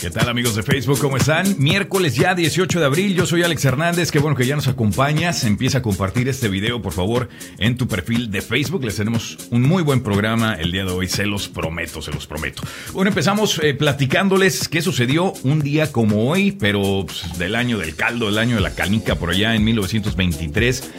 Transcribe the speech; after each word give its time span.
¿Qué 0.00 0.08
tal 0.08 0.30
amigos 0.30 0.56
de 0.56 0.62
Facebook? 0.62 0.98
¿Cómo 0.98 1.18
están? 1.18 1.56
Miércoles 1.58 2.14
ya 2.14 2.34
18 2.34 2.80
de 2.80 2.86
abril, 2.86 3.14
yo 3.14 3.26
soy 3.26 3.42
Alex 3.42 3.66
Hernández, 3.66 4.10
qué 4.10 4.18
bueno 4.18 4.34
que 4.34 4.46
ya 4.46 4.56
nos 4.56 4.66
acompañas. 4.66 5.44
Empieza 5.44 5.78
a 5.78 5.82
compartir 5.82 6.26
este 6.26 6.48
video, 6.48 6.80
por 6.80 6.94
favor, 6.94 7.28
en 7.58 7.76
tu 7.76 7.86
perfil 7.86 8.30
de 8.30 8.40
Facebook. 8.40 8.82
Les 8.82 8.96
tenemos 8.96 9.36
un 9.50 9.60
muy 9.60 9.82
buen 9.82 10.02
programa 10.02 10.54
el 10.54 10.72
día 10.72 10.86
de 10.86 10.90
hoy, 10.90 11.06
se 11.06 11.26
los 11.26 11.48
prometo, 11.48 12.00
se 12.00 12.12
los 12.12 12.26
prometo. 12.26 12.62
Bueno, 12.94 13.10
empezamos 13.10 13.60
eh, 13.62 13.74
platicándoles 13.74 14.68
qué 14.68 14.80
sucedió 14.80 15.34
un 15.42 15.60
día 15.60 15.92
como 15.92 16.30
hoy, 16.30 16.52
pero 16.52 17.04
pues, 17.04 17.38
del 17.38 17.54
año 17.54 17.76
del 17.76 17.94
caldo, 17.94 18.24
del 18.26 18.38
año 18.38 18.54
de 18.54 18.62
la 18.62 18.74
canica, 18.74 19.16
por 19.16 19.28
allá 19.28 19.54
en 19.54 19.64
1923. 19.64 20.92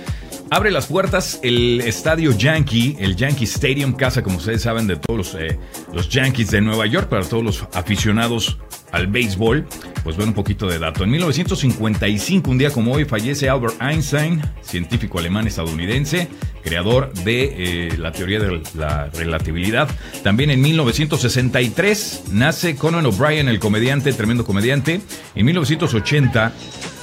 Abre 0.52 0.70
las 0.70 0.88
puertas 0.88 1.40
el 1.42 1.82
estadio 1.82 2.38
Yankee, 2.38 2.98
el 3.00 3.16
Yankee 3.16 3.46
Stadium, 3.46 3.94
casa, 3.94 4.22
como 4.22 4.38
ustedes 4.38 4.62
saben, 4.62 4.86
de 4.86 4.98
todos 4.98 5.18
los, 5.18 5.42
eh, 5.42 5.58
los 5.94 6.10
Yankees 6.10 6.52
de 6.52 6.62
Nueva 6.62 6.86
York, 6.86 7.08
para 7.08 7.24
todos 7.24 7.44
los 7.44 7.64
aficionados 7.74 8.58
al 8.92 9.08
béisbol. 9.08 9.68
Pues 10.04 10.16
bueno, 10.16 10.32
un 10.32 10.36
poquito 10.36 10.68
de 10.68 10.80
dato. 10.80 11.04
En 11.04 11.12
1955, 11.12 12.50
un 12.50 12.58
día 12.58 12.72
como 12.72 12.94
hoy, 12.94 13.06
fallece 13.06 13.50
Albert 13.50 13.82
Einstein, 13.82 14.42
científico 14.62 15.20
alemán 15.20 15.46
estadounidense, 15.46 16.28
creador 16.64 17.14
de 17.24 17.88
eh, 17.88 17.98
la 17.98 18.12
teoría 18.12 18.40
de 18.40 18.62
la 18.76 19.08
relatividad. 19.14 19.88
También 20.24 20.50
en 20.50 20.62
1963 20.62 22.24
nace 22.32 22.76
Conan 22.76 23.06
O'Brien, 23.06 23.48
el 23.48 23.60
comediante, 23.60 24.12
tremendo 24.14 24.44
comediante. 24.44 25.02
En 25.36 25.46
1980 25.46 26.52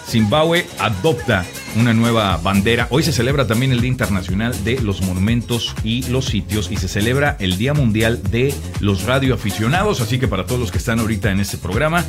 Zimbabue 0.09 0.67
adopta 0.79 1.45
una 1.77 1.93
nueva 1.93 2.39
bandera. 2.39 2.89
Hoy 2.91 3.03
se 3.03 3.13
celebra 3.13 3.47
también 3.47 3.73
el 3.73 3.83
Día 3.83 3.91
Internacional 3.91 4.65
de 4.65 4.81
los 4.81 5.03
Monumentos 5.03 5.75
y 5.85 6.03
los 6.09 6.25
Sitios 6.25 6.71
y 6.71 6.77
se 6.79 6.89
celebra 6.89 7.37
el 7.41 7.59
Día 7.59 7.75
Mundial 7.75 8.23
de 8.31 8.55
los 8.81 9.05
Radioaficionados. 9.05 10.01
Así 10.01 10.19
que 10.19 10.27
para 10.27 10.47
todos 10.47 10.61
los 10.61 10.71
que 10.71 10.79
están 10.79 10.99
ahorita 10.99 11.31
en 11.31 11.41
este 11.41 11.59
programa, 11.59 12.05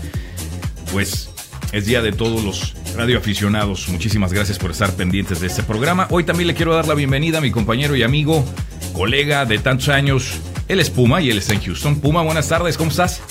pues 0.94 1.30
es 1.73 1.86
Día 1.86 2.02
de 2.02 2.14
todos 2.14 2.44
los 2.44 2.73
radioaficionados. 2.95 3.89
Muchísimas 3.89 4.31
gracias 4.34 4.58
por 4.58 4.72
estar 4.72 4.94
pendientes 4.94 5.41
de 5.41 5.47
este 5.47 5.63
programa. 5.63 6.08
Hoy 6.09 6.23
también 6.23 6.47
le 6.47 6.56
quiero 6.56 6.73
dar 6.73 6.88
la 6.88 6.95
bienvenida 6.95 7.39
a 7.39 7.41
mi 7.41 7.52
compañero 7.52 7.95
y 7.95 8.03
amigo, 8.03 8.45
colega 8.94 9.45
de 9.45 9.59
tantos 9.59 9.89
años. 9.89 10.39
Él 10.67 10.80
es 10.80 10.89
Puma 10.89 11.22
y 11.22 11.30
él 11.30 11.38
está 11.38 11.53
en 11.53 11.61
Houston. 11.61 12.00
Puma, 12.00 12.22
buenas 12.22 12.47
tardes, 12.47 12.78
¿cómo 12.78 12.91
estás? 12.91 13.22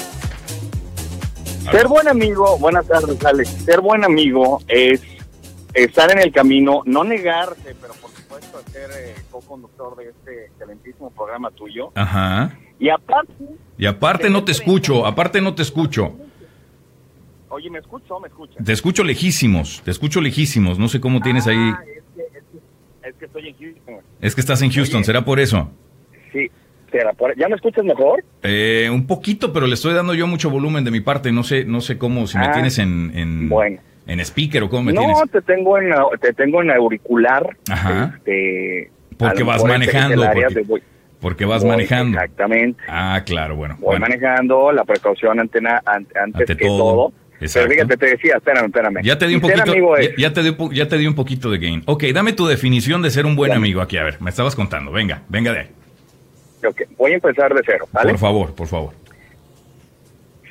Ser 1.71 1.87
buen 1.89 2.09
amigo, 2.09 2.59
buenas 2.59 2.87
tardes, 2.87 3.23
Alex. 3.25 3.49
Ser 3.65 3.81
buen 3.81 4.05
amigo 4.05 4.61
es 4.69 5.03
estar 5.75 6.11
en 6.11 6.21
el 6.21 6.33
camino, 6.33 6.83
no 6.87 7.05
negarse, 7.05 7.77
pero 7.81 7.95
por 7.95 8.11
supuesto 8.11 8.63
ser 8.71 8.91
eh, 8.97 9.15
co-conductor 9.31 9.97
de 9.97 10.11
este 10.11 10.47
excelentísimo 10.47 11.11
programa 11.11 11.51
tuyo. 11.51 11.93
Ajá. 11.95 12.59
Y 12.79 12.89
aparte... 12.89 13.33
Y 13.77 13.87
aparte 13.87 14.31
no 14.31 14.45
te 14.45 14.53
escucho, 14.53 15.07
aparte 15.07 15.41
no 15.41 15.55
te 15.55 15.63
escucho. 15.63 16.15
Oye, 17.51 17.71
¿me 17.71 17.79
escucho 17.79 18.19
me 18.21 18.29
escuchas? 18.29 18.65
Te 18.65 18.73
escucho 18.73 19.05
lejísimos, 19.05 19.83
te 19.85 19.91
escucho 19.91 20.21
lejísimos. 20.21 20.79
No 20.79 20.89
sé 20.89 21.01
cómo 21.01 21.21
tienes 21.21 21.47
ahí. 21.47 21.57
Ah, 21.57 21.83
es 21.87 22.05
que, 22.15 22.23
es, 22.23 22.45
que, 22.53 23.09
es 23.09 23.15
que 23.17 23.25
estoy 23.25 23.49
en 23.49 23.57
Houston. 23.59 23.95
Es 24.21 24.35
que 24.35 24.41
estás 24.41 24.63
en 24.63 24.71
Houston, 24.71 24.99
Oye. 24.99 25.05
¿será 25.05 25.25
por 25.25 25.41
eso? 25.41 25.71
¿Ya 27.37 27.49
me 27.49 27.57
escuchas 27.57 27.85
mejor? 27.85 28.25
Eh, 28.43 28.89
un 28.93 29.07
poquito, 29.07 29.53
pero 29.53 29.67
le 29.67 29.75
estoy 29.75 29.95
dando 29.95 30.15
yo 30.15 30.27
mucho 30.27 30.51
volumen 30.51 30.85
de 30.85 30.91
mi 30.91 31.01
parte. 31.01 31.33
No 31.33 31.43
sé, 31.43 31.65
no 31.65 31.81
sé 31.81 31.99
cómo, 31.99 32.27
si 32.27 32.39
me 32.39 32.47
Ah, 32.47 32.53
tienes 32.53 32.79
en, 32.79 33.13
en, 33.15 33.49
bueno. 33.49 33.81
en 34.07 34.21
speaker 34.21 34.63
o 34.65 34.69
cómo 34.71 34.85
me 34.85 34.93
No, 34.93 35.01
tienes. 35.01 35.31
te 35.31 35.43
tengo 35.43 35.79
en 35.79 35.91
te 36.21 36.33
tengo 36.33 36.63
en 36.63 36.71
auricular. 36.71 37.57
Ajá. 37.71 38.15
Este, 38.17 38.91
Porque 39.17 39.43
vas 39.43 39.65
manejando, 39.65 40.25
porque- 40.25 40.63
voy- 40.67 40.83
Porque 41.21 41.45
vas 41.45 41.63
voy- 41.63 41.71
manejando. 41.73 42.17
Exactamente. 42.19 42.81
Ah, 42.89 43.23
claro, 43.27 43.57
bueno. 43.57 43.75
Voy 43.81 43.99
bueno. 43.99 44.01
manejando 44.07 44.71
la 44.73 44.85
precaución 44.85 45.41
ante, 45.41 45.61
na- 45.61 45.83
an- 45.85 46.07
antes 46.15 46.43
Ante 46.51 46.57
que 46.57 46.67
todo. 46.67 46.79
todo. 46.79 47.13
Exacto. 47.41 47.69
Pero 47.69 47.87
fíjate, 47.89 47.97
te 47.97 48.07
decía, 48.17 48.35
espérame, 48.37 48.67
espérame. 48.67 49.01
Ya 49.03 49.17
te 49.19 49.27
di 49.29 49.35
un 49.37 49.41
poquito, 49.41 49.65
ya, 50.17 50.33
te 50.33 50.43
di, 50.43 50.57
ya 50.73 50.89
te 50.89 50.99
di 50.99 51.07
un 51.07 51.15
poquito 51.15 51.51
de 51.51 51.59
gain. 51.59 51.83
Ok, 51.87 52.05
dame 52.13 52.33
tu 52.33 52.47
definición 52.47 53.01
de 53.03 53.11
ser 53.11 53.27
un 53.27 53.37
buen 53.37 53.53
amigo 53.53 53.81
aquí. 53.81 53.97
A 53.97 54.03
ver, 54.05 54.21
me 54.21 54.31
estabas 54.31 54.57
contando. 54.57 54.91
Venga, 54.91 55.23
venga 55.29 55.53
de 55.53 55.59
ahí. 55.61 55.67
Ok, 56.69 56.83
voy 56.97 57.13
a 57.13 57.15
empezar 57.15 57.55
de 57.55 57.63
cero, 57.65 57.87
¿vale? 57.93 58.11
Por 58.11 58.19
favor, 58.19 58.55
por 58.55 58.67
favor. 58.67 58.93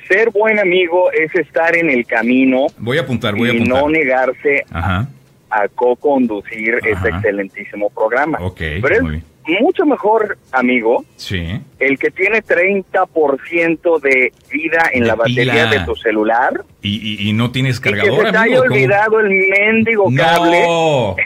Ser 0.08 0.30
buen 0.30 0.58
amigo 0.58 1.12
es 1.12 1.34
estar 1.34 1.76
en 1.76 1.90
el 1.90 2.06
camino 2.06 2.66
Voy 2.78 2.96
a 2.98 3.02
apuntar, 3.02 3.34
voy 3.34 3.50
a 3.50 3.52
y 3.52 3.56
apuntar. 3.56 3.82
no 3.82 3.88
negarse 3.90 4.64
Ajá. 4.70 5.06
a 5.50 5.68
co-conducir 5.68 6.76
este 6.82 7.08
excelentísimo 7.10 7.90
programa. 7.90 8.38
Ok, 8.40 8.56
Pero 8.82 9.02
muy 9.02 9.10
bien. 9.12 9.24
Mucho 9.60 9.84
mejor, 9.86 10.38
amigo, 10.52 11.04
Sí. 11.16 11.60
el 11.78 11.98
que 11.98 12.10
tiene 12.10 12.42
30% 12.42 13.98
de 14.00 14.32
vida 14.50 14.82
en 14.92 15.06
la 15.06 15.14
batería 15.14 15.66
de 15.66 15.80
tu 15.80 15.94
celular 15.96 16.64
¿Y, 16.82 17.24
y, 17.24 17.28
y 17.28 17.32
no 17.32 17.50
tienes 17.50 17.78
y 17.78 17.82
que 17.82 17.90
cargador, 17.90 18.26
se 18.26 18.32
te 18.32 18.38
amigo? 18.38 18.42
haya 18.42 18.56
¿Cómo? 18.62 18.74
olvidado 18.74 19.20
el 19.20 19.28
mendigo 19.30 20.10
cable. 20.16 20.62
No. 20.66 21.16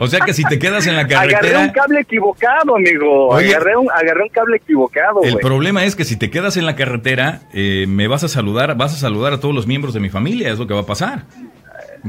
O 0.00 0.06
sea 0.06 0.20
que 0.20 0.32
si 0.34 0.44
te 0.44 0.58
quedas 0.58 0.86
en 0.86 0.96
la 0.96 1.02
Agarré 1.08 1.26
un 1.34 1.40
carretera, 1.40 1.72
cable 1.72 2.00
equivocado, 2.00 2.76
amigo. 2.76 3.28
Oye. 3.28 3.48
agarré, 3.54 3.76
un, 3.76 3.88
agarré 3.90 4.22
un 4.24 4.28
cable 4.28 4.56
equivocado, 4.58 5.22
el 5.22 5.38
problema 5.38 5.84
es 5.84 5.96
que 5.96 6.04
si 6.04 6.16
te 6.18 6.30
quedas 6.30 6.56
en 6.56 6.66
la 6.66 6.76
carretera, 6.76 7.40
eh, 7.54 7.86
me 7.88 8.06
vas 8.08 8.22
a 8.24 8.28
saludar, 8.28 8.76
vas 8.76 8.92
a 8.94 8.96
saludar 8.96 9.32
a 9.32 9.40
todos 9.40 9.54
los 9.54 9.66
miembros 9.66 9.94
de 9.94 10.00
mi 10.00 10.10
familia, 10.10 10.50
es 10.52 10.58
lo 10.58 10.66
que 10.66 10.74
va 10.74 10.80
a 10.80 10.86
pasar. 10.86 11.24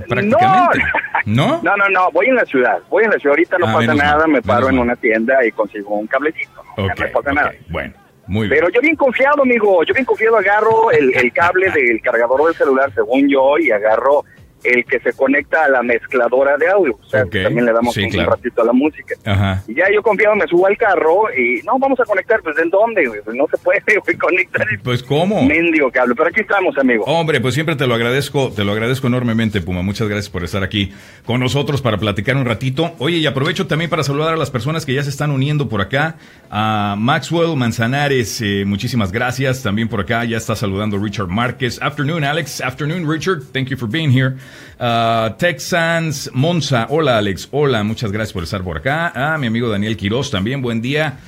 Prácticamente. 0.08 0.80
¿No? 1.26 1.60
No, 1.64 1.76
no, 1.78 1.90
no, 1.90 2.12
voy 2.12 2.28
en 2.28 2.36
la 2.36 2.46
ciudad. 2.46 2.80
Voy 2.90 3.04
en 3.04 3.12
la 3.12 3.18
ciudad. 3.20 3.34
Ahorita 3.34 3.58
no 3.58 3.68
Ah, 3.68 3.74
pasa 3.74 3.94
nada. 3.94 4.18
mal, 4.20 4.30
me 4.30 4.42
paro 4.42 4.70
en 4.70 4.76
mal. 4.76 4.86
una 4.86 4.96
tienda 4.96 5.46
y 5.46 5.52
consigo 5.52 5.96
un 5.96 6.08
cablecito. 6.08 6.64
¿no? 6.78 6.88
Pasa 7.14 7.34
nada. 7.34 7.52
Bueno, 7.70 7.94
muy 8.28 8.48
bien. 8.48 8.60
Pero 8.60 8.70
yo 8.74 8.82
bien 8.82 8.96
confiado, 8.96 9.44
amigo. 9.44 9.84
Yo 9.84 9.94
bien 9.94 10.06
confiado 10.06 10.38
agarro 10.38 10.92
el, 10.92 11.16
el 11.16 11.32
cable 11.34 11.70
del 11.72 12.02
cargador 12.02 12.46
del 12.46 12.56
celular, 12.56 12.92
según 12.96 13.28
yo, 13.30 13.58
y 13.60 13.70
agarro 13.72 14.24
el 14.64 14.86
que 14.86 15.00
se 15.00 15.14
conecta 15.14 15.66
a 15.66 15.70
la 15.70 15.82
mezcladora 15.84 16.58
de 16.58 16.70
audio. 16.70 16.98
O 17.02 17.10
sea, 17.10 17.22
también 17.26 17.66
le 17.66 17.74
damos 17.74 17.94
sí, 17.94 18.04
un, 18.04 18.10
claro. 18.10 18.32
ratito 18.32 18.62
a 18.62 18.66
la 18.66 18.74
música. 18.74 19.16
Ajá. 19.26 19.64
Y 19.68 19.76
ya 19.76 19.86
yo 19.94 20.02
confiado 20.02 20.36
me 20.36 20.48
subo 20.48 20.68
al 20.68 20.78
carro 20.78 21.24
y 21.36 21.62
no, 21.64 21.78
vamos 21.80 22.00
a 22.00 22.06
conectar. 22.06 22.42
Pues, 22.42 22.58
¿en 22.58 22.70
dónde? 22.70 23.08
güey? 23.08 23.22
Pues 23.24 23.36
no 23.36 23.46
se 23.50 23.58
puede 23.58 23.82
güey, 24.06 24.18
conectar 24.18 24.68
Pues 24.84 25.04
cómo. 25.04 25.42
mendigo 25.44 25.92
cable. 25.92 26.16
Pero 26.16 26.30
aquí 26.30 26.42
estamos, 26.42 26.78
amigo. 26.78 27.04
Hombre, 27.06 27.40
pues 27.42 27.54
siempre 27.54 27.76
te 27.76 27.88
lo 27.88 27.96
agradezco, 27.96 28.52
te 28.56 28.64
lo 28.64 28.72
agradezco 28.72 29.08
enormemente, 29.08 29.62
Puma. 29.62 29.82
Muchas 29.82 30.08
gracias 30.08 30.30
por 30.30 30.44
estar 30.44 30.64
aquí 30.64 30.92
con 31.26 31.40
nosotros 31.40 31.82
para 31.82 31.98
platicar 31.98 32.36
un 32.36 32.46
ratito. 32.46 32.94
Oye, 33.00 33.18
y 33.18 33.26
aprovecho 33.26 33.68
también 33.68 33.90
para 33.90 34.04
saludar 34.04 34.34
a 34.34 34.38
las 34.38 34.52
personas 34.52 34.86
que 34.86 34.94
ya 34.94 35.04
se 35.04 35.10
están 35.10 35.32
uniendo 35.32 35.70
por 35.70 35.82
acá. 35.82 36.18
A 36.50 36.96
Maxwell 36.98 37.56
Manzanares, 37.56 38.42
eh, 38.42 38.64
muchísimas 38.66 39.12
gracias. 39.12 39.64
También 39.64 39.88
por 39.88 40.02
acá 40.02 40.26
ya 40.26 40.38
está 40.38 40.56
saludando 40.56 40.98
Richard 40.98 41.28
Márquez. 41.28 41.82
Afternoon, 41.82 42.24
Alex. 42.24 42.62
Afternoon, 42.62 43.10
Richard. 43.10 43.44
Thank 43.54 43.70
you 43.70 43.78
for 43.78 43.88
being 43.90 44.12
here. 44.12 44.36
Uh, 44.80 45.36
Texans 45.38 46.30
Monza. 46.34 46.88
Hola, 46.90 47.18
Alex. 47.18 47.50
Hola, 47.52 47.84
muchas 47.84 48.12
gracias 48.12 48.34
por 48.34 48.44
estar 48.44 48.64
por 48.64 48.78
acá. 48.78 49.12
Ah, 49.16 49.38
mi 49.38 49.48
amigo 49.48 49.70
Daniel 49.70 49.98
Quiroz 49.98 50.32
también. 50.32 50.62
Buen 50.62 50.82
día. 50.82 51.20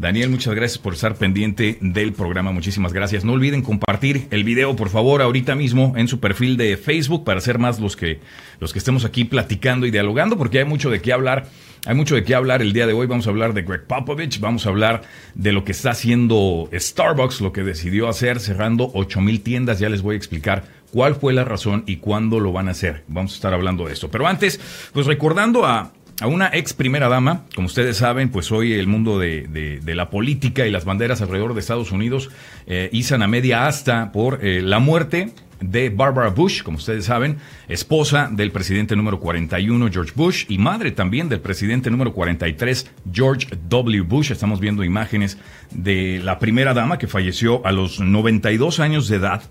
Daniel, 0.00 0.30
muchas 0.30 0.54
gracias 0.54 0.78
por 0.78 0.94
estar 0.94 1.14
pendiente 1.16 1.76
del 1.82 2.14
programa. 2.14 2.52
Muchísimas 2.52 2.94
gracias. 2.94 3.22
No 3.22 3.34
olviden 3.34 3.60
compartir 3.60 4.28
el 4.30 4.44
video, 4.44 4.74
por 4.74 4.88
favor, 4.88 5.20
ahorita 5.20 5.54
mismo 5.54 5.92
en 5.94 6.08
su 6.08 6.20
perfil 6.20 6.56
de 6.56 6.78
Facebook 6.78 7.22
para 7.22 7.42
ser 7.42 7.58
más 7.58 7.78
los 7.80 7.96
que, 7.96 8.18
los 8.60 8.72
que 8.72 8.78
estemos 8.78 9.04
aquí 9.04 9.24
platicando 9.24 9.86
y 9.86 9.90
dialogando, 9.90 10.38
porque 10.38 10.60
hay 10.60 10.64
mucho 10.64 10.88
de 10.88 11.02
qué 11.02 11.12
hablar. 11.12 11.48
Hay 11.84 11.94
mucho 11.94 12.14
de 12.14 12.24
qué 12.24 12.34
hablar 12.34 12.62
el 12.62 12.72
día 12.72 12.86
de 12.86 12.94
hoy. 12.94 13.06
Vamos 13.06 13.26
a 13.26 13.30
hablar 13.30 13.52
de 13.52 13.60
Greg 13.60 13.86
Popovich, 13.86 14.40
vamos 14.40 14.64
a 14.64 14.70
hablar 14.70 15.02
de 15.34 15.52
lo 15.52 15.64
que 15.64 15.72
está 15.72 15.90
haciendo 15.90 16.70
Starbucks, 16.72 17.42
lo 17.42 17.52
que 17.52 17.62
decidió 17.62 18.08
hacer 18.08 18.40
cerrando 18.40 18.90
8000 18.94 19.42
tiendas. 19.42 19.80
Ya 19.80 19.90
les 19.90 20.00
voy 20.00 20.14
a 20.14 20.16
explicar 20.16 20.64
cuál 20.92 21.14
fue 21.14 21.32
la 21.32 21.44
razón 21.44 21.84
y 21.86 21.96
cuándo 21.96 22.40
lo 22.40 22.52
van 22.52 22.68
a 22.68 22.72
hacer. 22.72 23.04
Vamos 23.08 23.32
a 23.32 23.34
estar 23.36 23.54
hablando 23.54 23.86
de 23.86 23.92
esto. 23.92 24.10
Pero 24.10 24.26
antes, 24.26 24.60
pues 24.92 25.06
recordando 25.06 25.64
a, 25.66 25.92
a 26.20 26.26
una 26.26 26.50
ex 26.52 26.72
primera 26.72 27.08
dama, 27.08 27.44
como 27.54 27.66
ustedes 27.66 27.96
saben, 27.96 28.30
pues 28.30 28.50
hoy 28.52 28.72
el 28.74 28.86
mundo 28.86 29.18
de, 29.18 29.46
de- 29.48 29.94
la 29.94 30.10
política 30.10 30.66
y 30.66 30.70
las 30.70 30.84
banderas 30.84 31.20
alrededor 31.22 31.54
de 31.54 31.60
Estados 31.60 31.92
Unidos 31.92 32.30
eh, 32.66 32.88
izan 32.92 33.22
a 33.22 33.26
media 33.28 33.66
asta 33.66 34.12
por 34.12 34.44
eh, 34.44 34.62
la 34.62 34.78
muerte 34.78 35.32
de 35.60 35.90
Barbara 35.90 36.30
Bush, 36.30 36.62
como 36.62 36.78
ustedes 36.78 37.04
saben, 37.04 37.36
esposa 37.68 38.30
del 38.32 38.50
presidente 38.50 38.96
número 38.96 39.20
41, 39.20 39.90
George 39.92 40.12
Bush, 40.14 40.46
y 40.48 40.56
madre 40.56 40.90
también 40.90 41.28
del 41.28 41.40
presidente 41.40 41.90
número 41.90 42.14
43, 42.14 42.90
George 43.12 43.46
W. 43.68 44.00
Bush. 44.02 44.30
Estamos 44.30 44.58
viendo 44.58 44.84
imágenes 44.84 45.36
de 45.70 46.18
la 46.24 46.38
primera 46.38 46.72
dama 46.72 46.96
que 46.96 47.08
falleció 47.08 47.64
a 47.66 47.72
los 47.72 48.00
92 48.00 48.80
años 48.80 49.06
de 49.08 49.16
edad. 49.16 49.42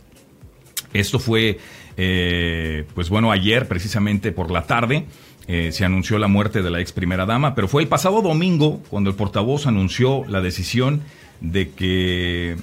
Esto 0.94 1.20
fue, 1.20 1.60
eh, 1.98 2.86
pues 2.96 3.10
bueno, 3.10 3.32
ayer 3.32 3.68
precisamente 3.68 4.32
por 4.32 4.52
la 4.52 4.64
tarde. 4.64 5.06
eh, 5.48 5.72
se 5.72 5.84
anunció 5.84 6.20
la 6.20 6.28
muerte 6.28 6.62
de 6.62 6.70
la 6.70 6.80
ex 6.80 6.92
primera 6.92 7.26
dama, 7.26 7.56
pero 7.56 7.68
fue 7.68 7.82
el 7.82 7.88
pasado 7.88 8.22
domingo 8.22 8.84
cuando 8.90 9.10
el 9.10 9.16
portavoz 9.16 9.66
anunció 9.66 10.24
la 10.28 10.42
decisión 10.42 11.02
de 11.42 11.72
que 11.72 12.56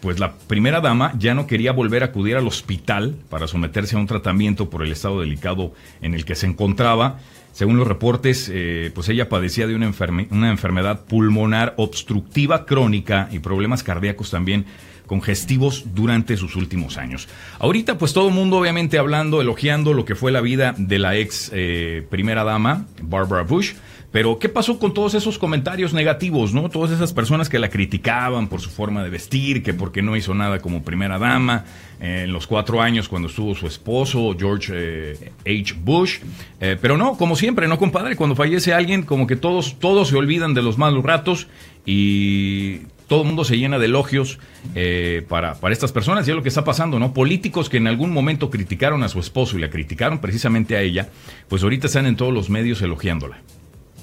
pues 0.00 0.18
la 0.18 0.32
primera 0.32 0.80
dama 0.80 1.12
ya 1.18 1.34
no 1.34 1.46
quería 1.46 1.72
volver 1.72 2.02
a 2.02 2.06
acudir 2.06 2.36
al 2.36 2.46
hospital 2.46 3.16
para 3.28 3.46
someterse 3.46 3.96
a 3.96 3.98
un 3.98 4.06
tratamiento 4.06 4.70
por 4.70 4.82
el 4.82 4.90
estado 4.90 5.20
delicado 5.20 5.74
en 6.00 6.14
el 6.14 6.24
que 6.24 6.34
se 6.34 6.46
encontraba. 6.46 7.18
Según 7.52 7.76
los 7.76 7.86
reportes, 7.86 8.50
eh, 8.52 8.90
pues 8.94 9.08
ella 9.08 9.28
padecía 9.28 9.66
de 9.66 9.74
una, 9.74 9.86
enfermedad 9.86 11.04
pulmonar 11.04 11.74
obstructiva 11.76 12.64
crónica 12.64 13.28
y 13.30 13.38
problemas 13.38 13.82
cardíacos 13.82 14.30
también 14.30 14.64
congestivos 15.06 15.84
durante 15.94 16.36
sus 16.38 16.56
últimos 16.56 16.96
años. 16.96 17.28
Ahorita, 17.58 17.98
pues 17.98 18.14
todo 18.14 18.28
el 18.28 18.34
mundo 18.34 18.56
obviamente 18.56 18.98
hablando, 18.98 19.42
elogiando 19.42 19.92
lo 19.92 20.06
que 20.06 20.14
fue 20.14 20.32
la 20.32 20.40
vida 20.40 20.74
de 20.78 20.98
la 20.98 21.16
ex 21.16 21.50
eh, 21.52 22.06
primera 22.08 22.44
dama, 22.44 22.86
Barbara 23.02 23.42
Bush. 23.42 23.74
Pero, 24.12 24.38
¿qué 24.38 24.50
pasó 24.50 24.78
con 24.78 24.92
todos 24.92 25.14
esos 25.14 25.38
comentarios 25.38 25.94
negativos, 25.94 26.52
no? 26.52 26.68
Todas 26.68 26.90
esas 26.90 27.14
personas 27.14 27.48
que 27.48 27.58
la 27.58 27.70
criticaban 27.70 28.46
por 28.48 28.60
su 28.60 28.68
forma 28.68 29.02
de 29.02 29.08
vestir, 29.08 29.62
que 29.62 29.72
porque 29.72 30.02
no 30.02 30.16
hizo 30.16 30.34
nada 30.34 30.60
como 30.60 30.82
primera 30.82 31.18
dama, 31.18 31.64
en 31.98 32.30
los 32.30 32.46
cuatro 32.46 32.82
años 32.82 33.08
cuando 33.08 33.28
estuvo 33.28 33.54
su 33.54 33.66
esposo, 33.66 34.36
George 34.38 34.72
eh, 34.74 35.32
H. 35.46 35.74
Bush. 35.82 36.18
Eh, 36.60 36.76
pero 36.78 36.98
no, 36.98 37.16
como 37.16 37.36
siempre, 37.36 37.66
no, 37.68 37.78
compadre, 37.78 38.14
cuando 38.14 38.36
fallece 38.36 38.74
alguien, 38.74 39.02
como 39.02 39.26
que 39.26 39.36
todos, 39.36 39.78
todos 39.78 40.08
se 40.08 40.16
olvidan 40.16 40.52
de 40.52 40.60
los 40.60 40.76
malos 40.76 41.02
ratos 41.04 41.46
y 41.86 42.80
todo 43.08 43.22
el 43.22 43.28
mundo 43.28 43.44
se 43.44 43.56
llena 43.56 43.78
de 43.78 43.86
elogios 43.86 44.38
eh, 44.74 45.24
para, 45.26 45.54
para 45.54 45.72
estas 45.72 45.90
personas. 45.90 46.28
Y 46.28 46.32
es 46.32 46.36
lo 46.36 46.42
que 46.42 46.50
está 46.50 46.64
pasando, 46.64 46.98
¿no? 46.98 47.14
Políticos 47.14 47.70
que 47.70 47.78
en 47.78 47.86
algún 47.86 48.10
momento 48.10 48.50
criticaron 48.50 49.02
a 49.04 49.08
su 49.08 49.20
esposo 49.20 49.56
y 49.56 49.60
la 49.62 49.70
criticaron 49.70 50.18
precisamente 50.18 50.76
a 50.76 50.82
ella, 50.82 51.08
pues 51.48 51.62
ahorita 51.62 51.86
están 51.86 52.04
en 52.04 52.16
todos 52.16 52.34
los 52.34 52.50
medios 52.50 52.82
elogiándola 52.82 53.38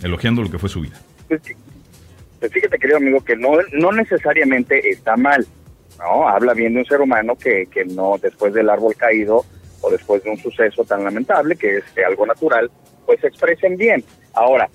elogiando 0.04 0.42
lo 0.42 0.50
que 0.50 0.60
fue 0.60 0.70
su 0.70 0.82
vida. 0.82 1.00
Pues, 1.28 1.42
pues, 2.40 2.52
fíjate, 2.52 2.80
querido 2.80 2.98
amigo, 2.98 3.24
que 3.24 3.36
no, 3.36 3.58
no 3.74 3.92
necesariamente 3.92 4.90
está 4.90 5.18
mal, 5.18 5.46
¿no? 5.98 6.28
Habla 6.28 6.54
bien 6.54 6.74
de 6.74 6.80
un 6.80 6.86
ser 6.86 7.02
humano 7.02 7.36
que, 7.36 7.68
que 7.68 7.86
no, 7.86 8.18
después 8.22 8.54
del 8.54 8.70
árbol 8.70 8.96
caído 8.96 9.46
o 9.82 9.90
después 9.90 10.24
de 10.24 10.32
un 10.32 10.38
suceso 10.38 10.84
tan 10.84 11.04
lamentable, 11.04 11.56
que 11.56 11.78
es 11.78 11.84
algo 12.06 12.26
natural, 12.26 12.72
pues 13.06 13.20
se 13.22 13.28
expresen 13.28 13.78
bien. 13.78 14.04
Ahora, 14.34 14.70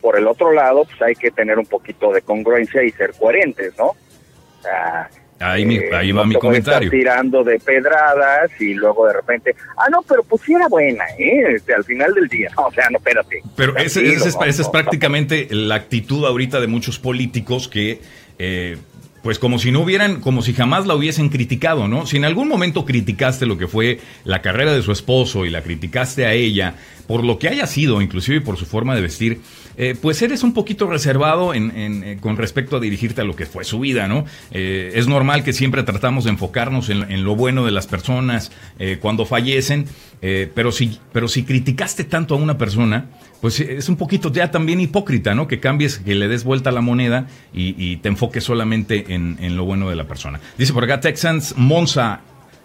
por 0.00 0.16
el 0.16 0.26
otro 0.26 0.52
lado, 0.52 0.84
pues 0.84 1.00
hay 1.02 1.14
que 1.14 1.30
tener 1.30 1.58
un 1.58 1.66
poquito 1.66 2.12
de 2.12 2.22
congruencia 2.22 2.82
y 2.82 2.90
ser 2.92 3.12
coherentes, 3.14 3.76
¿no? 3.78 3.86
O 3.88 4.62
sea, 4.62 5.10
Ahí, 5.40 5.62
eh, 5.62 5.90
ahí 5.94 6.12
va 6.12 6.26
mi 6.26 6.34
comentario. 6.34 6.90
tirando 6.90 7.42
de 7.42 7.58
pedradas 7.58 8.50
y 8.60 8.74
luego 8.74 9.06
de 9.06 9.14
repente, 9.14 9.56
ah, 9.78 9.88
no, 9.90 10.02
pero 10.02 10.22
pues 10.22 10.42
sí 10.42 10.52
era 10.52 10.68
buena, 10.68 11.04
¿eh? 11.18 11.54
Este, 11.56 11.72
al 11.72 11.82
final 11.84 12.12
del 12.12 12.28
día. 12.28 12.50
o 12.56 12.70
sea, 12.72 12.88
no, 12.90 12.98
espérate. 12.98 13.42
Pero 13.56 13.74
esa 13.76 14.00
es, 14.00 14.68
prácticamente 14.68 15.48
la 15.50 15.76
actitud 15.76 16.26
ahorita 16.26 16.60
de 16.60 16.66
muchos 16.66 16.98
políticos 16.98 17.68
que 17.68 18.00
eh, 18.38 18.76
pues 19.22 19.38
como 19.38 19.58
si 19.58 19.70
no 19.70 19.80
hubieran, 19.80 20.20
como 20.20 20.42
si 20.42 20.54
jamás 20.54 20.86
la 20.86 20.94
hubiesen 20.94 21.28
criticado, 21.28 21.88
¿no? 21.88 22.06
Si 22.06 22.16
en 22.16 22.24
algún 22.24 22.48
momento 22.48 22.84
criticaste 22.84 23.46
lo 23.46 23.58
que 23.58 23.66
fue 23.66 24.00
la 24.24 24.42
carrera 24.42 24.72
de 24.72 24.82
su 24.82 24.92
esposo 24.92 25.44
y 25.44 25.50
la 25.50 25.62
criticaste 25.62 26.26
a 26.26 26.32
ella 26.32 26.74
por 27.06 27.24
lo 27.24 27.38
que 27.38 27.48
haya 27.48 27.66
sido, 27.66 28.00
inclusive 28.00 28.40
por 28.40 28.56
su 28.56 28.66
forma 28.66 28.94
de 28.94 29.00
vestir, 29.00 29.40
eh, 29.82 29.96
pues 29.98 30.20
eres 30.20 30.42
un 30.42 30.52
poquito 30.52 30.86
reservado 30.86 31.54
en, 31.54 31.72
eh, 31.74 32.18
con 32.20 32.36
respecto 32.36 32.76
a 32.76 32.80
dirigirte 32.80 33.22
a 33.22 33.24
lo 33.24 33.34
que 33.34 33.46
fue 33.46 33.64
su 33.64 33.80
vida, 33.80 34.08
¿no? 34.08 34.26
Eh, 34.50 34.92
es 34.94 35.08
normal 35.08 35.42
que 35.42 35.54
siempre 35.54 35.82
tratamos 35.84 36.24
de 36.24 36.30
enfocarnos 36.30 36.90
en, 36.90 37.24
lo 37.24 37.34
bueno 37.34 37.64
de 37.64 37.70
las 37.70 37.86
personas 37.86 38.52
cuando 39.00 39.24
fallecen, 39.24 39.86
pero, 40.20 40.70
si, 40.70 40.98
pero 41.12 41.28
si 41.28 41.44
criticaste 41.44 42.04
tanto 42.04 42.34
a 42.34 42.36
una 42.38 42.58
persona, 42.58 43.06
pues 43.40 43.58
es 43.60 43.88
un 43.88 43.96
poquito 43.96 44.30
ya 44.30 44.50
también 44.50 44.80
hipócrita, 44.80 45.34
¿no? 45.34 45.48
Que 45.48 45.60
cambies, 45.60 45.98
que 45.98 46.14
le 46.14 46.28
des 46.28 46.44
vuelta 46.44 46.68
a 46.68 46.72
la 46.74 46.82
moneda 46.82 47.28
y, 47.54 47.96
te 47.98 48.08
enfoques 48.08 48.44
solamente 48.44 49.14
en, 49.14 49.38
en, 49.40 49.56
lo 49.56 49.64
bueno 49.64 49.88
de 49.88 49.96
la 49.96 50.06
persona. 50.06 50.40
Dice 50.58 50.74
por 50.74 50.84
acá 50.84 51.00
Texans 51.00 51.54
Monza. 51.56 52.20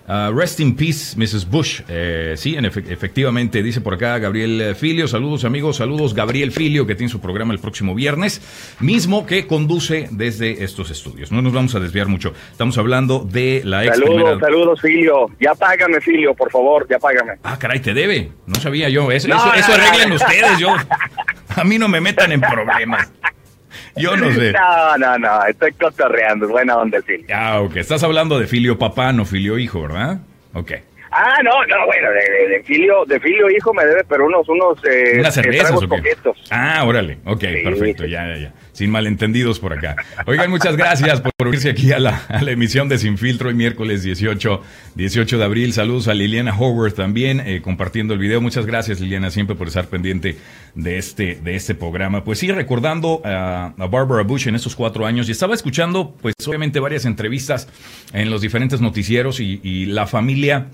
Uh, 0.08 0.32
rest 0.32 0.60
in 0.60 0.76
peace, 0.76 1.16
Mrs. 1.18 1.50
Bush. 1.50 1.82
Eh, 1.88 2.36
sí, 2.38 2.56
efectivamente, 2.56 3.64
dice 3.64 3.82
por 3.82 3.96
acá 3.96 4.20
Gabriel 4.20 4.76
Filio. 4.76 5.08
Saludos, 5.08 5.46
amigos. 5.46 5.78
Saludos, 5.78 6.14
Gabriel 6.14 6.52
Filio, 6.52 6.86
que 6.86 6.94
tiene 6.94 7.10
su 7.10 7.20
programa 7.20 7.54
el 7.54 7.60
próximo 7.60 7.96
viernes, 7.96 8.40
mismo 8.80 9.26
que 9.26 9.48
conduce 9.48 10.08
desde 10.12 10.64
estos 10.64 10.92
estudios. 10.92 11.32
No 11.32 11.42
nos 11.42 11.54
vamos 11.54 11.74
a 11.74 11.80
desviar 11.80 12.08
mucho. 12.08 12.34
Estamos 12.52 12.78
hablando 12.78 13.28
de 13.28 13.62
la 13.66 13.84
ex 13.84 13.98
Saludos, 13.98 14.40
saludos, 14.40 14.82
Filio. 14.82 15.28
Ya 15.40 15.56
págame, 15.56 16.00
Filio, 16.00 16.36
por 16.36 16.52
favor, 16.52 16.86
ya 16.88 17.00
págame. 17.00 17.34
Ah, 17.44 17.58
caray, 17.58 17.80
te 17.80 17.96
debe. 17.96 18.32
No 18.46 18.56
sabía 18.56 18.90
yo. 18.90 19.12
Eso, 19.12 19.28
eso, 19.28 19.54
eso 19.56 19.74
arreglen 19.74 20.12
ustedes. 20.12 20.60
Yo, 20.60 20.70
a 21.56 21.64
mí 21.64 21.80
no 21.80 21.88
me 21.88 22.00
metan 22.00 22.32
en 22.32 22.42
problemas. 22.42 23.10
Yo 23.96 24.16
no 24.16 24.32
sé. 24.32 24.54
No, 24.66 24.98
no, 24.98 25.18
no, 25.18 25.46
estoy 25.46 25.72
cotorreando, 25.74 26.48
buena 26.48 26.78
onda 26.78 26.98
el 26.98 27.04
filio. 27.04 27.28
Ah, 27.34 27.62
ok, 27.62 27.78
estás 27.78 28.04
hablando 28.04 28.40
de 28.40 28.48
filio 28.48 28.78
papá, 28.78 29.12
no 29.12 29.26
filio 29.26 29.58
hijo, 29.58 29.84
¿verdad? 29.84 30.20
Ok. 30.54 30.72
Ah, 31.12 31.38
no, 31.44 31.52
no, 31.66 31.86
bueno, 31.86 32.10
de, 32.12 32.62
filio, 32.64 33.06
de 33.06 33.20
filio 33.20 33.50
hijo 33.50 33.74
me 33.74 33.86
debe, 33.86 34.04
pero 34.08 34.26
unos, 34.26 34.48
unos, 34.50 34.78
eh, 34.84 35.20
¿Unas 35.20 35.34
cervezas 35.34 35.72
o 35.72 35.88
qué? 35.88 36.16
Ah, 36.52 36.84
órale, 36.86 37.20
ok, 37.26 37.42
perfecto, 37.64 38.06
ya, 38.06 38.28
ya, 38.28 38.38
ya 38.38 38.54
sin 38.76 38.92
malentendidos 38.92 39.60
por 39.60 39.74
acá. 39.74 39.96
Oigan, 40.26 40.52
muchas 40.52 40.76
gracias 40.76 41.22
por 41.22 41.48
unirse 41.48 41.70
aquí 41.70 41.94
a 41.94 42.00
la, 42.00 42.22
emisión 42.46 42.90
de 42.90 42.98
Sin 42.98 43.18
Filtro 43.18 43.48
hoy 43.48 43.56
miércoles 43.56 44.04
18, 44.04 44.62
18 44.96 45.38
de 45.38 45.44
abril. 45.44 45.74
Saludos 45.74 46.10
a 46.10 46.14
Liliana 46.14 46.54
Howard 46.56 46.94
también 46.94 47.40
eh, 47.40 47.62
compartiendo 47.62 48.14
el 48.14 48.20
video. 48.20 48.42
Muchas 48.42 48.66
gracias 48.66 49.00
Liliana 49.00 49.32
siempre 49.32 49.56
por 49.56 49.70
estar 49.70 49.88
pendiente 49.88 50.38
de 50.76 50.98
este, 50.98 51.40
de 51.42 51.56
este 51.56 51.74
programa. 51.74 52.26
Pues 52.26 52.40
sí, 52.40 52.52
recordando 52.52 53.22
a, 53.24 53.74
Barbara 53.78 54.24
Bush 54.24 54.48
en 54.50 54.56
esos 54.56 54.76
cuatro 54.76 55.06
años 55.06 55.30
y 55.30 55.32
estaba 55.32 55.54
escuchando 55.56 56.14
pues 56.22 56.36
obviamente 56.46 56.82
varias 56.82 57.06
entrevistas 57.06 57.70
en 58.12 58.30
los 58.30 58.42
diferentes 58.42 58.82
noticieros 58.82 59.40
y 59.40 59.86
la 59.86 60.06
familia 60.06 60.68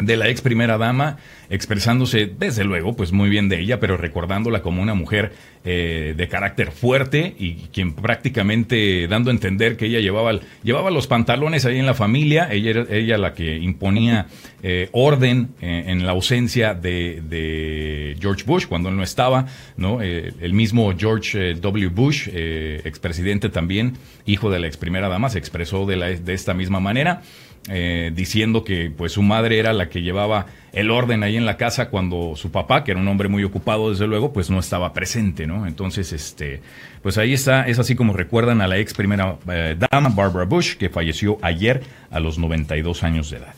de 0.00 0.16
la 0.16 0.28
ex 0.28 0.40
primera 0.40 0.78
dama, 0.78 1.18
expresándose 1.50 2.26
desde 2.26 2.64
luego, 2.64 2.94
pues 2.94 3.12
muy 3.12 3.28
bien 3.28 3.48
de 3.48 3.60
ella, 3.60 3.80
pero 3.80 3.96
recordándola 3.96 4.62
como 4.62 4.82
una 4.82 4.94
mujer 4.94 5.32
eh, 5.64 6.14
de 6.16 6.28
carácter 6.28 6.70
fuerte 6.70 7.34
y 7.38 7.54
quien 7.72 7.92
prácticamente 7.92 9.08
dando 9.08 9.30
a 9.30 9.32
entender 9.32 9.76
que 9.76 9.86
ella 9.86 9.98
llevaba, 10.00 10.38
llevaba 10.62 10.90
los 10.90 11.06
pantalones 11.06 11.64
ahí 11.64 11.78
en 11.78 11.86
la 11.86 11.94
familia, 11.94 12.48
ella 12.50 12.70
era 12.70 12.86
ella 12.90 13.18
la 13.18 13.34
que 13.34 13.56
imponía 13.56 14.26
eh, 14.62 14.88
orden 14.92 15.48
eh, 15.60 15.84
en 15.88 16.06
la 16.06 16.12
ausencia 16.12 16.74
de, 16.74 17.22
de, 17.28 18.16
George 18.20 18.44
Bush 18.46 18.66
cuando 18.66 18.88
él 18.88 18.96
no 18.96 19.02
estaba, 19.02 19.46
¿no? 19.76 20.00
el 20.00 20.52
mismo 20.52 20.94
George 20.96 21.54
W. 21.54 21.88
Bush, 21.88 22.28
expresidente 22.28 23.48
también, 23.48 23.94
hijo 24.26 24.50
de 24.50 24.60
la 24.60 24.66
ex 24.68 24.76
primera 24.76 25.08
dama, 25.08 25.28
se 25.28 25.38
expresó 25.38 25.86
de, 25.86 25.96
la, 25.96 26.06
de 26.06 26.34
esta 26.34 26.54
misma 26.54 26.80
manera. 26.80 27.22
Eh, 27.70 28.12
diciendo 28.14 28.64
que 28.64 28.90
pues 28.96 29.12
su 29.12 29.22
madre 29.22 29.58
era 29.58 29.74
la 29.74 29.90
que 29.90 30.00
llevaba 30.00 30.46
el 30.72 30.90
orden 30.90 31.22
ahí 31.22 31.36
en 31.36 31.44
la 31.44 31.58
casa 31.58 31.90
cuando 31.90 32.34
su 32.34 32.50
papá, 32.50 32.82
que 32.82 32.92
era 32.92 33.00
un 33.00 33.06
hombre 33.08 33.28
muy 33.28 33.44
ocupado 33.44 33.90
desde 33.90 34.06
luego, 34.06 34.32
pues 34.32 34.48
no 34.48 34.58
estaba 34.58 34.94
presente, 34.94 35.46
¿no? 35.46 35.66
Entonces, 35.66 36.12
este, 36.14 36.62
pues 37.02 37.18
ahí 37.18 37.34
está, 37.34 37.66
es 37.66 37.78
así 37.78 37.94
como 37.94 38.14
recuerdan 38.14 38.62
a 38.62 38.68
la 38.68 38.78
ex 38.78 38.94
primera 38.94 39.36
eh, 39.50 39.76
dama, 39.90 40.08
Barbara 40.08 40.46
Bush, 40.46 40.76
que 40.76 40.88
falleció 40.88 41.36
ayer 41.42 41.82
a 42.10 42.20
los 42.20 42.38
92 42.38 43.02
años 43.02 43.30
de 43.30 43.36
edad. 43.36 43.54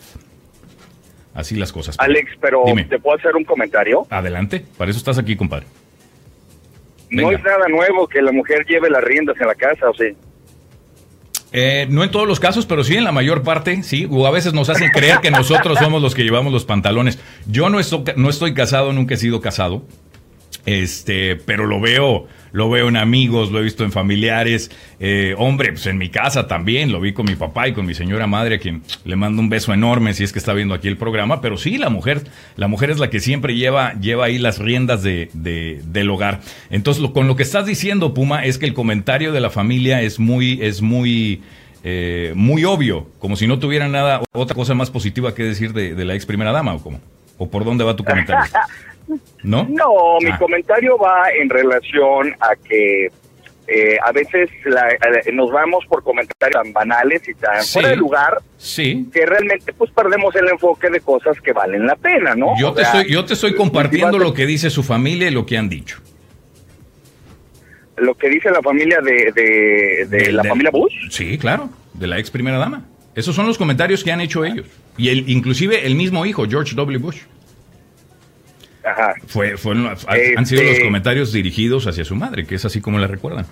Así 1.32 1.54
las 1.54 1.72
cosas. 1.72 1.94
Alex, 2.00 2.32
pero 2.40 2.64
¿te 2.88 2.98
puedo 2.98 3.16
hacer 3.16 3.36
un 3.36 3.44
comentario? 3.44 4.06
Adelante, 4.10 4.64
para 4.76 4.90
eso 4.90 4.98
estás 4.98 5.18
aquí, 5.18 5.36
compadre. 5.36 5.66
No 7.10 7.30
es 7.30 7.42
nada 7.42 7.68
nuevo 7.68 8.08
que 8.08 8.20
la 8.22 8.32
mujer 8.32 8.64
lleve 8.66 8.90
las 8.90 9.02
riendas 9.04 9.36
en 9.40 9.46
la 9.46 9.54
casa, 9.54 9.88
o 9.88 9.94
sea. 9.94 10.12
Eh, 11.52 11.86
no 11.90 12.04
en 12.04 12.10
todos 12.10 12.28
los 12.28 12.38
casos, 12.38 12.66
pero 12.66 12.84
sí 12.84 12.96
en 12.96 13.04
la 13.04 13.12
mayor 13.12 13.42
parte, 13.42 13.82
sí. 13.82 14.06
O 14.10 14.26
a 14.26 14.30
veces 14.30 14.52
nos 14.52 14.68
hacen 14.68 14.90
creer 14.90 15.20
que 15.20 15.30
nosotros 15.30 15.78
somos 15.78 16.00
los 16.00 16.14
que 16.14 16.22
llevamos 16.22 16.52
los 16.52 16.64
pantalones. 16.64 17.18
Yo 17.46 17.68
no 17.70 17.80
estoy, 17.80 18.04
no 18.16 18.28
estoy 18.30 18.54
casado, 18.54 18.92
nunca 18.92 19.14
he 19.14 19.18
sido 19.18 19.40
casado. 19.40 19.82
Este, 20.66 21.36
pero 21.36 21.66
lo 21.66 21.80
veo, 21.80 22.26
lo 22.52 22.70
veo 22.70 22.88
en 22.88 22.96
amigos, 22.96 23.50
lo 23.50 23.60
he 23.60 23.62
visto 23.62 23.84
en 23.84 23.92
familiares. 23.92 24.70
Eh, 24.98 25.34
hombre, 25.38 25.72
pues 25.72 25.86
en 25.86 25.98
mi 25.98 26.08
casa 26.08 26.46
también, 26.46 26.92
lo 26.92 27.00
vi 27.00 27.12
con 27.12 27.26
mi 27.26 27.34
papá 27.34 27.68
y 27.68 27.72
con 27.72 27.86
mi 27.86 27.94
señora 27.94 28.26
madre, 28.26 28.56
a 28.56 28.58
quien 28.58 28.82
le 29.04 29.16
mando 29.16 29.40
un 29.40 29.48
beso 29.48 29.72
enorme 29.72 30.14
si 30.14 30.24
es 30.24 30.32
que 30.32 30.38
está 30.38 30.52
viendo 30.52 30.74
aquí 30.74 30.88
el 30.88 30.96
programa. 30.96 31.40
Pero 31.40 31.56
sí, 31.56 31.78
la 31.78 31.90
mujer, 31.90 32.22
la 32.56 32.68
mujer 32.68 32.90
es 32.90 32.98
la 32.98 33.10
que 33.10 33.20
siempre 33.20 33.54
lleva, 33.54 33.94
lleva 33.94 34.26
ahí 34.26 34.38
las 34.38 34.58
riendas 34.58 35.02
de, 35.02 35.30
del 35.32 36.10
hogar. 36.10 36.40
Entonces, 36.70 37.02
lo, 37.02 37.12
con 37.12 37.26
lo 37.26 37.36
que 37.36 37.42
estás 37.42 37.66
diciendo, 37.66 38.14
Puma, 38.14 38.44
es 38.44 38.58
que 38.58 38.66
el 38.66 38.74
comentario 38.74 39.32
de 39.32 39.40
la 39.40 39.50
familia 39.50 40.02
es 40.02 40.18
muy, 40.18 40.58
es 40.62 40.82
muy, 40.82 41.42
eh, 41.84 42.32
muy 42.34 42.64
obvio, 42.64 43.08
como 43.18 43.36
si 43.36 43.46
no 43.46 43.58
tuviera 43.58 43.88
nada, 43.88 44.20
otra 44.32 44.54
cosa 44.54 44.74
más 44.74 44.90
positiva 44.90 45.34
que 45.34 45.42
decir 45.42 45.72
de, 45.72 45.94
de 45.94 46.04
la 46.04 46.14
ex 46.14 46.26
primera 46.26 46.52
dama, 46.52 46.74
o 46.74 46.82
cómo. 46.82 47.00
¿O 47.38 47.48
por 47.48 47.64
dónde 47.64 47.84
va 47.84 47.96
tu 47.96 48.04
comentario? 48.04 48.44
¿No? 49.42 49.66
No, 49.68 50.18
mi 50.20 50.30
ah. 50.30 50.38
comentario 50.38 50.98
va 50.98 51.30
en 51.30 51.48
relación 51.48 52.34
a 52.40 52.54
que 52.56 53.08
eh, 53.72 53.96
a 54.04 54.10
veces 54.10 54.50
eh, 54.66 55.32
nos 55.32 55.52
vamos 55.52 55.84
por 55.86 56.02
comentarios 56.02 56.60
tan 56.60 56.72
banales 56.72 57.28
y 57.28 57.34
tan 57.34 57.62
fuera 57.62 57.90
de 57.90 57.96
lugar 57.96 58.38
sí. 58.56 59.06
que 59.12 59.24
realmente 59.24 59.72
pues 59.72 59.92
perdemos 59.92 60.34
el 60.34 60.48
enfoque 60.48 60.90
de 60.90 61.00
cosas 61.00 61.40
que 61.40 61.52
valen 61.52 61.86
la 61.86 61.94
pena, 61.94 62.34
¿no? 62.34 62.58
Yo, 62.58 62.72
te, 62.72 62.82
estoy, 62.82 63.08
yo 63.08 63.24
te 63.24 63.34
estoy 63.34 63.54
compartiendo 63.54 64.18
lo 64.18 64.34
que 64.34 64.44
dice 64.44 64.70
su 64.70 64.82
familia 64.82 65.28
y 65.28 65.30
lo 65.30 65.46
que 65.46 65.56
han 65.56 65.68
dicho. 65.68 66.00
Lo 67.96 68.16
que 68.16 68.28
dice 68.28 68.50
la 68.50 68.60
familia 68.60 68.98
de, 69.02 70.06
de, 70.08 70.32
la 70.32 70.42
familia 70.42 70.72
Bush. 70.72 70.94
Sí, 71.10 71.38
claro, 71.38 71.68
de 71.92 72.08
la 72.08 72.18
ex 72.18 72.28
primera 72.28 72.58
dama. 72.58 72.86
Esos 73.14 73.36
son 73.36 73.46
los 73.46 73.56
comentarios 73.56 74.02
que 74.02 74.10
han 74.10 74.20
hecho 74.20 74.44
ellos. 74.44 74.66
Y 74.96 75.10
el, 75.10 75.28
inclusive 75.30 75.86
el 75.86 75.94
mismo 75.94 76.26
hijo, 76.26 76.44
George 76.48 76.74
W. 76.74 76.98
Bush. 76.98 77.20
Fue, 79.26 79.50
han 79.50 80.46
sido 80.46 80.62
los 80.62 80.72
este 80.72 80.84
comentarios 80.84 81.32
dirigidos 81.32 81.86
hacia 81.86 82.04
su 82.04 82.14
madre, 82.14 82.46
que 82.46 82.54
es 82.54 82.64
así 82.64 82.80
como 82.80 82.98
la 82.98 83.06
recuerdan. 83.06 83.46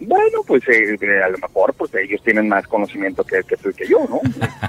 Bueno, 0.00 0.42
pues 0.46 0.62
eh, 0.68 0.96
a 1.24 1.28
lo 1.28 1.38
mejor 1.38 1.72
pues 1.74 1.94
ellos 1.94 2.20
tienen 2.22 2.48
más 2.48 2.66
conocimiento 2.66 3.24
que, 3.24 3.40
que 3.48 3.56
tú 3.56 3.70
y 3.70 3.74
que 3.74 3.88
yo, 3.88 4.00
¿no? 4.08 4.20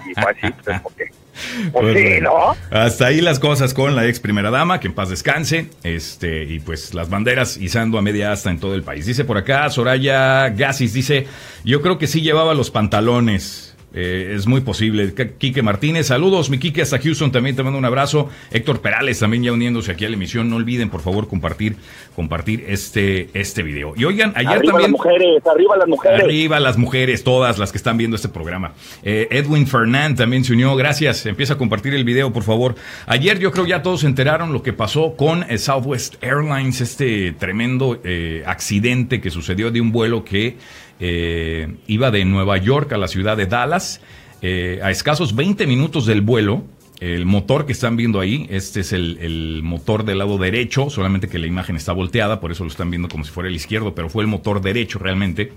Y 0.10 0.14
fue 0.14 0.32
así, 0.32 0.56
pues, 0.64 0.82
porque 0.82 1.06
pues 1.74 2.22
¿no? 2.22 2.56
Hasta 2.72 3.08
ahí 3.08 3.22
las 3.22 3.40
cosas 3.40 3.74
con 3.74 3.96
la 3.96 4.08
ex 4.08 4.20
primera 4.20 4.50
dama, 4.52 4.80
que 4.80 4.88
en 4.88 4.94
paz 4.94 5.10
descanse, 5.10 5.70
este, 5.84 6.44
y 6.44 6.60
pues 6.60 6.94
las 6.94 7.10
banderas 7.10 7.58
izando 7.58 7.98
a 7.98 8.02
media 8.02 8.32
asta 8.32 8.50
en 8.50 8.60
todo 8.60 8.76
el 8.76 8.84
país. 8.84 9.06
Dice 9.06 9.26
por 9.26 9.38
acá, 9.38 9.70
Soraya 9.70 10.50
Gasis, 10.50 10.94
dice, 10.94 11.28
yo 11.64 11.82
creo 11.82 11.98
que 11.98 12.08
sí 12.08 12.22
llevaba 12.22 12.54
los 12.54 12.72
pantalones 12.72 13.75
eh, 13.96 14.34
es 14.36 14.46
muy 14.46 14.60
posible. 14.60 15.14
Quique 15.38 15.62
Martínez, 15.62 16.08
saludos, 16.08 16.50
mi 16.50 16.60
Quique 16.60 16.82
hasta 16.82 17.00
Houston, 17.00 17.32
también 17.32 17.56
te 17.56 17.64
mando 17.64 17.80
un 17.80 17.86
abrazo. 17.86 18.30
Héctor 18.52 18.82
Perales 18.82 19.20
también 19.20 19.44
ya 19.44 19.54
uniéndose 19.54 19.94
aquí 19.94 20.04
a 20.04 20.10
la 20.10 20.16
emisión. 20.16 20.50
No 20.50 20.58
olviden, 20.58 20.90
por 20.90 21.00
favor, 21.00 21.30
compartir, 21.30 21.78
compartir 22.14 22.66
este, 22.68 23.30
este 23.34 23.64
video. 23.64 23.94
Y 23.96 24.04
oigan, 24.04 24.34
ayer 24.36 24.52
arriba 24.52 24.74
también. 24.74 24.92
Las 24.92 25.00
mujeres, 25.00 25.48
arriba 25.48 25.78
las 25.78 25.88
mujeres. 25.88 26.24
Arriba 26.24 26.60
las 26.60 26.78
mujeres, 26.78 27.24
todas 27.24 27.58
las 27.58 27.72
que 27.72 27.78
están 27.78 27.96
viendo 27.96 28.18
este 28.18 28.28
programa. 28.28 28.74
Eh, 29.02 29.30
Edwin 29.32 29.66
Fernand 29.66 30.18
también 30.18 30.44
se 30.44 30.52
unió, 30.52 30.76
gracias. 30.76 31.26
Empieza 31.26 31.54
a 31.54 31.58
compartir 31.58 31.94
el 31.94 32.04
video, 32.04 32.34
por 32.34 32.44
favor. 32.44 32.76
Ayer 33.08 33.40
yo 33.40 33.52
creo 33.52 33.66
ya 33.66 33.82
todos 33.82 34.02
se 34.02 34.08
enteraron 34.08 34.52
lo 34.52 34.62
que 34.62 34.74
pasó 34.74 35.16
con 35.16 35.44
eh, 35.50 35.58
Southwest 35.58 36.22
Airlines, 36.22 36.82
este 36.82 37.32
tremendo 37.32 37.98
accidente 38.46 39.22
que 39.22 39.30
sucedió 39.30 39.72
de 39.72 39.80
un 39.80 39.92
vuelo 39.92 40.26
que 40.26 40.58
eh, 41.00 41.76
iba 41.88 42.12
de 42.12 42.26
Nueva 42.26 42.58
York 42.58 42.92
a 42.94 42.98
la 42.98 43.08
ciudad 43.08 43.38
de 43.38 43.46
Dallas. 43.46 44.02
Eh, 44.42 44.80
a 44.84 44.92
escasos 44.92 45.36
20 45.36 45.66
minutos 45.68 46.06
del 46.06 46.22
vuelo, 46.22 46.66
el 47.00 47.26
motor 47.26 47.66
que 47.66 47.74
están 47.74 47.98
viendo 47.98 48.20
ahí, 48.20 48.48
este 48.50 48.82
es 48.82 48.94
el, 48.94 49.62
motor 49.64 50.06
del 50.06 50.20
lado 50.20 50.38
derecho, 50.38 50.90
solamente 50.90 51.28
que 51.28 51.40
la 51.40 51.48
imagen 51.48 51.76
está 51.76 51.94
volteada, 51.94 52.40
por 52.40 52.52
eso 52.52 52.64
lo 52.64 52.70
están 52.70 52.90
viendo 52.90 53.10
como 53.10 53.24
si 53.24 53.32
fuera 53.32 53.50
el 53.50 53.56
izquierdo, 53.56 53.96
pero 53.96 54.10
fue 54.10 54.24
el 54.24 54.28
motor 54.28 54.62
derecho 54.62 55.00
realmente, 55.00 55.52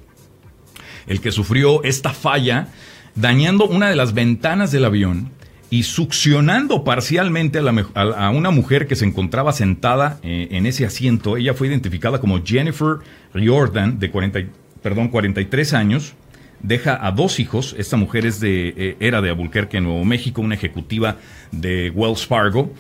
el 1.07 1.21
que 1.21 1.31
sufrió 1.31 1.83
esta 1.85 2.11
falla, 2.11 2.69
dañando 3.15 3.67
una 3.67 3.89
de 3.89 3.97
las 3.97 4.15
ventanas 4.15 4.73
del 4.73 4.85
avión 4.85 5.31
y 5.71 5.83
succionando 5.83 6.83
parcialmente 6.83 7.61
a, 7.95 8.31
una 8.31 8.51
mujer 8.51 8.87
que 8.87 8.97
se 8.97 9.05
encontraba 9.05 9.53
sentada 9.53 10.19
eh, 10.23 10.49
en 10.53 10.67
ese 10.67 10.87
asiento. 10.87 11.37
Ella 11.37 11.53
fue 11.53 11.69
identificada 11.69 12.21
como 12.21 12.43
Jennifer 12.43 12.99
Riordan, 13.35 13.99
de 13.99 14.11
40 14.11 14.39
perdón, 14.83 15.09
43 15.09 15.75
años, 15.75 16.15
deja 16.61 17.07
a 17.07 17.13
dos 17.13 17.41
hijos. 17.41 17.75
Esta 17.79 17.97
mujer 17.97 18.27
es 18.27 18.41
de, 18.41 18.75
eh, 18.77 18.97
era 19.01 19.21
de 19.21 19.31
Albuquerque, 19.31 19.81
Nuevo 19.81 20.05
México, 20.05 20.41
una 20.41 20.55
ejecutiva 20.55 21.17
de 21.53 21.91
Wells 21.91 22.27
Fargo. 22.27 22.73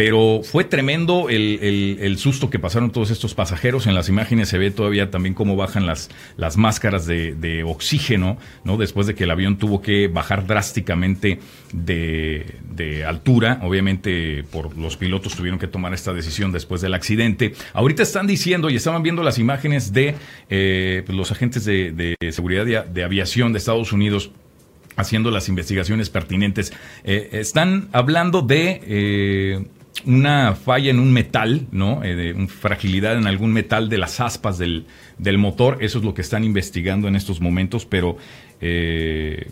Pero 0.00 0.40
fue 0.42 0.64
tremendo 0.64 1.28
el, 1.28 2.16
susto 2.16 2.48
que 2.48 2.58
pasaron 2.58 2.90
todos 2.90 3.10
estos 3.10 3.34
pasajeros. 3.34 3.86
En 3.86 3.94
las 3.94 4.08
imágenes 4.08 4.48
se 4.48 4.56
ve 4.56 4.70
todavía 4.70 5.10
también 5.10 5.34
cómo 5.34 5.56
bajan 5.56 5.84
las, 5.84 6.08
las 6.38 6.56
máscaras 6.56 7.04
de, 7.04 7.64
oxígeno, 7.66 8.38
¿no? 8.64 8.78
Después 8.78 9.06
de 9.06 9.14
que 9.14 9.24
el 9.24 9.30
avión 9.30 9.58
tuvo 9.58 9.82
que 9.82 10.08
bajar 10.08 10.46
drásticamente 10.46 11.38
de, 11.74 13.04
altura. 13.06 13.60
Obviamente, 13.62 14.42
por 14.50 14.74
los 14.78 14.96
pilotos 14.96 15.36
tuvieron 15.36 15.58
que 15.58 15.66
tomar 15.66 15.92
esta 15.92 16.14
decisión 16.14 16.50
después 16.50 16.80
del 16.80 16.94
accidente. 16.94 17.52
Ahorita 17.74 18.02
están 18.02 18.26
diciendo 18.26 18.70
y 18.70 18.76
estaban 18.76 19.02
viendo 19.02 19.22
las 19.22 19.38
imágenes 19.38 19.92
de 19.92 20.14
eh, 20.48 21.02
pues, 21.04 21.14
los 21.14 21.30
agentes 21.30 21.66
de, 21.66 22.16
seguridad 22.30 22.86
de, 22.86 23.04
aviación 23.04 23.52
de 23.52 23.58
Estados 23.58 23.92
Unidos 23.92 24.30
haciendo 24.96 25.30
las 25.30 25.50
investigaciones 25.50 26.08
pertinentes. 26.08 26.72
Eh, 27.04 27.28
están 27.32 27.90
hablando 27.92 28.40
de 28.40 28.80
eh, 28.82 29.66
una 30.06 30.54
falla 30.54 30.90
en 30.90 30.98
un 30.98 31.12
metal, 31.12 31.66
¿no? 31.72 32.02
Eh, 32.04 32.14
de 32.14 32.46
fragilidad 32.46 33.16
en 33.16 33.26
algún 33.26 33.52
metal 33.52 33.88
de 33.88 33.98
las 33.98 34.20
aspas 34.20 34.58
del, 34.58 34.86
motor. 35.38 35.78
Eso 35.80 35.98
es 35.98 36.04
lo 36.04 36.14
que 36.14 36.22
están 36.22 36.44
investigando 36.44 37.08
en 37.08 37.16
estos 37.16 37.40
momentos, 37.40 37.86
pero 37.86 38.16
eh, 38.60 39.50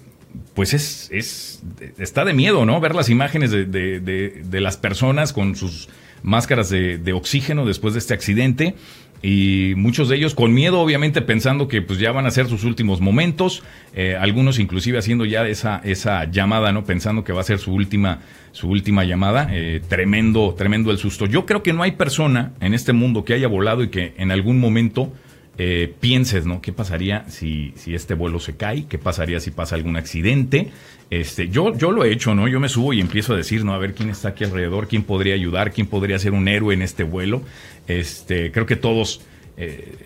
pues 0.54 0.74
es, 0.74 1.10
es, 1.12 1.62
está 1.98 2.24
de 2.24 2.34
miedo, 2.34 2.64
¿no? 2.64 2.80
Ver 2.80 2.94
las 2.94 3.08
imágenes 3.08 3.50
de, 3.50 3.64
de, 3.66 4.00
de 4.00 4.60
las 4.60 4.76
personas 4.76 5.32
con 5.32 5.56
sus 5.56 5.88
máscaras 6.22 6.68
de, 6.70 7.12
oxígeno 7.12 7.66
después 7.66 7.94
de 7.94 8.00
este 8.00 8.14
accidente 8.14 8.74
y 9.22 9.72
muchos 9.76 10.08
de 10.08 10.16
ellos 10.16 10.34
con 10.34 10.54
miedo, 10.54 10.80
obviamente 10.80 11.22
pensando 11.22 11.66
que 11.66 11.82
pues 11.82 11.98
ya 11.98 12.12
van 12.12 12.26
a 12.26 12.30
ser 12.30 12.46
sus 12.46 12.64
últimos 12.64 13.00
momentos, 13.00 13.62
eh, 13.94 14.16
algunos 14.18 14.58
inclusive 14.58 14.98
haciendo 14.98 15.24
ya 15.24 15.46
esa, 15.46 15.80
esa 15.84 16.24
llamada, 16.30 16.72
¿no? 16.72 16.84
Pensando 16.84 17.24
que 17.24 17.32
va 17.32 17.40
a 17.40 17.44
ser 17.44 17.58
su 17.58 17.72
última, 17.72 18.20
su 18.52 18.68
última 18.68 19.04
llamada, 19.04 19.48
eh, 19.50 19.80
tremendo, 19.88 20.54
tremendo 20.56 20.90
el 20.90 20.98
susto. 20.98 21.26
Yo 21.26 21.46
creo 21.46 21.62
que 21.62 21.72
no 21.72 21.82
hay 21.82 21.92
persona 21.92 22.52
en 22.60 22.74
este 22.74 22.92
mundo 22.92 23.24
que 23.24 23.34
haya 23.34 23.48
volado 23.48 23.82
y 23.82 23.88
que 23.88 24.14
en 24.18 24.30
algún 24.30 24.60
momento 24.60 25.12
eh, 25.60 25.92
pienses, 25.98 26.46
¿no? 26.46 26.60
¿Qué 26.60 26.72
pasaría 26.72 27.28
si, 27.28 27.72
si 27.76 27.94
este 27.94 28.14
vuelo 28.14 28.38
se 28.38 28.56
cae? 28.56 28.86
¿Qué 28.86 28.96
pasaría 28.96 29.40
si 29.40 29.50
pasa 29.50 29.74
algún 29.74 29.96
accidente? 29.96 30.70
Este, 31.10 31.48
yo, 31.48 31.76
yo 31.76 31.90
lo 31.90 32.04
he 32.04 32.12
hecho, 32.12 32.34
¿no? 32.36 32.46
Yo 32.46 32.60
me 32.60 32.68
subo 32.68 32.92
y 32.92 33.00
empiezo 33.00 33.32
a 33.32 33.36
decir, 33.36 33.64
¿no? 33.64 33.74
A 33.74 33.78
ver 33.78 33.94
quién 33.94 34.08
está 34.08 34.28
aquí 34.28 34.44
alrededor, 34.44 34.86
quién 34.86 35.02
podría 35.02 35.34
ayudar, 35.34 35.72
quién 35.72 35.88
podría 35.88 36.18
ser 36.20 36.32
un 36.32 36.46
héroe 36.46 36.74
en 36.74 36.82
este 36.82 37.02
vuelo. 37.02 37.42
Este, 37.88 38.52
creo 38.52 38.66
que 38.66 38.76
todos, 38.76 39.22
eh, 39.56 39.96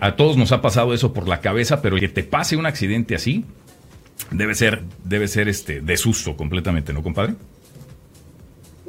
a 0.00 0.16
todos 0.16 0.36
nos 0.36 0.52
ha 0.52 0.60
pasado 0.60 0.92
eso 0.92 1.14
por 1.14 1.28
la 1.28 1.40
cabeza, 1.40 1.80
pero 1.80 1.96
que 1.96 2.08
te 2.08 2.22
pase 2.22 2.56
un 2.56 2.66
accidente 2.66 3.14
así, 3.14 3.46
debe 4.30 4.54
ser, 4.54 4.82
debe 5.02 5.28
ser 5.28 5.48
este, 5.48 5.80
de 5.80 5.96
susto 5.96 6.36
completamente, 6.36 6.92
¿no, 6.92 7.02
compadre? 7.02 7.34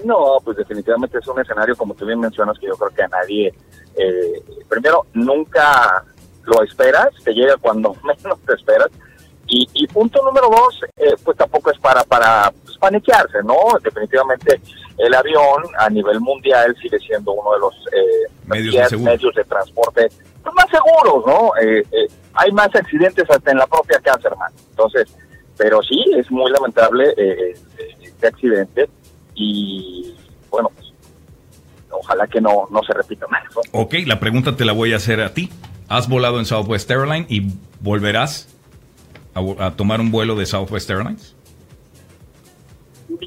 No, 0.05 0.37
pues 0.43 0.57
definitivamente 0.57 1.17
es 1.17 1.27
un 1.27 1.39
escenario, 1.39 1.75
como 1.75 1.93
tú 1.93 2.05
bien 2.05 2.19
mencionas, 2.19 2.57
que 2.59 2.67
yo 2.67 2.75
creo 2.75 2.89
que 2.91 3.03
a 3.03 3.07
nadie 3.07 3.53
eh, 3.99 4.43
primero, 4.67 5.05
nunca 5.13 6.03
lo 6.45 6.63
esperas, 6.63 7.09
te 7.23 7.33
llega 7.33 7.57
cuando 7.57 7.95
menos 8.03 8.39
te 8.45 8.53
esperas. 8.53 8.89
Y, 9.51 9.87
punto 9.87 10.23
número 10.23 10.47
dos, 10.47 10.79
eh, 10.95 11.15
pues 11.23 11.35
tampoco 11.35 11.71
es 11.71 11.79
para, 11.79 12.03
para 12.03 12.53
pues, 12.63 12.77
paniquearse, 12.77 13.39
¿no? 13.43 13.55
Definitivamente 13.83 14.61
el 14.99 15.11
avión 15.11 15.63
a 15.79 15.89
nivel 15.89 16.19
mundial 16.19 16.75
sigue 16.79 16.99
siendo 16.99 17.31
uno 17.31 17.53
de 17.53 17.59
los 17.59 17.73
eh, 17.91 18.31
medios, 18.45 18.91
de 18.91 18.97
medios, 18.97 19.33
de 19.33 19.43
transporte 19.45 20.07
pues, 20.43 20.53
más 20.53 20.67
seguros, 20.69 21.25
¿no? 21.25 21.51
hay 22.35 22.51
más 22.51 22.73
accidentes 22.75 23.27
hasta 23.27 23.49
en 23.49 23.57
la 23.57 23.65
propia 23.65 23.99
casa, 23.99 24.27
hermano. 24.27 24.55
Entonces, 24.69 25.11
pero 25.57 25.81
sí, 25.81 26.05
es 26.15 26.29
muy 26.29 26.51
lamentable 26.51 27.15
este 27.99 28.27
accidente 28.27 28.87
y 29.39 30.13
bueno, 30.49 30.69
pues 30.75 30.87
ojalá 31.89 32.27
que 32.27 32.41
no, 32.41 32.67
no 32.69 32.83
se 32.83 32.93
repita 32.93 33.25
más. 33.27 33.43
Ok, 33.71 33.95
la 34.05 34.19
pregunta 34.19 34.55
te 34.55 34.65
la 34.65 34.73
voy 34.73 34.93
a 34.93 34.97
hacer 34.97 35.21
a 35.21 35.33
ti. 35.33 35.49
¿Has 35.87 36.07
volado 36.07 36.39
en 36.39 36.45
Southwest 36.45 36.91
Airlines 36.91 37.31
y 37.31 37.51
volverás 37.79 38.55
a, 39.33 39.71
tomar 39.71 40.01
un 40.01 40.11
vuelo 40.11 40.35
de 40.35 40.45
Southwest 40.45 40.89
Airlines? 40.89 41.35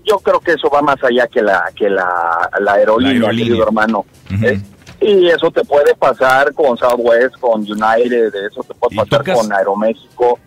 Yo 0.05 0.19
creo 0.19 0.39
que 0.39 0.53
eso 0.53 0.69
va 0.69 0.83
más 0.83 1.03
allá 1.03 1.27
que 1.27 1.43
la 1.43 1.65
que 1.75 1.89
la, 1.89 2.51
aerolínea, 2.69 3.31
querido 3.31 3.63
hermano. 3.67 4.05
Eh, 4.43 4.61
y 5.01 5.29
eso 5.29 5.51
te 5.51 5.65
puede 5.65 5.95
pasar 5.97 6.53
con 6.55 6.77
Southwest, 6.77 7.35
con 7.41 7.63
United, 7.63 8.33
eso 8.35 8.63
te 8.63 8.75
puede 8.75 8.97
pasar 8.97 9.35
con 9.35 9.53
Aeroméxico. 9.53 10.39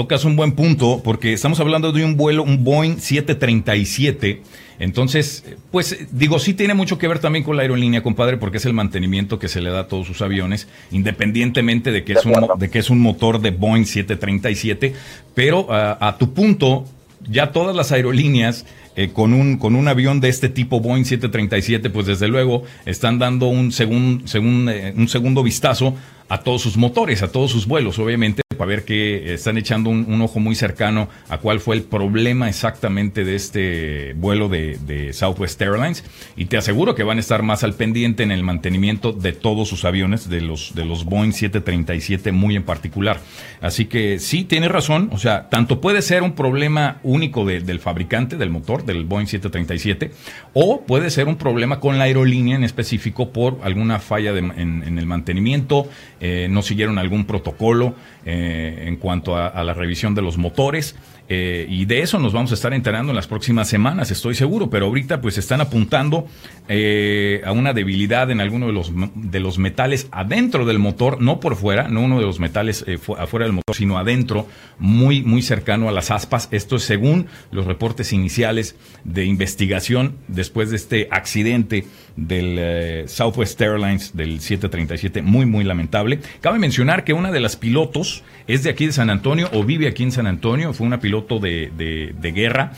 Tocas 0.00 0.24
un 0.24 0.34
buen 0.34 0.52
punto 0.52 1.02
porque 1.04 1.34
estamos 1.34 1.60
hablando 1.60 1.92
de 1.92 2.02
un 2.02 2.16
vuelo, 2.16 2.42
un 2.42 2.64
Boeing 2.64 2.96
737 2.96 4.40
entonces, 4.78 5.44
pues 5.70 6.06
digo, 6.10 6.38
sí 6.38 6.54
tiene 6.54 6.72
mucho 6.72 6.96
que 6.96 7.06
ver 7.06 7.18
también 7.18 7.44
con 7.44 7.54
la 7.54 7.60
aerolínea, 7.60 8.02
compadre, 8.02 8.38
porque 8.38 8.56
es 8.56 8.64
el 8.64 8.72
mantenimiento 8.72 9.38
que 9.38 9.48
se 9.48 9.60
le 9.60 9.68
da 9.68 9.80
a 9.80 9.88
todos 9.88 10.06
sus 10.06 10.22
aviones, 10.22 10.68
independientemente 10.90 11.92
de 11.92 12.02
que, 12.02 12.14
es, 12.14 12.24
un, 12.24 12.32
de 12.58 12.70
que 12.70 12.78
es 12.78 12.88
un 12.88 12.98
motor 12.98 13.42
de 13.42 13.50
Boeing 13.50 13.84
737. 13.84 14.94
Pero 15.34 15.66
a 15.70 16.16
tu 16.18 16.32
punto, 16.32 16.86
ya 17.28 17.52
todas 17.52 17.76
las 17.76 17.92
aerolíneas 17.92 18.64
eh, 18.96 19.10
con, 19.12 19.34
un, 19.34 19.58
con 19.58 19.76
un 19.76 19.86
avión 19.86 20.18
de 20.18 20.30
este 20.30 20.48
tipo 20.48 20.80
Boeing 20.80 21.04
737, 21.04 21.90
pues 21.90 22.06
desde 22.06 22.28
luego 22.28 22.62
están 22.86 23.18
dando 23.18 23.48
un, 23.48 23.72
segun, 23.72 24.24
eh, 24.70 24.94
un 24.96 25.08
segundo 25.08 25.42
vistazo 25.42 25.94
a 26.30 26.38
todos 26.38 26.62
sus 26.62 26.78
motores, 26.78 27.22
a 27.22 27.30
todos 27.30 27.50
sus 27.50 27.66
vuelos, 27.66 27.98
obviamente, 27.98 28.40
para 28.60 28.68
ver 28.68 28.84
que 28.84 29.32
están 29.32 29.56
echando 29.56 29.88
un, 29.88 30.20
ojo 30.20 30.38
muy 30.38 30.54
cercano 30.54 31.08
a 31.30 31.38
cuál 31.38 31.60
fue 31.60 31.76
el 31.76 31.82
problema 31.82 32.46
exactamente 32.46 33.24
de 33.24 33.34
este 33.34 34.12
vuelo 34.18 34.50
de, 34.50 35.12
Southwest 35.14 35.62
Airlines. 35.62 36.04
Y 36.36 36.44
te 36.44 36.58
aseguro 36.58 36.94
que 36.94 37.02
van 37.02 37.16
a 37.16 37.20
estar 37.20 37.42
más 37.42 37.64
al 37.64 37.72
pendiente 37.72 38.22
en 38.22 38.30
el 38.30 38.42
mantenimiento 38.42 39.12
de 39.14 39.32
todos 39.32 39.66
sus 39.66 39.86
aviones, 39.86 40.28
de 40.28 40.42
los, 40.42 40.74
de 40.74 40.84
los 40.84 41.06
Boeing 41.06 41.32
737 41.32 42.32
muy 42.32 42.54
en 42.54 42.64
particular. 42.64 43.20
Así 43.62 43.86
que 43.86 44.18
sí, 44.18 44.44
tiene 44.44 44.68
razón. 44.68 45.08
O 45.10 45.16
sea, 45.16 45.48
tanto 45.48 45.80
puede 45.80 46.02
ser 46.02 46.22
un 46.22 46.32
problema 46.32 47.00
único 47.02 47.46
del 47.46 47.80
fabricante 47.80 48.36
del 48.36 48.50
motor, 48.50 48.84
del 48.84 49.04
Boeing 49.04 49.26
737, 49.26 50.10
o 50.52 50.82
puede 50.82 51.08
ser 51.08 51.28
un 51.28 51.36
problema 51.36 51.80
con 51.80 51.96
la 51.96 52.04
aerolínea 52.04 52.56
en 52.56 52.64
específico 52.64 53.30
por 53.30 53.60
alguna 53.62 54.00
falla 54.00 54.36
en, 54.36 54.98
el 54.98 55.06
mantenimiento, 55.06 55.88
eh, 56.20 56.48
no 56.50 56.60
siguieron 56.60 56.98
algún 56.98 57.24
protocolo. 57.24 57.94
Eh, 58.26 58.49
eh, 58.50 58.88
en 58.88 58.96
cuanto 58.96 59.36
a, 59.36 59.62
la 59.62 59.74
revisión 59.74 60.14
de 60.14 60.22
los 60.22 60.36
motores. 60.36 60.96
Eh, 61.32 61.64
y 61.68 61.84
de 61.84 62.02
eso 62.02 62.18
nos 62.18 62.32
vamos 62.32 62.50
a 62.50 62.54
estar 62.54 62.74
enterando 62.74 63.12
en 63.12 63.16
las 63.16 63.28
próximas 63.28 63.68
semanas, 63.68 64.10
estoy 64.10 64.34
seguro, 64.34 64.68
pero 64.68 64.86
ahorita 64.86 65.20
pues 65.20 65.38
están 65.38 65.60
apuntando 65.60 66.26
eh, 66.66 67.40
a 67.44 67.52
una 67.52 67.72
debilidad 67.72 68.32
en 68.32 68.40
alguno 68.40 68.66
de 68.66 68.72
los, 68.72 68.90
de 69.14 69.38
los 69.38 69.56
metales 69.56 70.08
adentro 70.10 70.64
del 70.66 70.80
motor, 70.80 71.22
no 71.22 71.38
por 71.38 71.54
fuera, 71.54 71.86
no 71.86 72.00
uno 72.00 72.18
de 72.18 72.26
los 72.26 72.40
metales 72.40 72.84
afuera 73.16 73.46
del 73.46 73.52
motor, 73.52 73.76
sino 73.76 73.96
adentro, 73.96 74.48
muy, 74.80 75.22
muy 75.22 75.42
cercano 75.42 75.88
a 75.88 75.92
las 75.92 76.10
aspas. 76.10 76.48
Esto 76.50 76.74
es 76.74 76.82
según 76.82 77.28
los 77.52 77.64
reportes 77.64 78.12
iniciales 78.12 78.74
de 79.04 79.24
investigación 79.24 80.16
después 80.26 80.70
de 80.70 80.76
este 80.76 81.08
accidente 81.12 81.86
del 82.16 83.08
Southwest 83.08 83.60
Airlines 83.60 84.16
del 84.16 84.40
737, 84.40 85.22
muy, 85.22 85.46
muy 85.46 85.62
lamentable. 85.62 86.18
Cabe 86.40 86.58
mencionar 86.58 87.04
que 87.04 87.12
una 87.12 87.30
de 87.30 87.38
las 87.38 87.54
pilotos 87.54 88.24
es 88.48 88.64
de 88.64 88.70
aquí 88.70 88.86
de 88.86 88.92
San 88.92 89.10
Antonio 89.10 89.48
o 89.52 89.62
vive 89.62 89.86
aquí 89.86 90.02
en 90.02 90.10
San 90.10 90.26
Antonio, 90.26 90.72
fue 90.72 90.88
una 90.88 90.98
piloto 90.98 91.19
de, 91.28 92.32
guerra. 92.34 92.72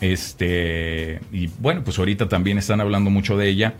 Este, 0.00 1.20
y 1.32 1.48
bueno, 1.58 1.82
pues 1.84 1.98
ahorita 1.98 2.28
también 2.28 2.58
están 2.58 2.80
hablando 2.80 3.10
mucho 3.10 3.36
de 3.36 3.48
ella 3.48 3.74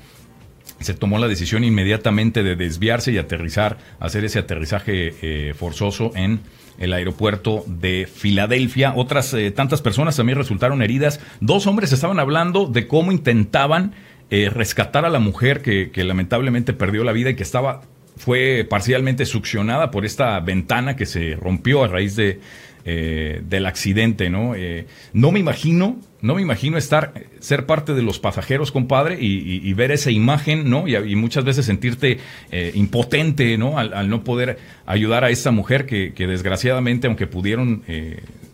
se 0.81 0.95
tomó 0.95 1.19
la 1.19 1.29
decisión 1.29 1.65
inmediatamente 1.65 2.43
de 2.43 2.57
desviarse 2.57 3.13
y 3.13 3.19
aterrizar, 3.19 3.79
hacer 4.01 4.25
ese 4.25 4.39
aterrizaje 4.39 5.15
eh, 5.23 5.55
forzoso 5.55 6.13
en 6.15 6.41
el 6.79 6.93
aeropuerto 6.93 7.65
de 7.67 8.09
Filadelfia. 8.13 8.93
Otras 8.97 9.33
eh, 9.35 9.51
tantas 9.51 9.83
personas 9.83 10.17
también 10.17 10.39
resultaron 10.39 10.83
heridas. 10.83 11.21
Dos 11.41 11.67
hombres 11.67 11.93
estaban 11.93 12.19
hablando 12.19 12.67
de 12.67 12.87
cómo 12.87 13.13
intentaban 13.13 13.93
eh, 14.31 14.51
rescatar 14.51 15.05
a 15.05 15.11
la 15.11 15.21
mujer 15.21 15.63
que, 15.63 15.91
que, 15.91 16.03
lamentablemente 16.03 16.73
perdió 16.73 17.05
la 17.05 17.13
vida 17.13 17.31
y 17.31 17.37
que 17.37 17.43
estaba 17.43 17.83
fue 18.17 18.67
parcialmente 18.69 19.27
succionada 19.27 19.91
por 19.91 20.05
esta 20.05 20.39
ventana 20.41 20.97
que 20.97 21.05
se 21.05 21.35
rompió 21.35 21.83
a 21.83 21.89
raíz 21.89 22.15
de, 22.17 22.41
eh, 22.85 23.41
del 23.45 23.67
accidente, 23.67 24.31
¿no? 24.31 24.55
Eh, 24.55 24.87
no 25.13 25.33
me 25.33 25.41
imagino, 25.41 25.99
no 26.21 26.35
me 26.35 26.43
imagino 26.43 26.77
estar, 26.77 27.13
ser 27.41 27.67
parte 27.67 27.95
de 27.95 28.03
los 28.03 28.19
pasajeros, 28.19 28.73
compadre, 28.73 29.17
y, 29.21 29.73
ver 29.75 29.91
esa 29.91 30.11
imagen, 30.11 30.69
¿no? 30.71 30.87
Y, 30.87 31.17
muchas 31.17 31.45
veces 31.45 31.67
sentirte 31.67 32.19
eh, 32.51 32.73
impotente, 32.75 33.57
¿no? 33.59 33.79
Al, 33.79 34.09
no 34.09 34.23
poder 34.25 34.59
ayudar 34.87 35.25
a 35.25 35.31
esta 35.31 35.51
mujer 35.51 35.87
que, 35.87 36.13
desgraciadamente, 36.17 37.07
aunque 37.07 37.27
pudieron 37.27 37.83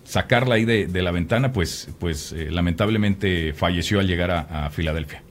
sacarla 0.04 0.56
ahí 0.56 0.64
de, 0.64 1.02
la 1.02 1.10
ventana, 1.10 1.52
pues, 1.52 1.88
pues 1.98 2.32
lamentablemente 2.32 3.52
falleció 3.52 4.00
al 4.00 4.06
llegar 4.06 4.30
a, 4.30 4.70
Filadelfia. 4.70 5.22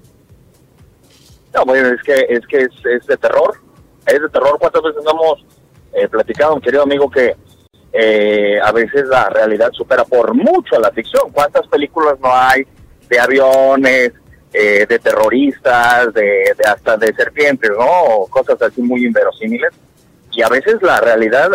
No, 1.56 1.66
bueno, 1.66 1.90
es 1.90 2.02
que 2.04 2.14
es 2.30 2.46
que 2.48 2.62
es 2.62 3.08
de 3.08 3.18
terror 3.18 3.70
es 4.16 4.22
de 4.22 4.30
terror. 4.30 4.58
¿Cuántas 4.60 4.82
veces 4.82 5.04
hemos 5.10 5.46
eh, 5.94 6.08
platicado, 6.08 6.56
un 6.56 6.62
querido 6.62 6.84
amigo, 6.84 7.10
que 7.10 7.36
eh, 7.94 8.60
a 8.64 8.72
veces 8.72 9.08
la 9.08 9.30
realidad 9.30 9.72
supera 9.72 10.04
por 10.04 10.34
mucho 10.34 10.76
a 10.76 10.80
la 10.80 10.92
ficción? 10.92 11.32
¿Cuántas 11.32 11.68
películas 11.68 12.20
no 12.20 12.34
hay 12.34 12.66
de 13.10 13.20
aviones, 13.20 14.14
eh, 14.54 14.86
de 14.88 15.00
terroristas, 15.00 16.14
de, 16.14 16.56
hasta 16.66 16.98
de 16.98 17.14
serpientes, 17.14 17.72
¿no? 17.72 18.26
cosas 18.30 18.62
así 18.62 18.82
muy 18.82 19.06
inverosímiles. 19.06 19.72
Y 20.32 20.42
a 20.44 20.50
veces 20.50 20.76
la 20.82 21.02
realidad 21.02 21.50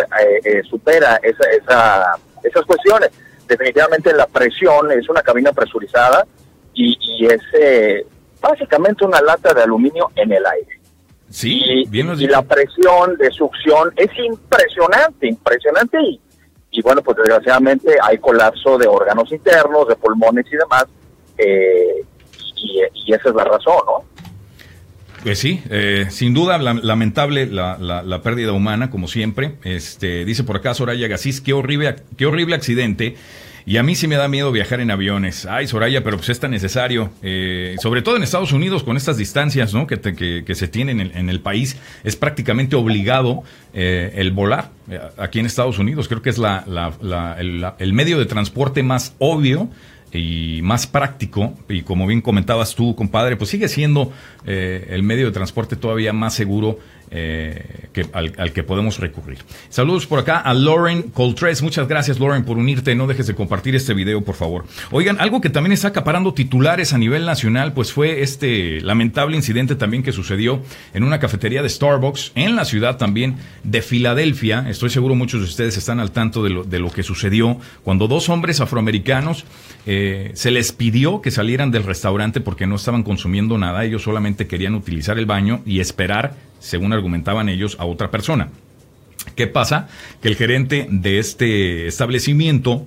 supera 0.69 1.19
esa, 1.23 1.49
esa, 1.51 2.17
esas 2.43 2.65
cuestiones. 2.65 3.09
Definitivamente 3.47 4.13
la 4.13 4.27
presión 4.27 4.91
es 4.91 5.07
una 5.07 5.21
cabina 5.21 5.53
presurizada 5.53 6.25
y, 6.73 6.97
y 6.99 7.25
es 7.27 7.41
básicamente 8.41 9.05
una 9.05 9.21
lata 9.21 9.53
de 9.53 9.63
aluminio 9.63 10.11
en 10.15 10.33
el 10.33 10.45
aire. 10.45 10.79
Sí, 11.29 11.61
y, 11.65 11.89
bien 11.89 12.13
y 12.17 12.27
la 12.27 12.41
presión 12.43 13.17
de 13.17 13.31
succión 13.31 13.91
es 13.95 14.09
impresionante, 14.17 15.27
impresionante. 15.27 15.97
Y, 16.01 16.21
y 16.75 16.81
bueno, 16.81 17.01
pues 17.01 17.17
desgraciadamente 17.17 17.95
hay 18.03 18.17
colapso 18.17 18.77
de 18.77 18.85
órganos 18.85 19.31
internos, 19.31 19.87
de 19.87 19.95
pulmones 19.95 20.45
y 20.51 20.57
demás. 20.57 20.85
Eh, 21.37 22.03
y, 22.57 23.13
esa 23.13 23.29
es 23.29 23.35
la 23.35 23.43
razón, 23.45 23.77
¿no? 23.85 24.03
Pues 25.23 25.39
sí, 25.39 25.61
eh, 25.69 26.07
sin 26.09 26.33
duda 26.33 26.57
lamentable 26.57 27.45
la, 27.45 27.77
la, 27.79 28.21
pérdida 28.21 28.51
humana, 28.51 28.89
como 28.89 29.07
siempre. 29.07 29.55
Este, 29.63 30.25
dice 30.25 30.43
por 30.43 30.57
acá 30.57 30.73
Soraya 30.73 31.07
Gasís, 31.07 31.41
qué 31.41 31.53
horrible, 31.53 31.95
qué 32.17 32.25
horrible 32.25 32.55
accidente. 32.55 33.15
Y 33.67 33.77
a 33.77 33.83
mí 33.83 33.95
sí 33.95 34.07
me 34.07 34.15
da 34.15 34.27
miedo 34.27 34.51
viajar 34.51 34.79
en 34.79 34.91
aviones. 34.91 35.47
Ay, 35.47 35.65
Soraya, 35.65 36.03
pero 36.03 36.17
pues 36.17 36.29
es 36.29 36.39
tan 36.39 36.51
necesario. 36.51 37.09
Eh, 37.23 37.75
sobre 37.81 38.03
todo 38.03 38.15
en 38.15 38.21
Estados 38.21 38.51
Unidos, 38.51 38.83
con 38.83 38.95
estas 38.95 39.17
distancias 39.17 39.73
¿no? 39.73 39.87
que, 39.87 39.99
que, 40.45 40.55
se 40.55 40.67
tienen 40.67 40.99
en, 41.01 41.29
el 41.29 41.39
país, 41.39 41.75
es 42.03 42.15
prácticamente 42.15 42.75
obligado 42.75 43.43
eh, 43.73 44.13
el 44.17 44.31
volar. 44.31 44.69
Eh, 44.87 44.99
aquí 45.17 45.39
en 45.39 45.47
Estados 45.47 45.79
Unidos 45.79 46.07
creo 46.07 46.21
que 46.21 46.29
es 46.29 46.37
la, 46.37 46.63
el, 47.39 47.65
el 47.79 47.93
medio 47.93 48.19
de 48.19 48.27
transporte 48.27 48.83
más 48.83 49.15
obvio 49.17 49.67
y 50.11 50.61
más 50.61 50.85
práctico, 50.85 51.55
y 51.67 51.81
como 51.81 52.05
bien 52.05 52.21
comentabas 52.21 52.75
tú, 52.75 52.95
compadre, 52.95 53.35
pues 53.35 53.49
sigue 53.49 53.67
siendo 53.67 54.13
el 54.45 55.03
medio 55.03 55.25
de 55.25 55.31
transporte 55.33 55.75
todavía 55.75 56.13
más 56.13 56.33
seguro 56.35 56.79
eh, 57.11 57.87
que, 57.93 58.05
al, 58.13 58.51
que 58.51 58.63
podemos 58.63 58.99
recurrir. 58.99 59.39
Saludos 59.69 60.05
por 60.05 60.19
acá 60.19 60.39
a 60.39 60.53
Lauren 60.53 61.03
Coltres. 61.03 61.61
Muchas 61.61 61.87
gracias, 61.87 62.19
Lauren, 62.19 62.43
por 62.43 62.57
unirte. 62.57 62.95
No 62.95 63.07
dejes 63.07 63.27
de 63.27 63.35
compartir 63.35 63.75
este 63.75 63.93
video, 63.93 64.21
por 64.21 64.35
favor. 64.35 64.65
Oigan, 64.91 65.19
algo 65.19 65.41
que 65.41 65.49
también 65.49 65.73
está 65.73 65.89
acaparando 65.89 66.33
titulares 66.33 66.93
a 66.93 66.97
nivel 66.97 67.25
nacional, 67.25 67.73
pues 67.73 67.91
fue 67.91 68.21
este 68.21 68.81
lamentable 68.81 69.35
incidente 69.35 69.75
también 69.75 70.03
que 70.03 70.11
sucedió 70.11 70.61
en 70.93 71.03
una 71.03 71.19
cafetería 71.19 71.61
de 71.61 71.69
Starbucks 71.69 72.31
en 72.35 72.55
la 72.55 72.65
ciudad 72.65 72.97
también 72.97 73.35
de 73.63 73.81
Filadelfia. 73.81 74.65
Estoy 74.69 74.89
seguro 74.89 75.15
muchos 75.15 75.41
de 75.41 75.47
ustedes 75.47 75.77
están 75.77 75.99
al 75.99 76.11
tanto 76.11 76.43
de 76.43 76.49
lo, 76.49 76.63
de 76.63 76.79
lo 76.79 76.91
que 76.91 77.03
sucedió 77.03 77.57
cuando 77.83 78.07
dos 78.07 78.29
hombres 78.29 78.61
afroamericanos 78.61 79.45
eh, 79.85 80.31
se 80.33 80.51
les 80.51 80.71
pidió 80.71 81.21
que 81.21 81.31
salieran 81.31 81.71
del 81.71 81.83
restaurante 81.83 82.41
porque 82.41 82.67
no 82.67 82.75
estaban 82.75 83.03
consumiendo 83.03 83.57
nada. 83.57 83.83
Ellos 83.83 84.03
solamente 84.03 84.47
querían 84.47 84.75
utilizar 84.75 85.17
el 85.17 85.25
baño 85.25 85.61
y 85.65 85.79
esperar 85.79 86.35
según 86.59 86.93
argumentaban 86.93 87.49
ellos, 87.49 87.77
a 87.79 87.85
otra 87.85 88.11
persona. 88.11 88.49
¿Qué 89.35 89.47
pasa? 89.47 89.87
Que 90.21 90.27
el 90.27 90.35
gerente 90.35 90.87
de 90.89 91.19
este 91.19 91.87
establecimiento 91.87 92.85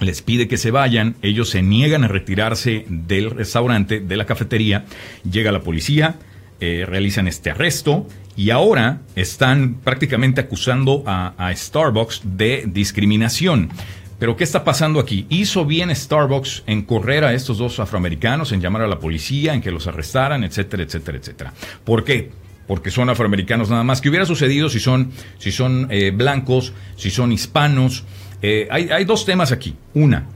les 0.00 0.22
pide 0.22 0.48
que 0.48 0.56
se 0.56 0.70
vayan, 0.70 1.16
ellos 1.22 1.50
se 1.50 1.62
niegan 1.62 2.04
a 2.04 2.08
retirarse 2.08 2.84
del 2.88 3.30
restaurante, 3.30 4.00
de 4.00 4.16
la 4.16 4.26
cafetería, 4.26 4.84
llega 5.28 5.52
la 5.52 5.62
policía, 5.62 6.16
eh, 6.60 6.84
realizan 6.86 7.28
este 7.28 7.50
arresto 7.50 8.06
y 8.36 8.50
ahora 8.50 9.00
están 9.14 9.74
prácticamente 9.76 10.40
acusando 10.40 11.02
a, 11.06 11.34
a 11.38 11.54
Starbucks 11.54 12.22
de 12.24 12.64
discriminación. 12.66 13.70
Pero 14.18 14.36
¿qué 14.36 14.44
está 14.44 14.64
pasando 14.64 15.00
aquí? 15.00 15.26
Hizo 15.28 15.64
bien 15.64 15.94
Starbucks 15.94 16.62
en 16.66 16.82
correr 16.82 17.24
a 17.24 17.34
estos 17.34 17.58
dos 17.58 17.80
afroamericanos, 17.80 18.52
en 18.52 18.60
llamar 18.60 18.82
a 18.82 18.86
la 18.86 18.98
policía, 19.00 19.54
en 19.54 19.60
que 19.60 19.70
los 19.70 19.86
arrestaran, 19.86 20.44
etcétera, 20.44 20.84
etcétera, 20.84 21.18
etcétera. 21.18 21.52
¿Por 21.84 22.04
qué? 22.04 22.30
Porque 22.66 22.90
son 22.90 23.10
afroamericanos 23.10 23.70
nada 23.70 23.84
más. 23.84 24.00
¿Qué 24.00 24.08
hubiera 24.08 24.26
sucedido 24.26 24.68
si 24.68 24.80
son, 24.80 25.10
si 25.38 25.52
son 25.52 25.88
eh, 25.90 26.10
blancos, 26.10 26.72
si 26.96 27.10
son 27.10 27.32
hispanos? 27.32 28.04
Eh, 28.42 28.68
hay, 28.70 28.88
hay 28.90 29.04
dos 29.04 29.24
temas 29.24 29.52
aquí. 29.52 29.76
Una, 29.94 30.26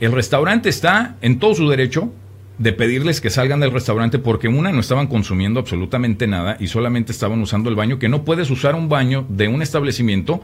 el 0.00 0.12
restaurante 0.12 0.68
está 0.68 1.16
en 1.20 1.38
todo 1.38 1.54
su 1.54 1.68
derecho 1.68 2.12
de 2.58 2.72
pedirles 2.72 3.20
que 3.20 3.30
salgan 3.30 3.60
del 3.60 3.72
restaurante 3.72 4.18
porque 4.18 4.48
una 4.48 4.72
no 4.72 4.80
estaban 4.80 5.08
consumiendo 5.08 5.60
absolutamente 5.60 6.26
nada 6.26 6.56
y 6.58 6.68
solamente 6.68 7.12
estaban 7.12 7.40
usando 7.40 7.68
el 7.68 7.76
baño, 7.76 7.98
que 7.98 8.08
no 8.08 8.24
puedes 8.24 8.50
usar 8.50 8.74
un 8.74 8.88
baño 8.88 9.26
de 9.28 9.48
un 9.48 9.62
establecimiento 9.62 10.40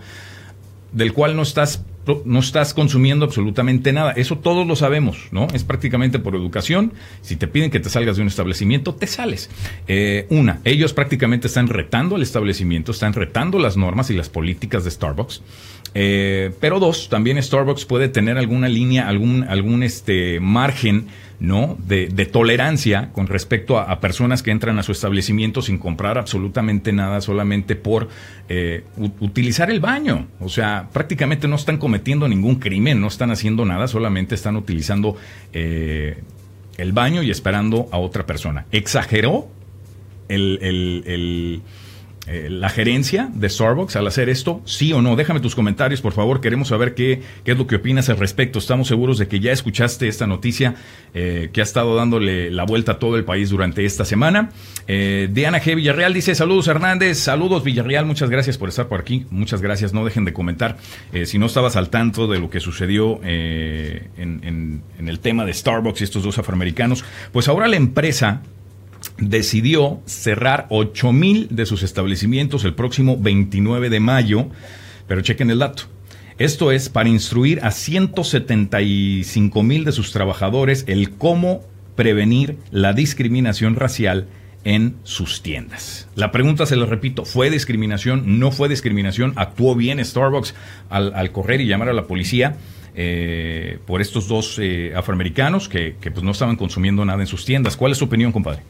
del 0.93 1.13
cual 1.13 1.37
no 1.37 1.43
estás 1.43 1.85
no 2.25 2.41
estás 2.41 2.75
consumiendo 2.75 3.25
absolutamente 3.25 3.93
nada. 3.93 4.12
Eso 4.12 4.38
todos 4.38 4.67
lo 4.67 4.77
sabemos, 4.77 5.29
¿no? 5.31 5.47
Es 5.55 5.65
prácticamente 5.65 6.19
por 6.19 6.35
educación. 6.35 6.93
Si 7.21 7.37
te 7.37 7.47
piden 7.47 7.71
que 7.71 7.81
te 7.81 7.88
salgas 7.88 8.17
de 8.17 8.23
un 8.23 8.29
establecimiento, 8.29 8.95
te 8.95 9.07
sales. 9.07 9.51
Eh, 9.87 10.27
una, 10.31 10.61
ellos 10.65 10.93
prácticamente 10.93 11.47
están 11.47 11.69
retando 11.69 12.17
al 12.17 12.23
establecimiento, 12.23 12.93
están 12.93 13.12
retando 13.12 13.59
las 13.59 13.77
normas 13.77 14.11
y 14.11 14.15
las 14.15 14.29
políticas 14.29 14.85
de 14.85 14.91
Starbucks. 14.91 15.43
Eh, 15.95 16.53
pero 16.61 16.81
dos, 16.81 17.09
también 17.09 17.43
Starbucks 17.43 17.85
puede 17.85 18.09
tener 18.09 18.39
alguna 18.39 18.69
línea, 18.69 19.09
algún, 19.09 19.45
algún 19.45 19.83
este 19.83 20.41
margen 20.41 21.07
¿no? 21.43 21.77
De, 21.89 22.07
tolerancia 22.27 23.11
con 23.13 23.27
respecto 23.27 23.77
a, 23.77 23.99
personas 23.99 24.45
que 24.45 24.53
entran 24.53 24.79
a 24.79 24.85
su 24.85 24.93
establecimiento 24.93 25.61
sin 25.61 25.77
comprar 25.77 26.17
absolutamente 26.17 26.93
nada, 26.93 27.21
solamente 27.21 27.75
por 27.75 28.09
eh, 28.49 28.85
utilizar 29.19 29.69
el 29.69 29.81
baño. 29.81 30.29
O 30.39 30.49
sea, 30.49 30.89
prácticamente 30.93 31.49
no 31.49 31.57
están 31.57 31.79
cometiendo 31.79 32.29
ningún 32.29 32.57
crimen, 32.61 33.01
no 33.01 33.09
están 33.09 33.33
haciendo 33.33 33.65
nada, 33.65 33.89
solamente 33.89 34.37
están 34.37 34.55
utilizando 34.55 35.17
eh, 35.53 36.23
el 36.79 36.93
baño 36.93 37.25
y 37.25 37.33
esperando 37.33 37.89
a 37.91 37.99
otra 37.99 38.25
persona. 38.25 38.67
¿Exageró 38.71 39.49
el 40.29 41.61
eh, 42.29 42.47
la 42.49 42.69
gerencia 42.69 43.29
de 43.35 43.49
Starbucks 43.49 43.97
al 43.97 44.07
hacer 44.07 44.29
esto? 44.29 44.63
¿Sí 44.65 44.93
o 44.93 45.03
no? 45.03 45.17
Déjame 45.17 45.41
tus 45.41 45.57
comentarios, 45.57 46.01
por 46.01 46.13
favor. 46.13 46.41
Queremos 46.41 46.69
saber 46.69 46.95
qué, 46.95 47.21
es 47.45 47.59
lo 47.59 47.67
que 47.67 47.77
opinas 47.77 48.09
al 48.11 48.17
respecto. 48.17 48.61
Estamos 48.61 48.87
seguros 48.87 49.19
de 49.19 49.27
que 49.27 49.41
ya 49.41 49.51
escuchaste 49.51 50.07
esta 50.07 50.29
noticia 50.29 50.77
eh, 51.15 51.51
que 51.53 51.61
ha 51.61 51.65
estado 51.65 51.97
dándole 51.97 52.53
la 52.53 52.65
vuelta 52.65 52.93
a 52.93 52.99
todo 53.01 53.17
el 53.17 53.25
país 53.25 53.51
durante 53.51 53.85
esta 53.85 54.05
semana. 54.05 54.51
Eh, 54.87 55.29
Diana 55.33 55.61
G. 55.61 55.75
Villarreal 55.75 56.15
dice, 56.15 56.37
saludos 56.37 56.69
Hernández, 56.69 57.19
saludos 57.19 57.65
Villarreal, 57.65 58.07
muchas 58.07 58.31
gracias 58.31 58.57
por 58.57 58.69
estar 58.69 58.87
por 58.87 59.01
aquí. 59.01 59.27
Muchas 59.31 59.61
gracias, 59.61 59.93
no 59.93 60.05
dejen 60.05 60.25
de 60.25 60.33
comentar. 60.33 60.79
si 61.25 61.39
no 61.39 61.47
estabas 61.47 61.75
al 61.75 61.91
tanto 61.91 62.29
de 62.29 62.39
lo 62.39 62.51
que 62.51 62.61
sucedió 62.61 63.21
en, 63.25 64.83
en 64.99 65.09
el 65.09 65.19
tema 65.19 65.45
de 65.45 65.53
Starbucks 65.53 66.01
y 66.01 66.05
estos 66.05 66.23
dos 66.23 66.39
afroamericanos, 66.39 67.05
pues 67.33 67.49
ahora 67.49 67.67
la 67.67 67.77
empresa 67.77 68.43
decidió 69.29 70.01
cerrar 70.07 70.67
8 70.71 71.13
mil 71.13 71.49
de 71.51 71.67
sus 71.67 71.83
establecimientos 71.83 72.65
el 72.65 72.75
próximo 72.75 73.17
29 73.19 73.91
de 73.91 74.01
mayo, 74.01 74.47
pero 75.07 75.21
chequen 75.21 75.51
el 75.51 75.61
dato. 75.61 75.85
Esto 76.39 76.73
es 76.73 76.89
para 76.89 77.09
instruir 77.09 77.61
a 77.63 77.71
175 77.71 79.63
mil 79.63 79.85
de 79.85 79.93
sus 79.93 80.13
trabajadores 80.13 80.85
el 80.89 81.11
cómo 81.11 81.63
prevenir 81.95 82.57
la 82.71 82.95
discriminación 82.95 83.77
racial 83.77 84.27
en 84.65 84.97
sus 85.03 85.43
tiendas. 85.43 86.09
La 86.15 86.33
pregunta 86.33 86.67
se 86.67 86.77
la 86.77 86.87
repito, 86.87 87.25
¿fue 87.25 87.51
discriminación? 87.51 88.39
¿No 88.39 88.51
fue 88.51 88.69
discriminación? 88.69 89.35
¿Actuó 89.37 89.75
bien 89.75 90.05
Starbucks 90.05 90.55
al, 90.89 91.33
correr 91.33 91.61
y 91.61 91.67
llamar 91.67 91.89
a 91.89 91.93
la 91.93 92.05
policía? 92.05 92.57
Eh, 92.95 93.79
por 93.87 94.01
estos 94.03 94.29
dos 94.29 94.59
eh, 94.61 94.93
afroamericanos 94.95 95.69
que, 95.69 95.97
que 96.01 96.11
pues 96.11 96.23
no 96.23 96.33
estaban 96.33 96.57
consumiendo 96.57 97.05
nada 97.05 97.21
en 97.21 97.27
sus 97.27 97.45
tiendas. 97.45 97.77
¿Cuál 97.77 97.93
es 97.93 97.99
su 97.99 98.05
opinión, 98.05 98.33
compadre? 98.33 98.63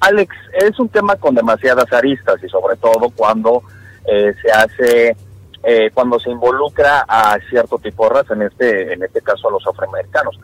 Alex, 0.00 0.34
es 0.54 0.78
un 0.78 0.88
tema 0.88 1.16
con 1.16 1.34
demasiadas 1.34 1.92
aristas 1.92 2.36
y 2.42 2.48
sobre 2.48 2.76
todo 2.76 3.10
cuando 3.14 3.62
eh, 4.06 4.34
se 4.40 4.50
hace, 4.52 5.16
eh, 5.62 5.90
cuando 5.92 6.18
se 6.20 6.30
involucra 6.30 7.04
a 7.08 7.38
cierto 7.48 7.78
tipo 7.78 8.04
de 8.04 8.10
raza, 8.10 8.34
en 8.34 8.42
este, 8.42 8.92
en 8.92 9.02
este 9.02 9.20
caso 9.20 9.48
a 9.48 9.52
los 9.52 9.66
afroamericanos. 9.66 10.38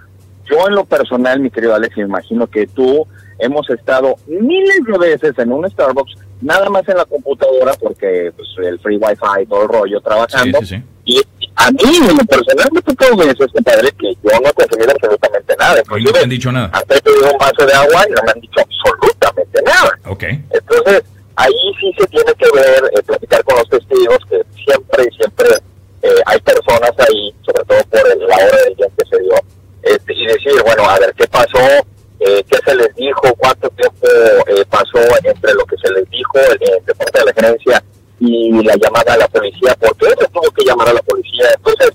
Yo 0.44 0.66
en 0.66 0.74
lo 0.74 0.84
personal, 0.84 1.40
mi 1.40 1.50
querido 1.50 1.74
Alex, 1.74 1.96
imagino 1.98 2.46
que 2.46 2.66
tú 2.66 3.06
hemos 3.38 3.68
estado 3.70 4.16
miles 4.26 4.84
de 4.84 4.98
veces 4.98 5.38
en 5.38 5.52
un 5.52 5.68
Starbucks, 5.68 6.14
nada 6.40 6.68
más 6.68 6.88
en 6.88 6.96
la 6.96 7.04
computadora, 7.04 7.72
porque 7.80 8.32
pues, 8.36 8.48
el 8.58 8.78
free 8.80 8.96
wifi 8.96 9.42
y 9.42 9.46
todo 9.46 9.62
el 9.62 9.68
rollo 9.68 10.00
trabajando. 10.00 10.58
Y 11.04 11.20
a 11.56 11.70
mí, 11.70 11.96
en 11.96 12.16
lo 12.16 12.24
personal, 12.24 12.68
me 12.72 12.82
tocó 12.82 13.16
veces, 13.16 13.50
padre, 13.64 13.92
que 13.98 14.14
yo 14.22 14.40
no 14.40 14.48
he 14.48 14.52
consumido 14.52 14.90
absolutamente 14.90 15.54
nada. 15.58 15.82
Y 15.98 16.04
no 16.04 16.12
te 16.12 16.18
han 16.20 16.28
dicho 16.28 16.52
nada. 16.52 16.70
Hasta 16.72 16.96
he 16.96 17.00
pedido 17.00 17.30
un 17.30 17.38
vaso 17.38 17.66
de 17.66 17.74
agua 17.74 18.04
y 18.08 18.12
no 18.12 18.22
me 18.24 18.32
han 18.32 18.40
dicho 18.40 18.60
absolutamente 18.60 19.62
nada. 19.62 19.98
Okay. 20.06 20.44
Entonces, 20.50 21.02
ahí 21.36 21.52
sí 21.80 21.92
se 21.98 22.06
tiene 22.06 22.32
que 22.34 22.50
ver, 22.54 22.90
eh, 22.92 23.02
platicar 23.02 23.44
con 23.44 23.56
los 23.56 23.68
testigos, 23.68 24.18
que 24.28 24.42
siempre, 24.64 25.04
siempre 25.16 25.48
eh, 26.02 26.22
hay 26.26 26.40
personas 26.40 26.92
ahí, 26.98 27.34
sobre 27.42 27.64
todo 27.64 27.84
por 27.90 28.12
el, 28.12 28.18
la 28.26 28.36
hora 28.36 28.62
del 28.64 28.74
día 28.74 28.86
que 28.96 29.04
se 29.04 29.22
dio, 29.22 29.34
este, 29.82 30.14
y 30.14 30.26
decir, 30.26 30.62
bueno, 30.64 30.88
a 30.88 30.98
ver 30.98 31.14
qué 31.16 31.26
pasó, 31.28 31.58
eh, 32.20 32.44
qué 32.48 32.58
se 32.64 32.74
les 32.74 32.94
dijo, 32.96 33.22
cuánto 33.38 33.68
tiempo 33.70 34.06
eh, 34.46 34.64
pasó 34.70 35.00
entre 35.22 35.54
lo 35.54 35.64
que 35.66 35.76
se 35.76 35.90
les 35.92 36.08
dijo 36.10 36.38
el, 36.38 36.84
de 36.84 36.94
parte 36.94 37.18
de 37.18 37.24
la 37.24 37.32
gerencia 37.32 37.84
y 38.24 38.62
la 38.62 38.76
llamada 38.76 39.14
a 39.14 39.16
la 39.16 39.28
policía, 39.28 39.76
porque 39.80 40.06
se 40.06 40.28
tuvo 40.28 40.48
que 40.52 40.64
llamar 40.64 40.88
a 40.88 40.92
la 40.92 41.02
policía. 41.02 41.46
Entonces, 41.56 41.92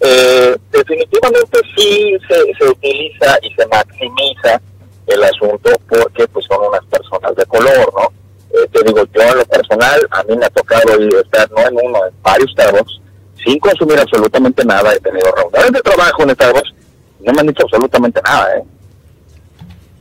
eh, 0.00 0.56
definitivamente 0.70 1.58
sí 1.74 2.16
se, 2.28 2.68
utiliza 2.68 3.38
y 3.42 3.54
se 3.54 3.66
maximiza 3.66 4.60
el 5.06 5.24
asunto 5.24 5.70
porque 5.88 6.28
pues 6.28 6.44
son 6.46 6.58
unas 6.68 6.84
personas 6.84 7.34
de 7.34 7.44
color, 7.46 7.92
¿no? 7.94 8.12
Eh, 8.52 8.68
te 8.72 8.82
digo, 8.84 9.04
yo 9.14 9.22
en 9.22 9.38
lo 9.38 9.44
personal, 9.46 10.06
a 10.10 10.22
mí 10.24 10.36
me 10.36 10.44
ha 10.44 10.50
tocado 10.50 10.92
estar 11.18 11.50
no 11.50 11.66
en 11.66 11.86
uno, 11.86 12.06
en 12.06 12.14
varios 12.22 12.50
Starbucks, 12.52 13.00
sin 13.42 13.58
consumir 13.58 13.98
absolutamente 13.98 14.64
nada. 14.64 14.92
He 14.92 15.00
tenido 15.00 15.32
reuniones 15.32 15.72
de 15.72 15.80
trabajo 15.80 16.22
en 16.24 16.30
Starbucks, 16.30 16.74
no 17.20 17.32
me 17.32 17.40
han 17.40 17.46
dicho 17.46 17.62
absolutamente 17.62 18.20
nada, 18.22 18.58
¿eh? 18.58 18.62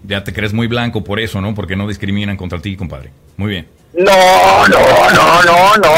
Ya 0.03 0.23
te 0.23 0.33
crees 0.33 0.53
muy 0.53 0.67
blanco 0.67 1.03
por 1.03 1.19
eso, 1.19 1.39
¿no? 1.39 1.55
Porque 1.55 1.75
no 1.75 1.87
discriminan 1.87 2.35
contra 2.35 2.59
ti, 2.59 2.75
compadre. 2.75 3.11
Muy 3.37 3.51
bien. 3.51 3.78
No, 3.93 4.67
no, 4.67 5.09
no, 5.11 5.43
no, 5.43 5.77
no. 5.77 5.93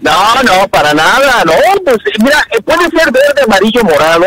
no, 0.00 0.42
no, 0.42 0.68
para 0.68 0.94
nada, 0.94 1.44
no. 1.44 1.52
Pues 1.84 1.98
mira, 2.22 2.38
eh, 2.52 2.62
puede 2.62 2.88
ser 2.90 3.12
verde, 3.12 3.42
amarillo, 3.44 3.82
morado. 3.82 4.26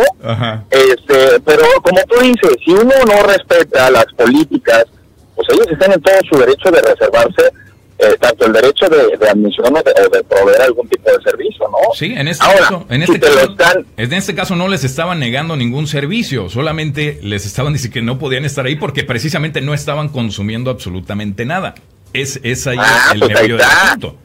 Este, 0.69 1.39
pero 1.45 1.63
como 1.81 2.01
tú 2.09 2.19
dices, 2.19 2.57
si 2.65 2.71
uno 2.71 2.93
no 3.07 3.23
respeta 3.23 3.89
las 3.89 4.05
políticas, 4.17 4.85
pues 5.35 5.47
ellos 5.51 5.67
están 5.71 5.93
en 5.93 6.01
todo 6.01 6.15
su 6.29 6.37
derecho 6.37 6.69
de 6.71 6.81
reservarse 6.81 7.51
eh, 7.99 8.15
tanto 8.19 8.45
el 8.45 8.53
derecho 8.53 8.87
de, 8.87 9.27
admisión 9.27 9.75
o 9.75 9.83
de, 9.83 10.23
proveer 10.23 10.61
algún 10.61 10.87
tipo 10.87 11.11
de 11.11 11.21
servicio, 11.21 11.67
¿no? 11.69 11.93
Sí, 11.93 12.13
en 12.15 12.29
este 12.29 12.45
caso, 12.45 12.85
en 12.89 13.03
este, 13.03 13.19
caso 13.19 13.83
en 13.97 14.13
este 14.13 14.35
caso 14.35 14.55
no 14.55 14.69
les 14.69 14.85
estaban 14.85 15.19
negando 15.19 15.57
ningún 15.57 15.85
servicio, 15.85 16.49
solamente 16.49 17.19
les 17.21 17.45
estaban 17.45 17.73
diciendo 17.73 17.93
que 17.93 18.01
no 18.01 18.17
podían 18.17 18.45
estar 18.45 18.65
ahí 18.65 18.77
porque 18.77 19.03
precisamente 19.03 19.59
no 19.59 19.73
estaban 19.73 20.09
consumiendo 20.09 20.71
absolutamente 20.71 21.45
nada. 21.45 21.75
Es, 22.13 22.39
es 22.43 22.65
ahí 22.67 22.77
ah, 22.79 23.11
el 23.13 23.19
pues 23.19 23.33
del 23.33 23.61
asunto. 23.61 24.15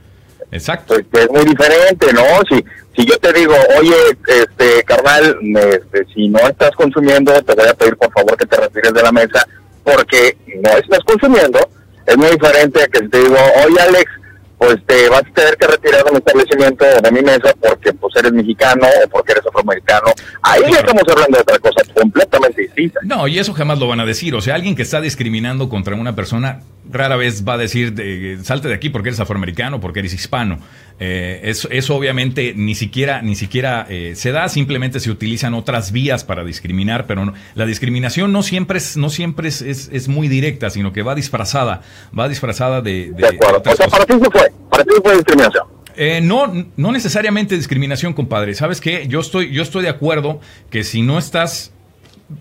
Exacto. 0.52 0.94
Pues 1.10 1.24
es 1.24 1.30
muy 1.30 1.44
diferente, 1.44 2.12
¿no? 2.12 2.22
Si, 2.48 2.64
si 2.96 3.04
yo 3.04 3.18
te 3.18 3.32
digo, 3.32 3.54
oye, 3.76 3.96
este, 4.28 4.84
carnal, 4.84 5.36
este, 5.56 6.06
si 6.14 6.28
no 6.28 6.38
estás 6.38 6.70
consumiendo, 6.76 7.32
te 7.42 7.54
voy 7.54 7.66
a 7.66 7.74
pedir 7.74 7.96
por 7.96 8.12
favor 8.12 8.36
que 8.36 8.46
te 8.46 8.56
retires 8.56 8.94
de 8.94 9.02
la 9.02 9.10
mesa 9.10 9.44
porque 9.82 10.36
no 10.62 10.70
estás 10.70 11.00
consumiendo, 11.04 11.58
es 12.06 12.16
muy 12.16 12.28
diferente 12.28 12.82
a 12.82 12.86
que 12.86 13.08
te 13.08 13.18
digo, 13.18 13.36
oye 13.66 13.80
Alex, 13.80 14.10
pues 14.58 14.78
te 14.86 15.08
vas 15.08 15.22
a 15.22 15.34
tener 15.34 15.56
que 15.56 15.66
retirar 15.66 16.04
de 16.04 16.10
mi 16.12 16.18
establecimiento 16.18 16.84
de 16.84 17.10
mi 17.10 17.20
mesa 17.20 17.54
porque 17.60 17.92
pues 17.92 18.14
eres 18.16 18.32
mexicano 18.32 18.86
o 19.04 19.08
porque 19.08 19.32
eres 19.32 19.46
afroamericano. 19.46 20.12
Ahí 20.42 20.62
ya 20.70 20.78
estamos 20.78 21.02
hablando 21.10 21.36
de 21.36 21.42
otra 21.42 21.58
cosa 21.58 21.82
completamente 21.94 22.62
distinta. 22.62 23.00
No, 23.02 23.28
y 23.28 23.38
eso 23.38 23.52
jamás 23.52 23.78
lo 23.78 23.88
van 23.88 24.00
a 24.00 24.06
decir. 24.06 24.34
O 24.34 24.40
sea, 24.40 24.54
alguien 24.54 24.74
que 24.74 24.82
está 24.82 25.00
discriminando 25.00 25.68
contra 25.68 25.94
una 25.96 26.14
persona 26.14 26.60
rara 26.90 27.16
vez 27.16 27.46
va 27.46 27.54
a 27.54 27.58
decir, 27.58 27.92
de, 27.94 28.38
salte 28.42 28.68
de 28.68 28.74
aquí 28.74 28.90
porque 28.90 29.10
eres 29.10 29.20
afroamericano, 29.20 29.80
porque 29.80 30.00
eres 30.00 30.14
hispano. 30.14 30.58
Eh, 31.00 31.40
eso, 31.44 31.96
obviamente 31.96 32.54
ni 32.54 32.74
siquiera, 32.74 33.20
ni 33.20 33.34
siquiera 33.34 33.84
eh, 33.88 34.12
se 34.14 34.30
da, 34.30 34.48
simplemente 34.48 35.00
se 35.00 35.10
utilizan 35.10 35.54
otras 35.54 35.90
vías 35.90 36.22
para 36.22 36.44
discriminar, 36.44 37.06
pero 37.06 37.32
la 37.54 37.66
discriminación 37.66 38.32
no 38.32 38.44
siempre 38.44 38.78
es, 38.78 38.96
no 38.96 39.10
siempre 39.10 39.48
es, 39.48 39.60
es, 39.60 40.08
muy 40.08 40.28
directa, 40.28 40.70
sino 40.70 40.92
que 40.92 41.02
va 41.02 41.14
disfrazada, 41.14 41.82
va 42.16 42.28
disfrazada 42.28 42.80
de... 42.80 43.10
De, 43.10 43.26
acuerdo, 43.26 43.62
o 43.66 43.76
sea, 43.76 43.88
para 43.88 44.06
ti 44.06 44.14
fue, 44.14 44.52
para 44.70 44.84
ti 44.84 44.90
fue 45.02 45.14
discriminación. 45.14 45.66
Eh, 45.96 46.20
no, 46.22 46.52
no 46.76 46.92
necesariamente 46.92 47.56
discriminación, 47.56 48.12
compadre. 48.12 48.54
¿Sabes 48.54 48.80
qué? 48.80 49.06
Yo 49.08 49.20
estoy, 49.20 49.52
yo 49.52 49.62
estoy 49.62 49.82
de 49.82 49.88
acuerdo 49.88 50.40
que 50.70 50.84
si 50.84 51.02
no 51.02 51.18
estás 51.18 51.72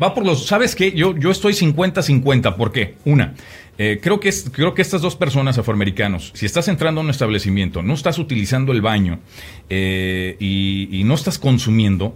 va 0.02 0.14
por 0.14 0.26
los. 0.26 0.46
¿Sabes 0.46 0.76
qué? 0.76 0.92
Yo, 0.92 1.16
yo 1.16 1.32
estoy 1.32 1.54
50-50. 1.54 2.56
¿Por 2.56 2.72
qué? 2.72 2.96
Una, 3.06 3.34
eh, 3.78 4.00
creo, 4.02 4.20
que 4.20 4.32
creo 4.52 4.74
que 4.74 4.82
estas 4.82 5.02
dos 5.02 5.16
personas 5.16 5.58
afroamericanos, 5.58 6.32
si 6.36 6.46
estás 6.46 6.68
entrando 6.68 7.02
a 7.02 7.04
un 7.04 7.10
establecimiento, 7.10 7.82
no 7.82 7.94
estás 7.94 8.20
utilizando 8.20 8.72
el 8.72 8.82
baño 8.82 9.20
eh, 9.70 10.36
y, 10.40 10.90
y, 10.92 11.04
no 11.06 11.16
estás 11.16 11.40
consumiendo 11.40 12.16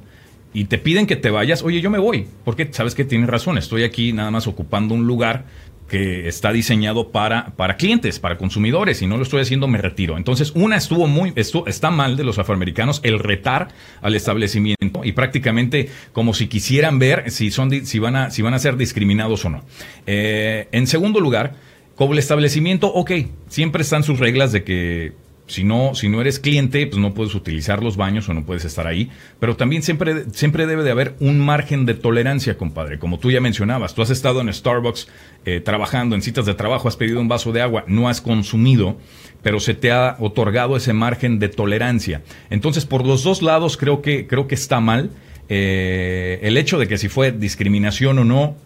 y 0.54 0.66
te 0.66 0.78
piden 0.78 1.08
que 1.08 1.16
te 1.16 1.30
vayas, 1.30 1.64
oye, 1.64 1.82
yo 1.82 1.90
me 1.90 2.00
voy, 2.00 2.28
porque 2.46 2.68
sabes 2.72 2.96
que 2.96 3.06
tienes 3.06 3.30
razón, 3.30 3.58
estoy 3.58 3.84
aquí 3.84 4.14
nada 4.14 4.32
más 4.32 4.48
ocupando 4.48 4.94
un 4.94 5.08
lugar 5.08 5.46
que 5.88 6.28
está 6.28 6.52
diseñado 6.52 7.12
para, 7.12 7.56
para 7.56 7.78
clientes, 7.78 8.20
para 8.20 8.38
consumidores, 8.38 9.02
y 9.02 9.08
no 9.08 9.18
lo 9.18 9.24
estoy 9.24 9.42
haciendo, 9.42 9.68
me 9.68 9.78
retiro. 9.78 10.18
Entonces, 10.18 10.52
una 10.56 10.76
estuvo 10.76 11.08
muy, 11.08 11.34
esto 11.36 11.66
está 11.68 11.92
mal 11.92 12.18
de 12.18 12.24
los 12.24 12.40
afroamericanos 12.40 13.00
el 13.04 13.20
retar 13.20 13.70
al 14.02 14.16
establecimiento 14.16 15.02
y 15.04 15.12
prácticamente 15.14 15.90
como 16.14 16.34
si 16.34 16.48
quisieran 16.48 17.00
ver 17.00 17.32
si 17.32 17.52
son, 17.52 17.86
si 17.86 18.00
van 18.00 18.16
a, 18.16 18.32
si 18.32 18.42
van 18.42 18.54
a 18.54 18.60
ser 18.60 18.78
discriminados 18.78 19.46
o 19.46 19.50
no. 19.50 19.64
Eh, 20.06 20.68
en 20.72 20.88
segundo 20.88 21.20
lugar, 21.20 21.56
como 21.96 22.14
el 22.14 22.20
establecimiento, 22.20 22.94
ok, 22.94 23.12
siempre 23.48 23.82
están 23.82 24.04
sus 24.04 24.20
reglas 24.20 24.52
de 24.52 24.64
que 24.64 25.14
si 25.48 25.64
no, 25.64 25.96
si 25.96 26.10
no 26.10 26.20
eres 26.20 26.40
cliente, 26.40 26.86
pues 26.88 27.00
no 27.00 27.14
puedes 27.14 27.34
utilizar 27.34 27.82
los 27.82 27.96
baños 27.96 28.28
o 28.28 28.34
no 28.34 28.46
puedes 28.46 28.66
estar 28.66 28.86
ahí. 28.86 29.10
Pero 29.40 29.56
también 29.56 29.82
siempre, 29.82 30.26
siempre 30.34 30.68
debe 30.68 30.84
de 30.84 30.92
haber 30.92 31.16
un 31.20 31.40
margen 31.40 31.86
de 31.86 31.94
tolerancia, 31.94 32.58
compadre. 32.58 33.00
Como 33.00 33.18
tú 33.18 33.32
ya 33.32 33.40
mencionabas, 33.40 33.96
tú 33.96 34.02
has 34.02 34.10
estado 34.10 34.42
en 34.42 34.54
Starbucks 34.54 35.08
eh, 35.46 35.62
trabajando 35.62 36.16
en 36.16 36.22
citas 36.22 36.46
de 36.46 36.54
trabajo, 36.54 36.90
has 36.90 36.98
pedido 36.98 37.22
un 37.22 37.30
vaso 37.30 37.54
de 37.54 37.62
agua, 37.62 37.86
no 37.88 38.10
has 38.10 38.20
consumido, 38.20 38.98
pero 39.42 39.62
se 39.62 39.74
te 39.74 39.92
ha 39.92 40.18
otorgado 40.20 40.76
ese 40.76 40.92
margen 40.92 41.40
de 41.40 41.48
tolerancia. 41.48 42.22
Entonces, 42.50 42.86
por 42.86 43.06
los 43.06 43.24
dos 43.24 43.42
lados 43.42 43.78
creo 43.78 44.02
que, 44.02 44.28
creo 44.28 44.48
que 44.48 44.56
está 44.56 44.82
mal. 44.82 45.12
Eh, 45.50 46.40
el 46.44 46.58
hecho 46.58 46.78
de 46.78 46.90
que 46.90 46.98
si 46.98 47.08
fue 47.08 47.32
discriminación 47.32 48.20
o 48.20 48.26
no, 48.26 48.58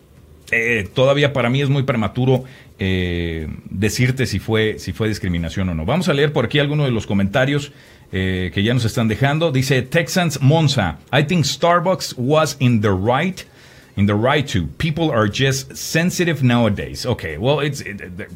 eh, 0.51 0.89
todavía 0.93 1.31
para 1.31 1.49
mí 1.49 1.61
es 1.61 1.69
muy 1.69 1.83
prematuro 1.83 2.43
eh, 2.83 3.47
decirte 3.69 4.25
si 4.25 4.39
fue, 4.39 4.79
si 4.79 4.91
fue 4.91 5.07
discriminación 5.07 5.69
o 5.69 5.75
no. 5.75 5.85
Vamos 5.85 6.09
a 6.09 6.13
leer 6.15 6.33
por 6.33 6.45
aquí 6.45 6.57
algunos 6.57 6.87
de 6.87 6.91
los 6.91 7.05
comentarios 7.05 7.71
eh, 8.11 8.49
que 8.55 8.63
ya 8.63 8.73
nos 8.73 8.85
están 8.85 9.07
dejando. 9.07 9.51
Dice 9.51 9.83
Texans 9.83 10.41
Monza, 10.41 10.97
I 11.13 11.23
think 11.23 11.45
Starbucks 11.45 12.15
was 12.17 12.57
in 12.59 12.81
the 12.81 12.89
right. 12.89 13.45
in 13.97 14.07
the 14.07 14.15
right 14.15 14.47
to. 14.47 14.65
People 14.79 15.11
are 15.11 15.27
just 15.27 15.75
sensitive 15.75 16.41
nowadays. 16.41 17.05
Okay, 17.05 17.37
well, 17.37 17.59
it's 17.59 17.83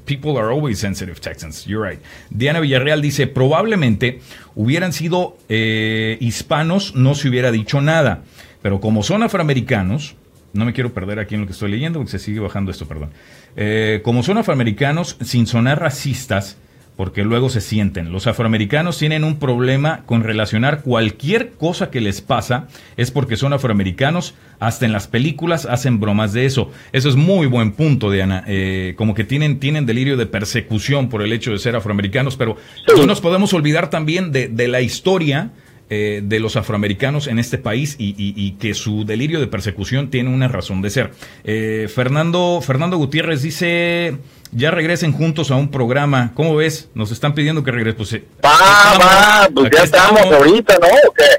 people 0.05 0.37
are 0.37 0.51
always 0.51 0.79
sensitive 0.79 1.19
Texans. 1.19 1.65
You're 1.65 1.81
right. 1.81 1.99
Diana 2.29 2.59
Villarreal 2.59 3.01
dice, 3.01 3.25
probablemente 3.25 4.19
hubieran 4.53 4.93
sido 4.93 5.37
eh, 5.49 6.17
hispanos, 6.19 6.93
no 6.93 7.15
se 7.15 7.29
hubiera 7.29 7.51
dicho 7.51 7.81
nada. 7.81 8.21
Pero 8.61 8.79
como 8.79 9.01
son 9.01 9.23
afroamericanos, 9.23 10.15
no 10.53 10.65
me 10.65 10.73
quiero 10.73 10.93
perder 10.93 11.19
aquí 11.19 11.35
en 11.35 11.41
lo 11.41 11.47
que 11.47 11.53
estoy 11.53 11.71
leyendo 11.71 11.99
porque 11.99 12.11
se 12.11 12.19
sigue 12.19 12.39
bajando 12.39 12.69
esto, 12.69 12.87
perdón. 12.87 13.09
Eh, 13.57 14.01
como 14.03 14.23
son 14.23 14.37
afroamericanos, 14.37 15.17
sin 15.21 15.47
sonar 15.47 15.79
racistas, 15.79 16.57
porque 16.95 17.23
luego 17.23 17.49
se 17.49 17.61
sienten. 17.61 18.11
Los 18.11 18.27
afroamericanos 18.27 18.97
tienen 18.97 19.23
un 19.23 19.37
problema 19.37 20.03
con 20.05 20.23
relacionar 20.23 20.81
cualquier 20.81 21.51
cosa 21.51 21.91
que 21.91 22.01
les 22.01 22.21
pasa, 22.21 22.67
es 22.95 23.11
porque 23.11 23.35
son 23.35 23.53
afroamericanos, 23.53 24.33
hasta 24.59 24.85
en 24.85 24.93
las 24.93 25.07
películas 25.07 25.65
hacen 25.65 25.99
bromas 25.99 26.31
de 26.33 26.45
eso. 26.45 26.71
Eso 26.93 27.09
es 27.09 27.15
muy 27.15 27.47
buen 27.47 27.73
punto, 27.73 28.11
Diana. 28.11 28.43
Eh, 28.47 28.93
como 28.97 29.13
que 29.13 29.25
tienen, 29.25 29.59
tienen 29.59 29.85
delirio 29.85 30.15
de 30.15 30.25
persecución 30.25 31.09
por 31.09 31.21
el 31.21 31.33
hecho 31.33 31.51
de 31.51 31.59
ser 31.59 31.75
afroamericanos, 31.75 32.37
pero 32.37 32.55
no 32.95 33.05
nos 33.05 33.21
podemos 33.21 33.53
olvidar 33.53 33.89
también 33.89 34.31
de, 34.31 34.47
de 34.47 34.67
la 34.67 34.81
historia 34.81 35.51
eh, 35.89 36.21
de 36.23 36.39
los 36.39 36.55
afroamericanos 36.55 37.27
en 37.27 37.37
este 37.39 37.57
país 37.57 37.95
y, 37.99 38.51
que 38.59 38.73
su 38.73 39.05
delirio 39.05 39.39
de 39.39 39.47
persecución 39.47 40.09
tiene 40.09 40.29
una 40.29 40.47
razón 40.47 40.81
de 40.81 40.89
ser. 40.89 41.11
Eh, 41.43 41.87
Fernando, 41.93 42.61
Fernando 42.61 42.97
Gutiérrez 42.97 43.41
dice, 43.41 44.17
ya 44.51 44.71
regresen 44.71 45.11
juntos 45.11 45.51
a 45.51 45.55
un 45.55 45.69
programa. 45.69 46.31
¿Cómo 46.33 46.55
ves? 46.55 46.89
Nos 46.95 47.11
están 47.11 47.33
pidiendo 47.33 47.63
que 47.63 47.71
regresen. 47.71 47.97
Pues, 47.97 48.13
eh, 48.13 48.23
va, 48.41 49.49
pues 49.53 49.69
ya 49.75 49.83
estamos, 49.83 50.21
ahorita, 50.21 50.75
¿no? 50.81 50.87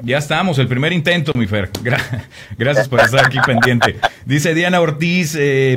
Ya 0.03 0.17
estamos, 0.17 0.59
el 0.59 0.67
primer 0.67 0.93
intento, 0.93 1.33
mi 1.33 1.47
Fer. 1.47 1.69
gracias 2.57 2.87
por 2.87 3.01
estar 3.01 3.25
aquí 3.25 3.39
pendiente. 3.45 3.97
Dice 4.25 4.53
Diana 4.53 4.79
Ortiz 4.79 5.35
eh, 5.35 5.75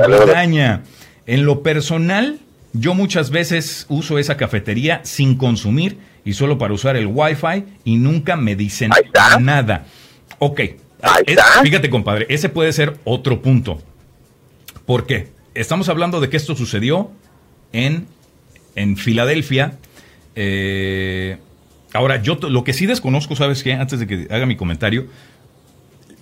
en 1.27 1.45
lo 1.45 1.63
personal, 1.63 2.39
yo 2.73 2.95
muchas 2.95 3.31
veces 3.31 3.87
uso 3.89 4.19
esa 4.19 4.37
cafetería 4.37 5.01
sin 5.05 5.37
consumir 5.37 5.99
y 6.25 6.33
solo 6.35 6.59
para 6.59 6.75
usar 6.75 6.97
el 6.97 7.07
Wi-Fi 7.07 7.65
y 7.85 7.97
nunca 7.97 8.37
me 8.37 8.57
dicen 8.57 8.91
nada. 9.41 9.87
Ok, 10.39 10.61
fíjate 11.63 11.91
compadre, 11.91 12.27
ese 12.29 12.49
puede 12.49 12.73
ser 12.73 12.99
otro 13.05 13.43
punto. 13.43 13.83
¿Por 14.87 15.07
qué? 15.07 15.29
Estamos 15.55 15.89
hablando 15.89 16.21
de 16.21 16.29
que 16.29 16.37
esto 16.37 16.55
sucedió 16.57 17.11
en, 17.73 18.07
en 18.75 18.97
Filadelfia. 18.97 19.79
Eh, 20.35 21.39
ahora, 21.93 22.23
yo 22.23 22.39
lo 22.49 22.65
que 22.65 22.73
sí 22.73 22.87
desconozco, 22.87 23.37
¿sabes 23.37 23.63
qué? 23.63 23.75
Antes 23.75 24.01
de 24.01 24.07
que 24.07 24.27
haga 24.31 24.47
mi 24.47 24.57
comentario, 24.57 25.07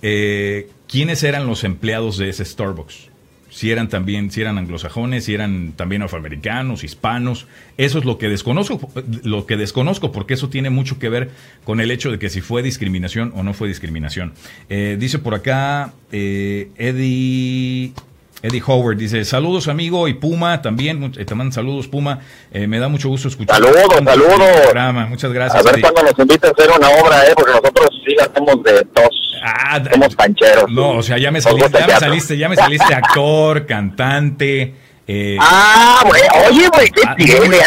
eh, 0.01 0.69
¿quiénes 0.87 1.23
eran 1.23 1.47
los 1.47 1.63
empleados 1.63 2.17
de 2.17 2.29
ese 2.29 2.45
Starbucks? 2.45 3.08
Si 3.49 3.71
eran 3.71 3.89
también, 3.89 4.31
si 4.31 4.41
eran 4.41 4.57
anglosajones, 4.57 5.25
si 5.25 5.33
eran 5.33 5.73
también 5.75 6.01
afroamericanos, 6.01 6.83
hispanos. 6.83 7.47
Eso 7.77 7.99
es 7.99 8.05
lo 8.05 8.17
que 8.17 8.29
desconozco, 8.29 8.89
lo 9.23 9.45
que 9.45 9.57
desconozco, 9.57 10.11
porque 10.11 10.35
eso 10.35 10.49
tiene 10.49 10.69
mucho 10.69 10.99
que 10.99 11.09
ver 11.09 11.31
con 11.63 11.81
el 11.81 11.91
hecho 11.91 12.11
de 12.11 12.19
que 12.19 12.29
si 12.29 12.41
fue 12.41 12.61
discriminación 12.61 13.33
o 13.35 13.43
no 13.43 13.53
fue 13.53 13.67
discriminación. 13.67 14.33
Eh, 14.69 14.97
dice 14.99 15.19
por 15.19 15.35
acá 15.35 15.93
eh, 16.11 16.69
Eddie. 16.77 17.93
Eddie 18.41 18.63
Howard 18.65 18.95
dice, 18.95 19.25
saludos 19.25 19.67
amigo 19.67 20.07
y 20.07 20.13
Puma 20.13 20.61
también, 20.61 21.11
eh, 21.17 21.25
te 21.25 21.35
mandan 21.35 21.51
saludos 21.51 21.89
Puma, 21.89 22.21
me 22.53 22.79
da 22.79 22.87
mucho 22.87 23.09
gusto 23.09 23.27
escuchar. 23.27 23.57
Saludos, 23.57 23.83
saludos. 24.05 25.09
Muchas 25.09 25.33
gracias. 25.33 25.65
A 25.65 25.69
ver 25.69 25.81
cuando 25.81 26.03
nos 26.03 26.17
invita 26.17 26.47
a 26.47 26.51
hacer 26.51 26.69
una 26.69 26.87
obra, 26.87 27.25
eh, 27.25 27.33
porque 27.35 27.51
nosotros 27.51 27.89
sí 28.05 28.15
hacemos 28.17 28.63
de 28.63 28.85
tos. 28.93 29.18
Ah, 29.43 29.81
Somos 29.91 30.15
pancheros. 30.15 30.69
No, 30.71 30.91
o 30.91 31.03
sea, 31.03 31.17
ya 31.17 31.31
me 31.31 31.41
saliste, 31.41 31.79
ya 31.79 31.87
me 31.87 31.99
saliste, 31.99 32.37
ya 32.37 32.49
me 32.49 32.55
saliste 32.55 32.93
actor, 32.93 33.65
cantante. 33.65 34.73
Eh, 35.11 35.37
ah, 35.39 36.03
güey, 36.05 36.21
oye, 36.49 36.69
güey, 36.71 36.89
¿qué 36.91 37.01
ah, 37.03 37.15
tiene, 37.15 37.57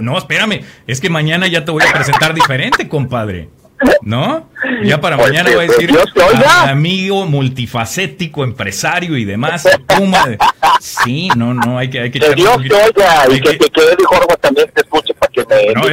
No, 0.00 0.18
espérame, 0.18 0.64
es 0.86 1.00
que 1.00 1.08
mañana 1.08 1.46
ya 1.46 1.64
te 1.64 1.70
voy 1.70 1.84
a 1.88 1.92
presentar 1.92 2.34
diferente, 2.34 2.88
compadre. 2.88 3.50
¿No? 4.02 4.48
Ya 4.84 5.00
para 5.00 5.16
mañana 5.16 5.50
voy 5.50 5.64
a 5.64 5.68
decir 5.68 5.96
amigo 6.68 7.26
multifacético, 7.26 8.44
empresario 8.44 9.16
y 9.16 9.24
demás. 9.24 9.64
Sí, 10.80 11.28
no, 11.36 11.54
no, 11.54 11.78
hay 11.78 11.88
que, 11.88 12.00
hay 12.00 12.10
que 12.10 12.18
te 12.18 12.30
oiga 12.30 13.26
y 13.30 13.40
que, 13.40 13.58
que, 13.58 13.70
que 13.70 13.80
Eddie 13.80 14.06
también 14.40 14.70
te 14.74 14.82
no, 15.74 15.88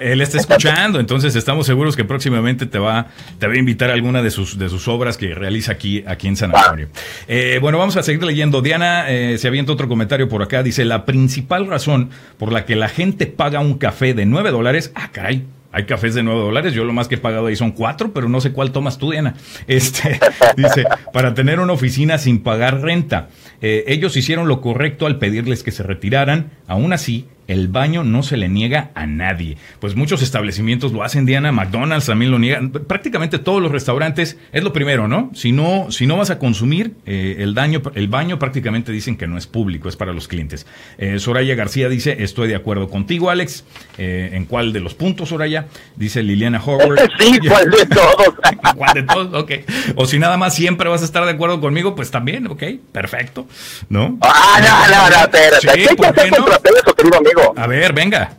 él, 0.00 0.20
está 0.20 0.38
escuchando, 0.38 1.00
entonces 1.00 1.34
estamos 1.36 1.66
seguros 1.66 1.96
que 1.96 2.04
próximamente 2.04 2.66
te 2.66 2.78
va, 2.78 3.06
te 3.38 3.46
va 3.46 3.52
a 3.52 3.56
invitar 3.56 3.90
a 3.90 3.94
alguna 3.94 4.22
de 4.22 4.30
sus, 4.30 4.58
de 4.58 4.68
sus 4.68 4.88
obras 4.88 5.16
que 5.16 5.34
realiza 5.34 5.72
aquí, 5.72 6.04
aquí 6.06 6.28
en 6.28 6.36
San 6.36 6.54
Antonio. 6.54 6.88
Eh, 7.26 7.58
bueno, 7.60 7.78
vamos 7.78 7.96
a 7.96 8.02
seguir 8.02 8.22
leyendo. 8.22 8.62
Diana 8.62 9.10
eh, 9.10 9.38
se 9.38 9.48
avienta 9.48 9.72
otro 9.72 9.88
comentario 9.88 10.28
por 10.28 10.42
acá. 10.42 10.62
Dice, 10.62 10.84
la 10.84 11.04
principal 11.04 11.66
razón 11.66 12.10
por 12.38 12.52
la 12.52 12.64
que 12.64 12.76
la 12.76 12.88
gente 12.88 13.26
paga 13.26 13.60
un 13.60 13.78
café 13.78 14.14
de 14.14 14.26
9 14.26 14.50
dólares, 14.50 14.92
ah, 14.94 15.10
caray, 15.12 15.46
hay 15.70 15.84
cafés 15.84 16.14
de 16.14 16.22
9 16.22 16.40
dólares, 16.40 16.72
yo 16.72 16.84
lo 16.84 16.92
más 16.92 17.08
que 17.08 17.16
he 17.16 17.18
pagado 17.18 17.46
ahí 17.46 17.56
son 17.56 17.72
4, 17.72 18.12
pero 18.12 18.28
no 18.28 18.40
sé 18.40 18.52
cuál 18.52 18.72
tomas 18.72 18.98
tú, 18.98 19.10
Diana. 19.10 19.34
Este, 19.66 20.18
dice, 20.56 20.84
para 21.12 21.34
tener 21.34 21.60
una 21.60 21.72
oficina 21.72 22.18
sin 22.18 22.42
pagar 22.42 22.80
renta. 22.80 23.28
Eh, 23.60 23.84
ellos 23.86 24.16
hicieron 24.16 24.48
lo 24.48 24.60
correcto 24.60 25.06
al 25.06 25.18
pedirles 25.18 25.62
que 25.62 25.70
se 25.70 25.82
retiraran, 25.82 26.52
aún 26.66 26.92
así, 26.92 27.26
el 27.48 27.68
baño 27.68 28.04
no 28.04 28.22
se 28.22 28.36
le 28.36 28.48
niega 28.48 28.90
a 28.94 29.06
nadie. 29.06 29.56
Pues 29.80 29.96
muchos 29.96 30.22
establecimientos 30.22 30.92
lo 30.92 31.02
hacen, 31.02 31.26
Diana, 31.26 31.50
McDonald's 31.50 32.06
también 32.06 32.30
lo 32.30 32.38
niegan. 32.38 32.70
Prácticamente 32.70 33.38
todos 33.38 33.60
los 33.60 33.72
restaurantes 33.72 34.36
es 34.52 34.62
lo 34.62 34.72
primero, 34.72 35.08
¿no? 35.08 35.30
Si 35.34 35.50
no, 35.50 35.90
si 35.90 36.06
no 36.06 36.18
vas 36.18 36.30
a 36.30 36.38
consumir, 36.38 36.92
eh, 37.06 37.36
el, 37.38 37.54
daño, 37.54 37.82
el 37.94 38.08
baño 38.08 38.38
prácticamente 38.38 38.92
dicen 38.92 39.16
que 39.16 39.26
no 39.26 39.38
es 39.38 39.46
público, 39.46 39.88
es 39.88 39.96
para 39.96 40.12
los 40.12 40.28
clientes. 40.28 40.66
Eh, 40.98 41.18
Soraya 41.18 41.54
García 41.54 41.88
dice, 41.88 42.22
estoy 42.22 42.48
de 42.48 42.56
acuerdo 42.56 42.88
contigo, 42.88 43.30
Alex. 43.30 43.64
Eh, 43.96 44.30
¿En 44.34 44.44
cuál 44.44 44.72
de 44.72 44.80
los 44.80 44.94
puntos, 44.94 45.30
Soraya? 45.30 45.66
Dice 45.96 46.22
Liliana 46.22 46.62
Howard. 46.64 46.98
Sí, 47.18 47.38
¿cuál 47.48 47.70
de 47.70 47.86
todos? 47.86 48.34
¿Cuál 48.76 48.94
de 48.94 49.02
todos? 49.02 49.42
Ok. 49.42 49.52
O 49.96 50.06
si 50.06 50.18
nada 50.18 50.36
más 50.36 50.54
siempre 50.54 50.88
vas 50.88 51.02
a 51.02 51.04
estar 51.04 51.24
de 51.24 51.32
acuerdo 51.32 51.60
conmigo, 51.60 51.96
pues 51.96 52.10
también, 52.10 52.46
ok, 52.46 52.62
perfecto. 52.92 53.46
¿No? 53.88 54.18
Ah, 54.20 54.60
no, 54.60 54.94
no, 54.94 55.10
no, 55.10 55.22
espérate. 55.24 55.60
Sí, 55.60 55.88
¿Qué 55.88 56.94
querido 56.96 57.18
amigo? 57.18 57.37
A 57.56 57.66
ver, 57.66 57.92
venga. 57.92 58.32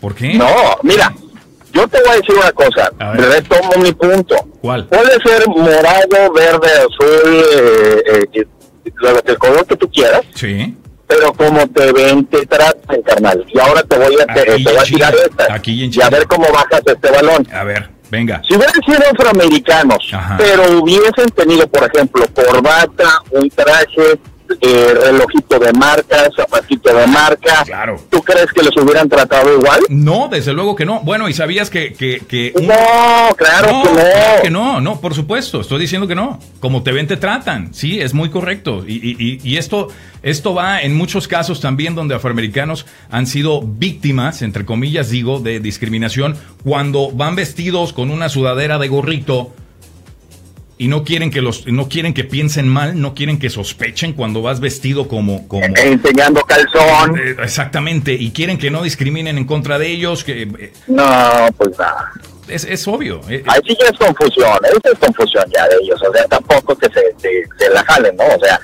¿Por 0.00 0.14
qué? 0.14 0.34
No, 0.34 0.78
mira, 0.82 1.12
yo 1.72 1.86
te 1.88 2.00
voy 2.00 2.10
a 2.10 2.16
decir 2.16 2.34
una 2.36 2.52
cosa. 2.52 2.90
Retomo 3.14 3.72
mi 3.82 3.92
punto. 3.92 4.34
¿Cuál? 4.60 4.86
Puede 4.86 5.20
ser 5.24 5.46
morado, 5.48 6.32
verde, 6.34 6.68
azul, 6.72 7.44
eh, 7.54 8.24
eh, 8.32 8.46
el 8.84 9.38
color 9.38 9.66
que 9.66 9.76
tú 9.76 9.88
quieras. 9.90 10.22
Sí. 10.34 10.76
Pero 11.06 11.32
como 11.32 11.66
te 11.68 11.92
ven, 11.92 12.24
te 12.26 12.46
tratan, 12.46 13.02
carnal. 13.02 13.44
Y 13.52 13.58
ahora 13.58 13.82
te 13.82 13.98
voy 13.98 14.16
a, 14.20 14.32
te, 14.32 14.62
voy 14.62 14.76
a 14.76 14.82
tirar 14.82 15.14
esta. 15.14 15.54
Aquí 15.54 15.84
en 15.84 15.90
y 15.92 16.00
a 16.00 16.08
ver 16.08 16.26
cómo 16.26 16.46
bajas 16.52 16.82
este 16.86 17.10
balón. 17.10 17.46
A 17.52 17.64
ver, 17.64 17.90
venga. 18.10 18.40
Si 18.46 18.54
hubieran 18.54 18.80
sido 18.86 19.10
afroamericanos, 19.10 20.10
pero 20.38 20.80
hubiesen 20.80 21.28
tenido, 21.34 21.66
por 21.66 21.90
ejemplo, 21.92 22.24
corbata, 22.32 23.22
un 23.32 23.50
traje, 23.50 24.20
eh, 24.60 24.94
relojito 25.04 25.58
de 25.58 25.72
marca, 25.72 26.28
zapatito 26.34 26.94
de 26.94 27.06
marca. 27.06 27.62
Claro. 27.64 28.00
¿Tú 28.10 28.22
crees 28.22 28.46
que 28.52 28.62
los 28.62 28.76
hubieran 28.76 29.08
tratado 29.08 29.52
igual? 29.54 29.80
No, 29.88 30.28
desde 30.30 30.52
luego 30.52 30.74
que 30.74 30.84
no. 30.84 31.00
Bueno, 31.00 31.28
y 31.28 31.32
sabías 31.32 31.70
que... 31.70 31.92
que, 31.92 32.52
No, 32.60 33.34
claro 33.36 33.82
que 33.82 33.90
no. 33.92 34.42
que 34.42 34.50
no, 34.50 34.80
no, 34.80 35.00
por 35.00 35.14
supuesto. 35.14 35.60
Estoy 35.60 35.80
diciendo 35.80 36.06
que 36.06 36.14
no. 36.14 36.38
Como 36.60 36.82
te 36.82 36.92
ven, 36.92 37.06
te 37.06 37.16
tratan. 37.16 37.72
Sí, 37.74 38.00
es 38.00 38.14
muy 38.14 38.30
correcto. 38.30 38.84
Y, 38.86 38.94
y, 38.94 39.40
y 39.42 39.56
esto, 39.56 39.88
esto 40.22 40.54
va 40.54 40.80
en 40.82 40.96
muchos 40.96 41.28
casos 41.28 41.60
también 41.60 41.94
donde 41.94 42.14
afroamericanos 42.14 42.86
han 43.10 43.26
sido 43.26 43.62
víctimas, 43.62 44.42
entre 44.42 44.64
comillas 44.64 45.10
digo, 45.10 45.40
de 45.40 45.60
discriminación 45.60 46.36
cuando 46.64 47.10
van 47.10 47.36
vestidos 47.36 47.92
con 47.92 48.10
una 48.10 48.28
sudadera 48.28 48.78
de 48.78 48.88
gorrito 48.88 49.52
y 50.80 50.88
no 50.88 51.04
quieren 51.04 51.30
que 51.30 51.42
los 51.42 51.66
no 51.66 51.90
quieren 51.90 52.14
que 52.14 52.24
piensen 52.24 52.66
mal, 52.66 52.98
no 52.98 53.12
quieren 53.12 53.38
que 53.38 53.50
sospechen 53.50 54.14
cuando 54.14 54.40
vas 54.40 54.60
vestido 54.60 55.08
como 55.08 55.46
como 55.46 55.66
enseñando 55.76 56.40
calzón. 56.40 57.18
Eh, 57.18 57.36
exactamente, 57.42 58.14
y 58.14 58.30
quieren 58.30 58.56
que 58.56 58.70
no 58.70 58.82
discriminen 58.82 59.36
en 59.36 59.44
contra 59.44 59.78
de 59.78 59.88
ellos, 59.88 60.24
que 60.24 60.44
eh, 60.44 60.72
No, 60.86 61.50
pues 61.58 61.78
nada. 61.78 62.12
Es, 62.48 62.64
es 62.64 62.88
obvio. 62.88 63.20
Eh, 63.28 63.44
Ahí 63.46 63.60
sí 63.66 63.76
es 63.78 63.98
confusión, 63.98 64.58
es 64.64 64.98
confusión 64.98 65.44
ya 65.54 65.68
de 65.68 65.76
ellos, 65.82 66.00
o 66.00 66.10
sea, 66.14 66.24
tampoco 66.28 66.74
que 66.74 66.86
se, 66.86 67.14
se, 67.58 67.68
la 67.68 67.84
jalen, 67.84 68.16
¿no? 68.16 68.24
O 68.24 68.38
sea, 68.42 68.58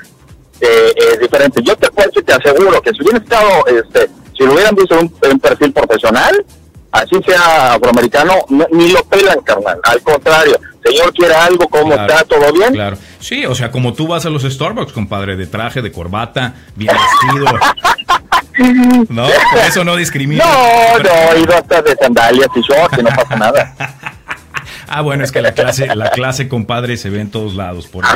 es 0.59 1.21
diferente. 1.21 1.61
Yo 1.63 1.77
te, 1.77 1.87
te 2.23 2.33
aseguro 2.33 2.81
que 2.81 2.93
si 2.93 3.03
hubiera 3.03 3.19
estado, 3.19 3.67
este, 3.67 4.09
si 4.35 4.43
lo 4.43 4.55
hubieran 4.55 4.75
visto 4.75 4.99
un, 4.99 5.15
un 5.31 5.39
perfil 5.39 5.71
profesional, 5.71 6.47
así 6.93 7.17
sea 7.27 7.75
afroamericano, 7.75 8.37
ni 8.71 8.91
lo 8.91 9.05
pelan, 9.05 9.41
carnal. 9.41 9.79
Al 9.83 10.01
contrario, 10.01 10.59
señor 10.87 11.13
quiere 11.13 11.35
algo, 11.35 11.69
¿cómo 11.69 11.95
está? 11.95 12.25
¿Todo 12.25 12.53
bien? 12.53 12.73
Claro. 12.73 12.97
Sí, 13.21 13.45
o 13.47 13.55
sea, 13.55 13.71
como 13.71 13.93
tú 13.93 14.07
vas 14.07 14.27
a 14.27 14.31
los 14.31 14.43
Starbucks, 14.43 14.93
compadre, 14.93 15.37
de 15.37 15.47
traje, 15.47 15.83
de 15.83 15.93
corbata, 15.93 16.55
bien 16.75 16.95
vestido. 16.95 17.47
no, 19.09 19.27
por 19.53 19.61
eso 19.61 19.85
no 19.85 19.97
discrimina. 19.97 20.45
No, 20.45 20.99
no, 20.99 21.33
he 21.35 21.41
ido 21.41 21.57
hasta 21.57 21.83
de 21.83 21.97
sandalias 21.97 22.49
y 22.55 22.61
shorts 22.61 22.99
y 22.99 23.03
no 23.03 23.11
pasa 23.11 23.37
nada. 23.37 23.75
ah, 24.89 25.01
bueno, 25.03 25.25
es 25.25 25.33
que 25.33 25.43
la 25.43 25.53
clase, 25.53 25.95
la 25.95 26.11
clase, 26.11 26.49
compadre, 26.49 26.97
se 26.97 27.11
ve 27.11 27.21
en 27.21 27.31
todos 27.31 27.55
lados, 27.55 27.87
por 27.87 28.05
eso. 28.05 28.15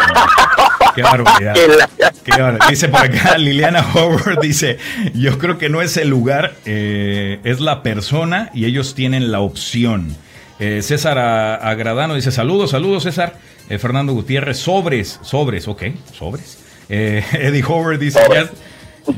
Qué 0.95 1.03
barbaridad. 1.03 1.55
Qué 2.25 2.31
barbaridad. 2.33 2.69
Dice 2.69 2.89
por 2.89 3.01
acá 3.01 3.39
Liliana 3.39 3.85
Howard, 3.95 4.41
dice, 4.41 4.79
yo 5.15 5.39
creo 5.39 5.59
que 5.59 5.69
no 5.69 5.83
es 5.83 5.97
el 5.97 6.09
lugar, 6.09 6.55
eh, 6.65 7.41
es 7.45 7.61
la 7.61 7.83
persona 7.83 8.51
y 8.55 8.65
ellos 8.65 8.95
tienen 8.95 9.33
la 9.33 9.41
opción. 9.41 10.17
Eh, 10.61 10.83
César 10.83 11.18
Agradano 11.18 12.14
dice, 12.14 12.31
saludos, 12.31 12.70
saludos 12.70 13.03
César. 13.03 13.35
Eh, 13.68 13.79
Fernando 13.79 14.12
Gutiérrez, 14.12 14.59
sobres, 14.59 15.18
sobres, 15.23 15.66
ok, 15.66 15.83
sobres. 16.12 16.59
Eddie 16.88 17.64
Howard 17.64 17.99
dice, 17.99 18.20
ya, 18.33 18.51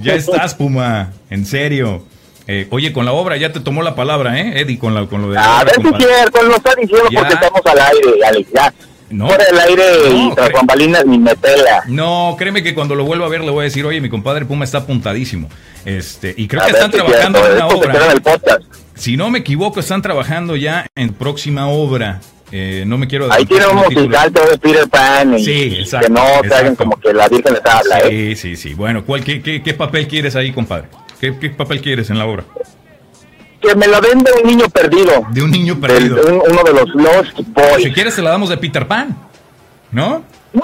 ya 0.00 0.14
estás, 0.14 0.55
Puma, 0.55 1.12
en 1.31 1.44
serio. 1.46 2.05
Eh, 2.46 2.66
oye, 2.70 2.92
con 2.92 3.05
la 3.05 3.12
obra 3.12 3.37
ya 3.37 3.52
te 3.52 3.61
tomó 3.61 3.83
la 3.83 3.94
palabra, 3.94 4.38
¿eh, 4.40 4.61
Eddie? 4.61 4.78
Con, 4.78 4.94
la, 4.94 5.07
con 5.07 5.22
lo 5.22 5.31
de. 5.31 5.38
A 5.38 5.62
ver 5.64 5.74
si 5.76 5.88
es 5.88 5.96
cierto, 5.96 6.42
lo 6.42 6.57
está 6.57 6.74
diciendo 6.74 7.09
porque 7.14 7.35
estamos 7.35 7.61
al 7.64 7.78
aire, 7.78 8.26
Alex. 8.26 8.50
Ya. 8.52 8.74
No. 9.12 9.29
Fuera 9.29 9.44
del 9.44 9.59
aire 9.59 9.85
y 10.14 10.35
tras 10.35 10.53
bambalinas 10.53 11.05
ni 11.05 11.18
me 11.18 11.37
pela. 11.37 11.85
No, 11.87 12.35
créeme 12.38 12.62
que 12.62 12.75
cuando 12.75 12.94
lo 12.94 13.05
vuelva 13.05 13.27
a 13.27 13.29
ver 13.29 13.42
le 13.42 13.51
voy 13.51 13.61
a 13.61 13.64
decir, 13.64 13.85
oye, 13.85 14.01
mi 14.01 14.09
compadre 14.09 14.46
Puma 14.46 14.64
está 14.64 14.79
apuntadísimo. 14.79 15.48
Este, 15.85 16.35
y 16.37 16.48
creo 16.48 16.64
que 16.64 16.72
están 16.72 16.90
trabajando 16.90 17.46
en 17.46 17.53
una 17.53 17.66
obra. 17.68 18.14
Si 18.94 19.16
no 19.16 19.31
me 19.31 19.40
equivoco, 19.40 19.81
están 19.81 20.03
trabajando 20.03 20.57
ya 20.57 20.87
en 20.94 21.12
próxima 21.14 21.68
obra. 21.68 22.20
Eh, 22.55 22.85
no 22.87 22.98
me 22.98 23.09
quiero 23.09 23.33
Ahí 23.33 23.46
tiene 23.46 23.66
un 23.66 23.77
musical 23.77 24.31
de 24.31 24.59
Peter 24.59 24.87
Pan. 24.88 25.38
Y 25.38 25.44
sí, 25.44 25.77
exacto. 25.79 26.09
Que 26.09 26.12
no 26.12 26.22
traigan 26.42 26.77
como 26.77 27.01
que 27.01 27.12
la 27.12 27.27
Virgen 27.27 27.55
les 27.55 27.64
habla, 27.64 28.01
¿eh? 28.01 28.09
Sí, 28.11 28.37
sí, 28.37 28.57
sí. 28.57 28.75
Bueno, 28.75 29.05
¿cuál, 29.05 29.25
qué, 29.25 29.40
qué, 29.40 29.62
¿qué 29.62 29.72
papel 29.72 30.07
quieres 30.07 30.37
ahí, 30.37 30.53
compadre? 30.53 30.88
¿Qué, 31.18 31.33
papel 31.51 31.81
quieres 31.81 32.11
en 32.11 32.18
la 32.18 32.27
obra? 32.27 32.44
Que 33.62 33.75
me 33.77 33.87
la 33.87 34.01
den 34.01 34.18
de 34.18 34.33
un 34.42 34.48
niño 34.48 34.68
perdido. 34.68 35.25
De 35.31 35.42
un 35.42 35.51
niño 35.51 35.81
perdido. 35.81 36.20
uno 36.51 36.62
de 36.64 36.72
los 36.72 36.88
Lost 36.94 37.38
Boys. 37.48 37.85
Si 37.85 37.92
quieres, 37.92 38.16
te 38.16 38.22
la 38.22 38.31
damos 38.31 38.48
de 38.48 38.57
Peter 38.57 38.87
Pan. 38.87 39.16
¿No? 39.92 40.25
No, 40.53 40.62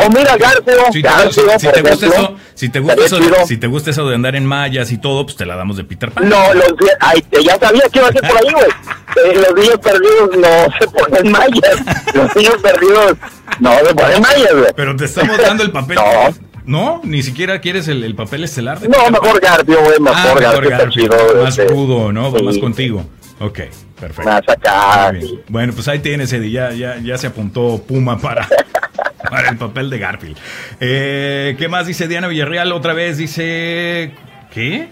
o 0.00 0.10
mira 0.10 0.36
García. 0.36 0.92
Si, 0.92 1.02
te, 1.02 1.08
gusta 1.08 2.06
eso, 2.06 2.36
si 2.54 2.68
te 2.68 2.80
gusta 2.80 3.04
eso, 3.04 3.18
si 3.46 3.56
te 3.56 3.66
gusta 3.66 3.90
eso 3.90 4.08
de 4.08 4.14
andar 4.14 4.36
en 4.36 4.46
mallas 4.46 4.92
y 4.92 4.98
todo, 4.98 5.24
pues 5.24 5.36
te 5.36 5.44
la 5.44 5.56
damos 5.56 5.76
de 5.76 5.84
Peter 5.84 6.12
Pan. 6.12 6.28
No, 6.28 6.54
los, 6.54 6.72
ay, 7.00 7.24
ya 7.44 7.58
sabía 7.58 7.82
que 7.90 7.98
iba 7.98 8.08
a 8.08 8.12
ser 8.12 8.20
por 8.20 8.36
ahí, 8.36 8.52
güey. 8.52 8.66
Eh, 9.16 9.32
los 9.32 9.54
niños 9.54 9.78
perdidos 9.78 10.30
no 10.36 10.76
se 10.76 10.88
ponen 10.88 11.30
mallas. 11.30 12.14
Los 12.14 12.34
niños 12.34 12.56
perdidos 12.60 13.16
no 13.60 13.78
se 13.78 13.94
ponen 13.94 14.20
mallas, 14.20 14.52
güey. 14.52 14.72
Pero 14.74 14.96
te 14.96 15.04
estamos 15.04 15.38
dando 15.38 15.62
el 15.62 15.70
papel. 15.70 15.96
No. 15.96 16.34
¿No? 16.66 17.00
¿Ni 17.04 17.22
siquiera 17.22 17.60
quieres 17.60 17.88
el, 17.88 18.02
el 18.04 18.14
papel 18.14 18.44
estelar? 18.44 18.80
De 18.80 18.88
no, 18.88 19.10
mejor 19.10 19.40
Garfio, 19.40 19.82
güey, 19.82 20.00
mejor, 20.00 20.44
ah, 20.44 20.60
mejor 20.60 21.42
Más 21.42 21.58
crudo, 21.58 22.12
¿no? 22.12 22.30
Más 22.30 22.58
contigo. 22.58 23.04
Ok, 23.40 23.60
perfecto. 24.00 24.30
Más 24.30 24.42
acá. 24.48 25.12
Bueno, 25.48 25.72
pues 25.72 25.88
ahí 25.88 25.98
tienes, 25.98 26.32
Eddie. 26.32 26.50
Ya, 26.50 26.72
ya, 26.72 26.98
ya 26.98 27.18
se 27.18 27.26
apuntó 27.26 27.82
Puma 27.86 28.18
para, 28.18 28.48
para 29.30 29.50
el 29.50 29.56
papel 29.58 29.90
de 29.90 29.98
Garfield. 29.98 30.36
Eh, 30.80 31.56
¿Qué 31.58 31.68
más 31.68 31.86
dice 31.86 32.08
Diana 32.08 32.28
Villarreal? 32.28 32.72
Otra 32.72 32.94
vez 32.94 33.18
dice... 33.18 34.12
¿Qué? 34.52 34.88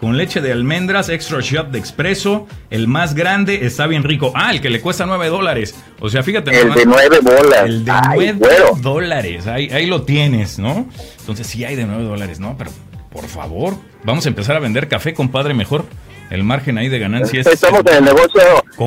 Con 0.00 0.16
leche 0.16 0.40
de 0.40 0.52
almendras, 0.52 1.08
extra 1.08 1.40
shot 1.40 1.70
de 1.70 1.78
expreso. 1.78 2.46
El 2.70 2.88
más 2.88 3.14
grande 3.14 3.64
está 3.66 3.86
bien 3.86 4.02
rico. 4.04 4.32
Ah, 4.34 4.50
el 4.50 4.60
que 4.60 4.70
le 4.70 4.80
cuesta 4.80 5.06
9 5.06 5.28
dólares. 5.28 5.74
O 6.00 6.08
sea, 6.08 6.22
fíjate. 6.22 6.50
El 6.58 6.74
de 6.74 6.84
9 6.86 7.20
dólares. 7.22 7.64
El 7.64 7.84
de 7.84 7.92
9 8.36 8.40
dólares. 8.80 9.46
Ahí, 9.46 9.68
ahí 9.70 9.86
lo 9.86 10.02
tienes, 10.02 10.58
¿no? 10.58 10.86
Entonces 11.20 11.46
sí 11.46 11.64
hay 11.64 11.76
de 11.76 11.86
9 11.86 12.04
dólares, 12.04 12.40
¿no? 12.40 12.56
Pero 12.58 12.70
por 13.10 13.26
favor, 13.26 13.74
vamos 14.04 14.26
a 14.26 14.28
empezar 14.28 14.56
a 14.56 14.60
vender 14.60 14.88
café, 14.88 15.14
compadre, 15.14 15.54
mejor 15.54 15.86
el 16.30 16.42
margen 16.42 16.78
ahí 16.78 16.88
de 16.88 16.98
ganancia 16.98 17.40
es... 17.40 17.46
Estamos 17.46 17.82
en 17.86 17.98
el 17.98 18.04
negocio 18.04 18.42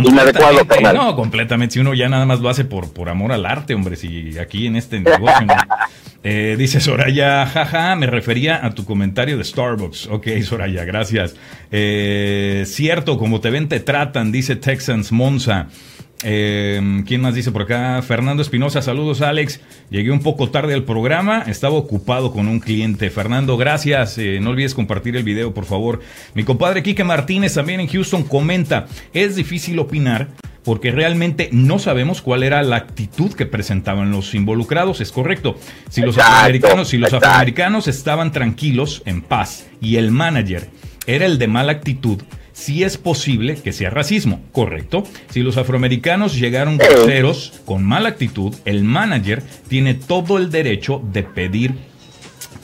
inadecuado, 0.06 0.93
No, 0.93 1.15
completamente. 1.15 1.73
Si 1.73 1.80
uno 1.80 1.93
ya 1.93 2.10
nada 2.10 2.25
más 2.25 2.39
lo 2.39 2.49
hace 2.49 2.65
por, 2.65 2.91
por 2.91 3.10
amor 3.10 3.32
al 3.32 3.45
arte, 3.45 3.73
hombre, 3.73 3.95
si 3.95 4.38
aquí 4.38 4.67
en 4.67 4.75
este 4.75 4.99
negocio... 4.99 5.47
eh, 6.23 6.56
dice 6.58 6.82
Soraya, 6.82 7.45
jaja, 7.45 7.95
me 7.95 8.08
refería 8.08 8.65
a 8.65 8.71
tu 8.71 8.86
comentario 8.86 9.38
de 9.38 9.43
Starbucks. 9.43 10.08
Ok, 10.08 10.28
Soraya, 10.43 10.84
gracias. 10.86 11.36
Eh, 11.71 12.63
cierto, 12.65 13.17
como 13.17 13.39
te 13.39 13.49
ven, 13.49 13.69
te 13.69 13.80
tratan, 13.80 14.32
dice 14.32 14.56
Texans 14.56 15.12
Monza. 15.12 15.67
Eh, 16.23 17.03
¿Quién 17.08 17.21
más 17.21 17.34
dice 17.34 17.51
por 17.51 17.62
acá? 17.62 18.01
Fernando 18.01 18.41
Espinosa, 18.41 18.82
saludos 18.82 19.21
Alex. 19.21 19.62
Llegué 19.89 20.12
un 20.12 20.19
poco 20.19 20.49
tarde 20.49 20.73
al 20.73 20.84
programa, 20.84 21.43
estaba 21.47 21.75
ocupado 21.75 22.32
con 22.32 22.47
un 22.47 22.60
cliente. 22.60 23.10
Fernando, 23.10 23.58
gracias. 23.58 24.17
Eh, 24.17 24.39
no 24.41 24.49
olvides 24.49 24.75
compartir 24.75 25.15
el 25.15 25.23
video, 25.23 25.53
por 25.53 25.65
favor. 25.65 26.01
Mi 26.34 26.43
compadre 26.43 26.84
Quique 26.84 27.03
Martínez 27.03 27.53
también 27.53 27.79
en 27.79 27.88
Houston 27.88 28.23
comenta, 28.23 28.88
es 29.13 29.36
difícil 29.36 29.79
opinar 29.79 30.27
porque 30.63 30.91
realmente 30.91 31.49
no 31.51 31.79
sabemos 31.79 32.21
cuál 32.21 32.43
era 32.43 32.62
la 32.63 32.75
actitud 32.75 33.34
que 33.34 33.45
presentaban 33.45 34.12
los 34.12 34.36
involucrados, 34.36 35.01
es 35.01 35.12
correcto. 35.12 35.58
Si 35.89 36.01
los 36.01 36.17
afroamericanos, 36.17 36.89
si 36.89 36.97
los 36.97 37.13
afroamericanos 37.13 37.88
estaban 37.88 38.32
tranquilos, 38.32 39.01
en 39.05 39.21
paz, 39.21 39.67
y 39.82 39.95
el 39.95 40.12
manager 40.12 40.69
era 41.08 41.25
el 41.25 41.39
de 41.39 41.47
mala 41.47 41.71
actitud, 41.71 42.21
si 42.60 42.84
es 42.84 42.98
posible 42.98 43.56
que 43.56 43.72
sea 43.72 43.89
racismo, 43.89 44.41
correcto. 44.52 45.04
Si 45.30 45.41
los 45.41 45.56
afroamericanos 45.56 46.38
llegaron 46.38 46.78
groseros, 46.78 47.54
con 47.65 47.86
mala 47.86 48.10
actitud, 48.10 48.54
el 48.65 48.84
manager 48.84 49.41
tiene 49.69 49.93
todo 49.93 50.38
el 50.38 50.52
derecho 50.52 51.02
de 51.13 51.24
pedir 51.24 51.74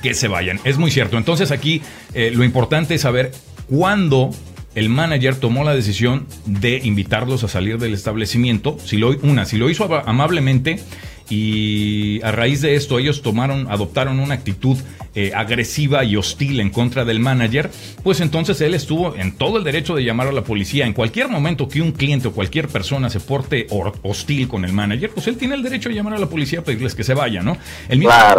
que 0.01 0.13
se 0.13 0.27
vayan. 0.27 0.59
Es 0.65 0.77
muy 0.77 0.91
cierto. 0.91 1.17
Entonces 1.17 1.51
aquí 1.51 1.81
eh, 2.13 2.31
lo 2.35 2.43
importante 2.43 2.95
es 2.95 3.01
saber 3.01 3.31
cuándo 3.69 4.31
el 4.75 4.89
manager 4.89 5.35
tomó 5.35 5.63
la 5.63 5.73
decisión 5.73 6.27
de 6.45 6.81
invitarlos 6.83 7.45
a 7.45 7.47
salir 7.47 7.77
del 7.77 7.93
establecimiento. 7.93 8.77
Si 8.83 8.97
lo, 8.97 9.11
una, 9.23 9.45
si 9.45 9.57
lo 9.57 9.69
hizo 9.69 9.85
amablemente 10.05 10.81
y 11.29 12.21
a 12.23 12.31
raíz 12.31 12.61
de 12.61 12.75
esto 12.75 12.99
ellos 12.99 13.21
tomaron, 13.21 13.67
adoptaron 13.69 14.19
una 14.19 14.35
actitud 14.35 14.77
eh, 15.15 15.31
agresiva 15.33 16.03
y 16.03 16.17
hostil 16.17 16.59
en 16.59 16.69
contra 16.69 17.05
del 17.05 17.19
manager, 17.19 17.71
pues 18.03 18.19
entonces 18.19 18.59
él 18.61 18.73
estuvo 18.73 19.15
en 19.15 19.31
todo 19.37 19.57
el 19.57 19.63
derecho 19.63 19.95
de 19.95 20.03
llamar 20.03 20.27
a 20.27 20.31
la 20.31 20.43
policía. 20.43 20.85
En 20.85 20.93
cualquier 20.93 21.29
momento 21.29 21.67
que 21.67 21.81
un 21.81 21.93
cliente 21.93 22.27
o 22.27 22.31
cualquier 22.31 22.67
persona 22.67 23.09
se 23.09 23.19
porte 23.19 23.65
hostil 24.03 24.47
con 24.47 24.65
el 24.65 24.73
manager, 24.73 25.11
pues 25.11 25.27
él 25.27 25.37
tiene 25.37 25.55
el 25.55 25.63
derecho 25.63 25.89
de 25.89 25.95
llamar 25.95 26.15
a 26.15 26.19
la 26.19 26.27
policía 26.27 26.59
para 26.59 26.65
pedirles 26.65 26.95
que 26.95 27.03
se 27.03 27.13
vaya, 27.13 27.41
¿no? 27.41 27.57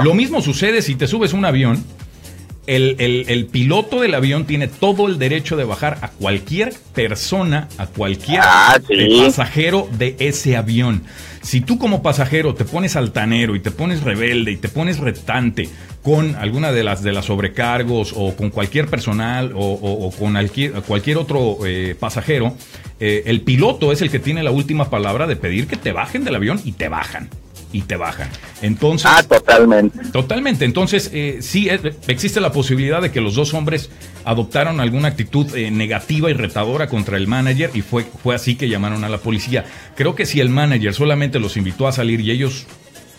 Lo 0.03 0.15
mismo 0.15 0.43
sucede 0.43 0.83
si 0.83 0.95
te 0.95 1.07
subes 1.07 1.33
un 1.33 1.45
avión. 1.45 1.83
El, 2.67 2.97
el, 2.99 3.47
piloto 3.47 4.01
del 4.01 4.13
avión 4.13 4.45
tiene 4.45 4.67
todo 4.67 5.07
el 5.07 5.19
derecho 5.19 5.57
de 5.57 5.63
bajar 5.63 5.99
a 6.03 6.09
cualquier 6.09 6.75
persona, 6.95 7.69
a 7.79 7.87
cualquier 7.87 8.41
ah, 8.43 8.81
pasajero 9.23 9.89
de 9.97 10.17
ese 10.19 10.57
avión. 10.57 11.05
Si 11.47 11.61
tú 11.61 11.79
como 11.79 12.03
pasajero 12.03 12.57
te 12.57 12.65
pones 12.65 12.97
altanero 12.97 13.55
y 13.55 13.61
te 13.61 13.71
pones 13.71 14.03
rebelde 14.03 14.51
y 14.51 14.57
te 14.57 14.69
pones 14.69 14.99
retante 14.99 15.69
con 16.03 16.35
alguna 16.35 16.73
de 16.73 16.83
las 16.83 17.05
de 17.05 17.13
las 17.13 17.27
sobrecargos 17.27 18.13
o 18.17 18.35
con 18.35 18.51
cualquier 18.51 18.89
personal 18.89 19.53
o, 19.55 20.11
con 20.19 20.35
cualquier, 20.89 21.19
otro 21.19 21.59
eh, 21.65 21.95
pasajero, 21.97 22.57
eh, 22.99 23.23
el 23.27 23.43
piloto 23.43 23.93
es 23.93 24.03
el 24.03 24.11
que 24.11 24.19
tiene 24.19 24.43
la 24.43 24.51
última 24.51 24.91
palabra 24.91 25.29
de 25.29 25.37
pedir 25.37 25.69
que 25.69 25.77
te 25.77 25.93
bajen 25.93 26.25
del 26.25 26.35
avión 26.35 26.61
y 26.65 26.73
te 26.73 26.89
bajan 26.89 27.31
y 27.77 27.83
te 27.83 27.97
bajan. 27.97 28.31
Entonces, 28.63 29.11
ah, 29.13 29.23
totalmente. 29.23 29.99
Totalmente. 30.11 30.65
Entonces, 30.65 31.11
eh, 31.13 31.39
sí 31.43 31.69
existe 32.09 32.41
la 32.41 32.51
posibilidad 32.51 33.03
de 33.03 33.13
que 33.13 33.21
los 33.21 33.35
dos 33.35 33.53
hombres 33.53 33.91
adoptaron 34.25 34.81
alguna 34.81 35.09
actitud 35.09 35.55
eh, 35.55 35.71
negativa 35.71 36.31
y 36.31 36.33
retadora 36.33 36.89
contra 36.89 37.19
el 37.19 37.27
manager 37.27 37.71
y 37.75 37.83
fue, 37.83 38.05
fue 38.05 38.35
así 38.35 38.55
que 38.55 38.71
llamaron 38.71 39.05
a 39.05 39.11
la 39.11 39.19
policía. 39.19 39.67
Creo 39.95 40.15
que 40.15 40.25
si 40.25 40.41
el 40.41 40.49
manager 40.49 40.95
solamente 40.95 41.39
los 41.39 41.59
invitó 41.59 41.87
a 41.87 41.93
salir 41.93 42.21
y 42.23 42.31
ellos 42.31 42.67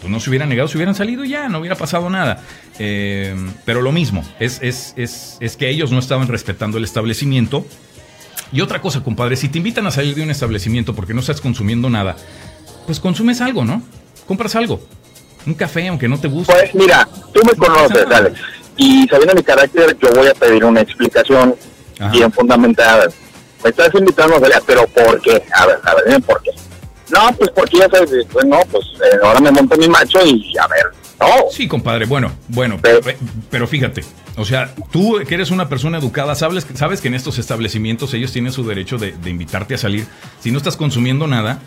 pues, 0.02 0.12
no 0.12 0.20
se 0.20 0.32
hubieran 0.32 0.50
negado, 0.50 0.68
se 0.68 0.78
hubieran 0.80 0.96
salido 0.96 1.24
ya, 1.24 1.50
no 1.50 1.60
hubiera 1.60 1.76
pasado 1.76 2.10
nada. 2.10 2.42
Eh, 2.80 3.36
pero 3.64 3.82
lo 3.84 3.92
mismo, 3.92 4.24
es, 4.40 4.60
es, 4.64 4.96
es, 4.98 5.38
es 5.40 5.56
que 5.56 5.70
ellos 5.70 5.92
no 5.92 6.00
estaban 6.00 6.28
respetando 6.28 6.80
el 6.80 6.84
establecimiento. 6.84 7.64
Y 8.52 8.62
otra 8.62 8.82
cosa, 8.82 9.04
compadre, 9.04 9.36
si 9.36 9.50
te 9.50 9.60
invitan 9.60 9.86
a 9.86 9.92
salir 9.92 10.16
de 10.16 10.24
un 10.24 10.32
establecimiento 10.32 10.96
porque 10.96 11.14
no 11.14 11.20
estás 11.20 11.42
consumiendo 11.42 11.92
nada, 11.92 12.16
pues 12.88 13.00
consumes 13.00 13.40
algo, 13.42 13.66
¿no? 13.66 13.84
Compras 14.28 14.56
algo. 14.56 14.80
Un 15.46 15.54
café, 15.54 15.88
aunque 15.88 16.08
no 16.08 16.20
te 16.20 16.28
guste. 16.28 16.54
Pues 16.54 16.76
mira, 16.76 17.08
tú 17.34 17.42
me 17.46 17.54
conoces, 17.56 18.06
Alex. 18.06 18.40
Y 18.76 19.08
sabiendo 19.08 19.34
mi 19.34 19.44
carácter, 19.44 19.98
yo 20.00 20.10
voy 20.14 20.28
a 20.28 20.34
pedir 20.34 20.66
una 20.66 20.82
explicación 20.82 21.56
bien 22.12 22.32
fundamentada. 22.32 23.08
Me 23.64 23.70
estás 23.70 23.90
invitando 23.96 24.36
a 24.36 24.40
salir, 24.40 24.58
pero 24.68 24.86
¿por 24.88 25.22
qué? 25.22 25.42
A 25.56 25.66
ver, 25.66 25.80
a 25.84 25.96
ver, 25.96 26.04
dime 26.06 26.20
por 26.20 26.42
qué. 26.44 26.52
No, 27.10 27.34
pues 27.38 27.50
porque 27.56 27.78
ya 27.78 27.90
sabes, 27.90 28.10
pues 28.32 28.46
no, 28.46 28.60
pues 28.70 28.86
eh, 28.96 29.18
ahora 29.24 29.40
me 29.40 29.50
monto 29.52 29.78
mi 29.78 29.88
macho 29.88 30.20
y 30.26 30.54
a 30.62 30.68
ver, 30.68 30.84
no. 31.20 31.50
Sí, 31.50 31.68
compadre, 31.68 32.06
bueno, 32.06 32.34
bueno, 32.50 32.78
pero, 32.82 33.00
pero 33.50 33.66
fíjate, 33.66 34.04
o 34.36 34.44
sea, 34.44 34.76
tú 34.92 35.18
que 35.26 35.36
eres 35.36 35.50
una 35.50 35.70
persona 35.70 35.98
educada, 36.00 36.36
sabes, 36.36 36.68
sabes 36.76 37.00
que 37.00 37.08
en 37.08 37.14
estos 37.14 37.40
establecimientos 37.40 38.14
ellos 38.14 38.34
tienen 38.34 38.52
su 38.52 38.68
derecho 38.68 38.98
de, 38.98 39.14
de 39.14 39.30
invitarte 39.30 39.76
a 39.76 39.78
salir. 39.78 40.06
Si 40.42 40.52
no 40.52 40.58
estás 40.58 40.76
consumiendo 40.76 41.28
nada, 41.28 41.60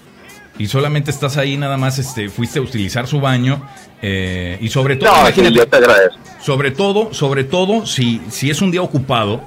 y 0.60 0.66
solamente 0.66 1.10
estás 1.10 1.38
ahí 1.38 1.56
nada 1.56 1.78
más, 1.78 1.98
este, 1.98 2.28
fuiste 2.28 2.58
a 2.58 2.62
utilizar 2.62 3.06
su 3.06 3.18
baño 3.18 3.62
eh, 4.02 4.58
y 4.60 4.68
sobre 4.68 4.96
todo, 4.96 5.10
no, 5.10 5.48
yo 5.48 5.66
te 5.66 5.76
agradezco. 5.78 6.18
sobre 6.42 6.70
todo, 6.70 7.14
sobre 7.14 7.44
todo 7.44 7.86
si, 7.86 8.20
si 8.28 8.50
es 8.50 8.60
un 8.60 8.70
día 8.70 8.82
ocupado, 8.82 9.40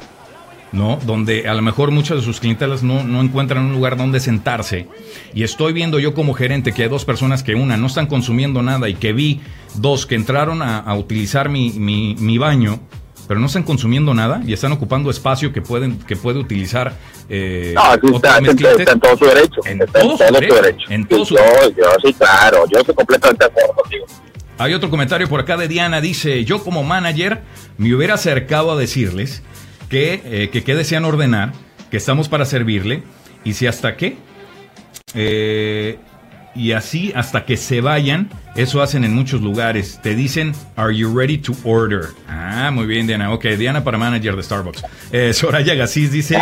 ¿no? 0.72 0.98
Donde 1.06 1.48
a 1.48 1.54
lo 1.54 1.62
mejor 1.62 1.92
muchas 1.92 2.18
de 2.18 2.24
sus 2.24 2.40
clientelas 2.40 2.82
no, 2.82 3.04
no, 3.04 3.22
encuentran 3.22 3.64
un 3.64 3.74
lugar 3.74 3.96
donde 3.96 4.20
sentarse. 4.20 4.88
Y 5.36 5.44
estoy 5.44 5.72
viendo 5.72 6.00
yo 6.00 6.16
como 6.16 6.34
gerente 6.34 6.72
que 6.72 6.82
hay 6.82 6.90
dos 6.90 7.06
personas 7.06 7.44
que 7.44 7.54
una 7.54 7.78
no 7.78 7.86
están 7.86 8.08
consumiendo 8.08 8.64
nada 8.64 8.90
y 8.90 8.96
que 8.96 9.14
vi 9.14 9.40
dos 9.76 10.08
que 10.08 10.16
entraron 10.16 10.64
a, 10.64 10.92
utilizar 10.96 11.48
mi, 11.48 11.74
mi, 11.74 12.38
baño, 12.40 12.80
pero 13.28 13.40
no 13.40 13.48
están 13.48 13.64
consumiendo 13.64 14.14
nada 14.14 14.42
y 14.46 14.54
están 14.54 14.72
ocupando 14.72 15.10
espacio 15.10 15.54
que 15.54 15.62
pueden 15.62 16.00
que 16.00 16.16
puede 16.16 16.40
utilizar 16.40 16.94
eh, 17.30 17.74
no, 17.76 18.16
está, 18.16 18.38
en 18.38 18.46
todo 19.00 19.18
su 19.18 19.26
derecho 19.26 19.62
en, 19.66 19.80
todo, 19.80 20.18
su 20.18 20.24
derecho, 20.24 20.86
en 20.90 21.08
todo 21.08 21.26
su 21.26 21.36
derecho. 21.36 21.76
yo, 21.78 21.86
sí 22.04 22.14
claro 22.14 22.66
yo 22.72 22.80
estoy 22.80 22.96
completamente 22.96 23.46
de 23.46 23.52
acuerdo 23.52 23.74
contigo. 23.82 24.06
Hay 24.60 24.74
otro 24.74 24.90
comentario 24.90 25.28
por 25.28 25.40
acá 25.40 25.58
de 25.58 25.68
Diana 25.68 26.00
dice 26.00 26.46
yo 26.46 26.64
como 26.64 26.84
manager 26.84 27.42
me 27.78 27.94
hubiera 27.94 28.16
acercado 28.16 28.72
a 28.72 28.76
decirles 28.76 29.42
que, 29.90 30.22
eh, 30.26 30.50
que 30.50 30.64
qué 30.64 30.76
desean 30.76 31.06
ordenar, 31.06 31.54
que 31.92 31.98
estamos 31.98 32.28
para 32.28 32.46
servirle, 32.46 33.04
y 33.44 33.54
si 33.54 33.68
hasta 33.68 33.96
qué, 33.96 34.18
eh, 35.14 36.00
y 36.56 36.72
así 36.74 37.12
hasta 37.16 37.46
que 37.46 37.58
se 37.58 37.82
vayan, 37.82 38.30
eso 38.56 38.82
hacen 38.82 39.04
en 39.04 39.14
muchos 39.14 39.42
lugares, 39.42 40.00
te 40.02 40.16
dicen, 40.16 40.54
¿Are 40.76 40.96
you 40.96 41.16
ready 41.16 41.38
to 41.38 41.54
order? 41.64 42.10
Ah, 42.28 42.72
muy 42.72 42.86
bien, 42.86 43.08
Diana. 43.08 43.32
Ok, 43.32 43.46
Diana 43.46 43.84
para 43.84 43.98
manager 43.98 44.36
de 44.36 44.44
Starbucks. 44.44 44.84
Eh, 45.12 45.34
Soraya 45.34 45.76
Gassis 45.76 46.12
dice, 46.12 46.42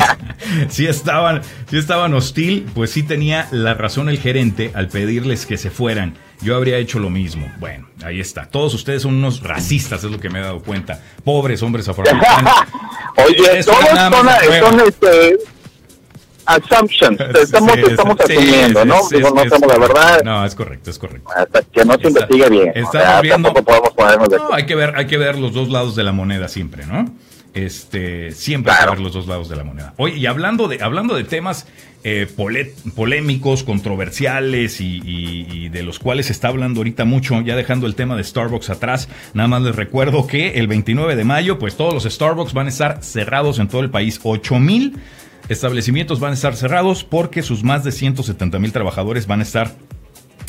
si 0.68 0.86
estaban, 0.86 1.42
si 1.70 1.78
estaban 1.78 2.14
hostil, 2.14 2.66
pues 2.74 2.90
sí 2.90 3.02
tenía 3.02 3.48
la 3.50 3.74
razón 3.74 4.08
el 4.08 4.18
gerente 4.18 4.70
al 4.74 4.88
pedirles 4.88 5.46
que 5.46 5.56
se 5.56 5.70
fueran 5.70 6.14
yo 6.40 6.56
habría 6.56 6.78
hecho 6.78 6.98
lo 6.98 7.10
mismo. 7.10 7.50
Bueno, 7.58 7.88
ahí 8.04 8.20
está. 8.20 8.46
Todos 8.46 8.74
ustedes 8.74 9.02
son 9.02 9.16
unos 9.16 9.42
racistas, 9.42 10.04
es 10.04 10.10
lo 10.10 10.20
que 10.20 10.30
me 10.30 10.38
he 10.38 10.42
dado 10.42 10.60
cuenta. 10.60 11.00
Pobres 11.24 11.62
hombres 11.62 11.88
afroamericanos. 11.88 12.52
Oye, 13.26 13.62
todos 13.64 13.64
son, 13.64 14.60
son 14.60 14.80
este, 14.86 15.38
assumptions. 16.48 17.20
Estamos, 17.42 17.76
estamos 17.76 18.16
asumiendo, 18.20 18.84
¿no? 18.84 18.96
Digo, 19.10 19.30
no 19.30 19.44
sabemos 19.44 19.68
la 19.68 19.78
verdad. 19.78 20.22
No, 20.24 20.44
es 20.44 20.54
correcto, 20.54 20.90
es 20.90 20.98
correcto. 20.98 21.30
Hasta 21.34 21.62
que 21.62 21.84
no 21.84 21.94
se 21.94 22.08
investigue 22.08 22.48
bien. 22.48 22.72
Estamos 22.74 23.22
viendo. 23.22 23.52
Podemos 23.52 23.90
ponernos 23.90 24.28
no, 24.30 24.52
hay 24.52 24.64
que 24.64 24.74
ver, 24.74 24.94
hay 24.96 25.06
que 25.06 25.18
ver 25.18 25.38
los 25.38 25.52
dos 25.52 25.68
lados 25.68 25.94
de 25.94 26.04
la 26.04 26.12
moneda 26.12 26.48
siempre, 26.48 26.86
¿no? 26.86 27.10
Este, 27.54 28.32
siempre 28.32 28.72
hay 28.72 28.84
que 28.84 28.90
ver 28.90 29.00
los 29.00 29.12
dos 29.12 29.26
lados 29.26 29.48
de 29.48 29.56
la 29.56 29.64
moneda. 29.64 29.94
Oye, 29.98 30.16
y 30.16 30.26
hablando 30.26 30.68
de, 30.68 30.82
hablando 30.82 31.14
de 31.14 31.24
temas 31.24 31.66
eh, 32.04 32.26
polémicos, 32.94 33.62
controversiales 33.64 34.80
y, 34.80 35.68
de 35.68 35.82
los 35.82 35.98
cuales 35.98 36.26
se 36.26 36.32
está 36.32 36.48
hablando 36.48 36.80
ahorita 36.80 37.04
mucho, 37.04 37.40
ya 37.42 37.56
dejando 37.56 37.86
el 37.86 37.94
tema 37.94 38.16
de 38.16 38.24
Starbucks 38.24 38.70
atrás, 38.70 39.08
nada 39.34 39.48
más 39.48 39.62
les 39.62 39.76
recuerdo 39.76 40.26
que 40.26 40.54
el 40.54 40.66
29 40.66 41.16
de 41.16 41.24
mayo, 41.24 41.58
pues 41.58 41.76
todos 41.76 41.92
los 41.92 42.04
Starbucks 42.04 42.54
van 42.54 42.66
a 42.66 42.70
estar 42.70 43.02
cerrados 43.02 43.58
en 43.58 43.68
todo 43.68 43.82
el 43.82 43.90
país. 43.90 44.20
8 44.22 44.58
mil 44.58 44.96
establecimientos 45.48 46.20
van 46.20 46.32
a 46.32 46.34
estar 46.34 46.56
cerrados 46.56 47.04
porque 47.04 47.42
sus 47.42 47.64
más 47.64 47.84
de 47.84 47.92
170 47.92 48.58
mil 48.58 48.72
trabajadores 48.72 49.26
van 49.26 49.40
a 49.40 49.42
estar 49.42 49.74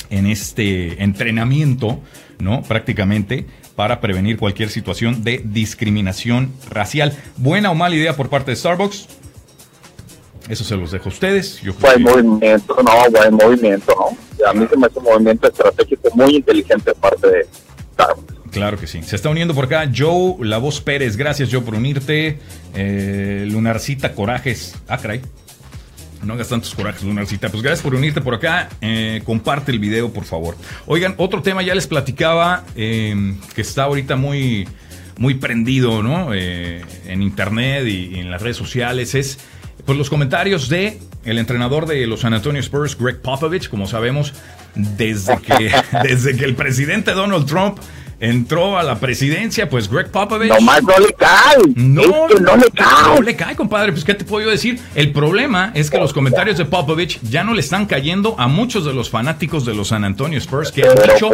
en 0.09 0.25
este 0.25 1.01
entrenamiento, 1.03 1.99
¿no? 2.39 2.63
Prácticamente 2.63 3.45
para 3.75 4.01
prevenir 4.01 4.37
cualquier 4.37 4.69
situación 4.69 5.23
de 5.23 5.41
discriminación 5.43 6.51
racial. 6.69 7.15
¿Buena 7.37 7.71
o 7.71 7.75
mala 7.75 7.95
idea 7.95 8.15
por 8.15 8.29
parte 8.29 8.51
de 8.51 8.57
Starbucks? 8.57 9.07
Eso 10.49 10.63
se 10.63 10.75
los 10.75 10.91
dejo 10.91 11.09
a 11.09 11.13
ustedes. 11.13 11.61
Yo 11.61 11.73
buen 11.75 12.01
movimiento, 12.01 12.75
no, 12.81 12.91
buen 13.11 13.35
movimiento, 13.35 13.95
¿no? 13.95 14.47
A 14.47 14.53
mí 14.53 14.65
se 14.67 14.75
me 14.75 14.87
hace 14.87 14.97
un 14.97 15.05
movimiento 15.05 15.47
estratégico 15.47 16.09
muy 16.15 16.37
inteligente 16.37 16.91
de 16.91 16.95
parte 16.95 17.27
de 17.27 17.47
Starbucks. 17.93 18.38
Claro 18.51 18.79
que 18.79 18.87
sí. 18.87 19.01
Se 19.03 19.15
está 19.15 19.29
uniendo 19.29 19.53
por 19.53 19.65
acá 19.65 19.89
Joe 19.95 20.35
La 20.41 20.57
Voz 20.57 20.81
Pérez. 20.81 21.17
Gracias, 21.17 21.49
Joe, 21.51 21.61
por 21.61 21.75
unirte. 21.75 22.39
Eh, 22.73 23.47
Lunarcita 23.49 24.13
Corajes. 24.13 24.75
Ah. 24.87 24.99
No 26.23 26.33
hagas 26.33 26.49
tantos 26.49 26.73
corajes, 26.75 27.03
Lunarcita. 27.03 27.49
Pues 27.49 27.63
gracias 27.63 27.81
por 27.83 27.95
unirte 27.95 28.21
por 28.21 28.33
acá. 28.33 28.69
Eh, 28.81 29.21
comparte 29.23 29.71
el 29.71 29.79
video, 29.79 30.11
por 30.11 30.25
favor. 30.25 30.57
Oigan, 30.85 31.15
otro 31.17 31.41
tema 31.41 31.61
ya 31.61 31.73
les 31.75 31.87
platicaba 31.87 32.65
eh, 32.75 33.35
que 33.55 33.61
está 33.61 33.83
ahorita 33.83 34.15
muy, 34.15 34.67
muy 35.17 35.35
prendido, 35.35 36.03
¿no? 36.03 36.33
en 36.33 37.21
internet 37.21 37.87
y 37.87 38.19
en 38.19 38.31
las 38.31 38.41
redes 38.41 38.57
sociales. 38.57 39.15
Es 39.15 39.39
pues 39.85 39.97
los 39.97 40.09
comentarios 40.09 40.69
de 40.69 40.99
el 41.25 41.37
entrenador 41.37 41.85
de 41.85 42.05
los 42.07 42.21
San 42.21 42.33
Antonio 42.33 42.61
Spurs, 42.61 42.97
Greg 42.97 43.21
Popovich, 43.21 43.69
como 43.69 43.87
sabemos, 43.87 44.33
desde 44.75 45.37
que, 45.39 45.71
desde 46.03 46.35
que 46.35 46.45
el 46.45 46.55
presidente 46.55 47.11
Donald 47.11 47.45
Trump 47.45 47.79
entró 48.19 48.77
a 48.77 48.83
la 48.83 48.99
presidencia, 48.99 49.69
pues 49.69 49.89
Greg 49.89 50.11
Popovich. 50.11 50.49
Nomás 50.49 50.83
no 50.83 50.97
le 50.99 51.13
cae. 51.13 51.57
No, 51.75 52.27
no 52.27 52.57
le 52.57 52.69
cae. 52.71 53.15
No 53.15 53.21
le 53.21 53.35
cae, 53.35 53.55
compadre. 53.55 53.91
Pues, 53.91 54.03
¿qué 54.03 54.13
te 54.13 54.25
puedo 54.25 54.49
decir? 54.49 54.79
El 54.95 55.11
problema 55.11 55.71
es 55.73 55.89
que 55.89 55.97
los 55.97 56.13
comentarios 56.13 56.57
de 56.57 56.65
Popovich 56.65 57.19
ya 57.21 57.43
no 57.43 57.53
le 57.53 57.61
están 57.61 57.85
cayendo 57.85 58.35
a 58.37 58.47
muchos 58.47 58.85
de 58.85 58.93
los 58.93 59.09
fanáticos 59.09 59.65
de 59.65 59.73
los 59.73 59.89
San 59.89 60.03
Antonio 60.03 60.37
Spurs 60.39 60.71
que 60.71 60.83
han, 60.83 60.95
dicho, 60.95 61.29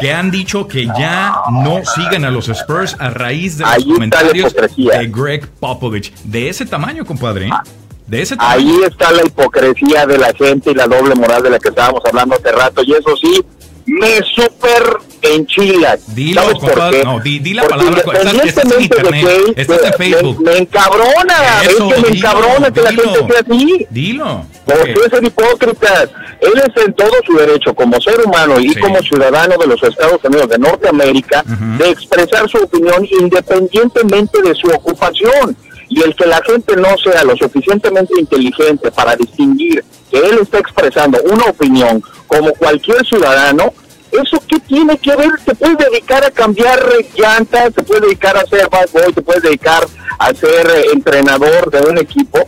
que 0.00 0.12
han 0.12 0.30
dicho 0.30 0.68
que 0.68 0.86
ya 0.86 1.34
no 1.50 1.82
siguen 1.84 2.24
a 2.24 2.30
los 2.30 2.48
Spurs 2.48 2.96
a 2.98 3.10
raíz 3.10 3.58
de 3.58 3.64
los 3.64 3.84
comentarios 3.84 4.54
de 4.54 5.06
Greg 5.08 5.48
Popovich. 5.60 6.12
De 6.24 6.48
ese 6.48 6.66
tamaño, 6.66 7.04
compadre. 7.04 7.48
¿eh? 7.48 8.24
Ahí 8.38 8.80
está 8.86 9.12
la 9.12 9.24
hipocresía 9.24 10.06
de 10.06 10.18
la 10.18 10.32
gente 10.32 10.70
y 10.70 10.74
la 10.74 10.86
doble 10.86 11.14
moral 11.14 11.42
de 11.42 11.50
la 11.50 11.58
que 11.58 11.68
estábamos 11.68 12.02
hablando 12.06 12.36
hace 12.36 12.52
rato. 12.52 12.82
Y 12.82 12.92
eso 12.92 13.14
sí, 13.16 13.44
me 13.86 14.20
súper 14.34 15.07
enchila. 15.22 15.98
Dilo, 16.08 16.42
¿Sabes 16.42 16.58
por 16.58 16.90
qué? 16.90 17.04
No, 17.04 17.20
di, 17.20 17.54
la 17.54 17.66
palabra. 17.66 18.02
Estás, 18.44 18.72
en 18.72 18.82
internet, 18.82 19.54
estás 19.56 19.82
en 19.84 19.92
Facebook. 19.94 20.42
Me, 20.42 20.58
encabrona, 20.58 21.62
es 21.62 21.74
que 21.74 22.00
me 22.02 22.16
encabrona 22.16 22.70
que 22.70 22.82
la 22.82 22.92
gente 22.92 23.18
sea 23.28 23.40
así. 23.40 23.86
Dilo. 23.90 24.46
¿Por 24.64 24.84
qué 24.84 25.10
ser 25.10 25.24
hipócritas? 25.24 26.10
Él 26.40 26.52
es 26.56 26.84
en 26.84 26.92
todo 26.92 27.10
su 27.26 27.34
derecho 27.34 27.74
como 27.74 28.00
ser 28.00 28.20
humano 28.24 28.60
y 28.60 28.74
como 28.76 29.00
ciudadano 29.00 29.56
de 29.56 29.66
los 29.66 29.82
Estados 29.82 30.22
Unidos 30.22 30.48
de 30.50 30.58
Norteamérica 30.58 31.42
de 31.78 31.90
expresar 31.90 32.48
su 32.48 32.58
opinión 32.58 33.06
independientemente 33.18 34.42
de 34.42 34.54
su 34.54 34.68
ocupación 34.68 35.56
y 35.88 36.02
el 36.02 36.14
que 36.14 36.26
la 36.26 36.40
gente 36.44 36.76
no 36.76 36.96
sea 36.98 37.24
lo 37.24 37.36
suficientemente 37.36 38.14
inteligente 38.18 38.90
para 38.92 39.16
distinguir 39.16 39.82
que 40.10 40.18
él 40.18 40.38
está 40.42 40.58
expresando 40.58 41.18
una 41.24 41.44
opinión 41.46 42.02
como 42.26 42.52
cualquier 42.52 43.04
ciudadano, 43.06 43.72
¿eso 44.12 44.42
qué 44.48 44.58
tiene 44.60 44.98
que 44.98 45.14
ver? 45.16 45.30
Te 45.44 45.54
puedes 45.54 45.78
dedicar 45.78 46.24
a 46.24 46.30
cambiar 46.30 46.80
llantas, 47.16 47.74
te 47.74 47.82
puedes 47.82 48.02
dedicar 48.02 48.36
a 48.36 48.46
ser 48.46 48.68
bad 48.68 48.88
boy, 48.92 49.12
te 49.12 49.22
puedes 49.22 49.42
dedicar 49.42 49.86
a 50.18 50.34
ser 50.34 50.66
entrenador 50.92 51.70
de 51.70 51.80
un 51.90 51.98
equipo. 51.98 52.40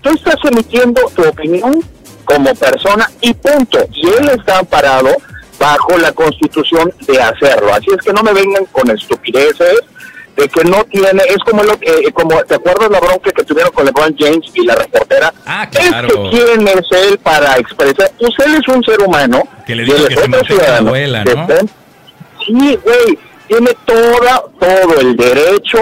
Tú 0.00 0.10
estás 0.10 0.36
emitiendo 0.44 1.00
tu 1.14 1.22
opinión 1.22 1.82
como 2.24 2.54
persona 2.54 3.10
y 3.20 3.34
punto. 3.34 3.78
Y 3.92 4.08
él 4.08 4.30
está 4.30 4.58
amparado 4.58 5.10
bajo 5.58 5.96
la 5.98 6.12
constitución 6.12 6.92
de 7.06 7.20
hacerlo. 7.20 7.72
Así 7.72 7.86
es 7.96 8.02
que 8.04 8.12
no 8.12 8.22
me 8.22 8.32
vengan 8.32 8.64
con 8.66 8.90
estupideces, 8.90 9.80
de 10.36 10.48
que 10.48 10.64
no 10.64 10.84
tiene, 10.84 11.22
es 11.28 11.38
como 11.44 11.62
lo 11.62 11.78
que, 11.78 11.90
eh, 11.90 12.12
como, 12.12 12.42
¿te 12.44 12.54
acuerdas 12.54 12.90
la 12.90 13.00
bronca 13.00 13.30
que 13.32 13.44
tuvieron 13.44 13.72
con 13.72 13.84
LeBron 13.84 14.16
James 14.18 14.46
y 14.54 14.64
la 14.64 14.74
reportera? 14.74 15.32
Ah, 15.46 15.68
claro. 15.70 16.08
Es 16.08 16.14
que 16.14 16.30
quién 16.30 16.68
es 16.68 16.86
él 16.90 17.18
para 17.18 17.56
expresar, 17.58 18.10
pues 18.18 18.32
él 18.44 18.54
es 18.54 18.74
un 18.74 18.82
ser 18.82 19.00
humano. 19.02 19.42
Que 19.66 19.74
le 19.74 19.84
dijo 19.84 20.06
que 20.06 20.14
se 20.46 20.56
la 20.56 20.78
abuela, 20.78 21.24
¿no? 21.24 21.46
Sí, 22.46 22.78
güey, 22.82 23.18
tiene 23.46 23.70
toda, 23.84 24.44
todo 24.58 25.00
el 25.00 25.16
derecho 25.16 25.80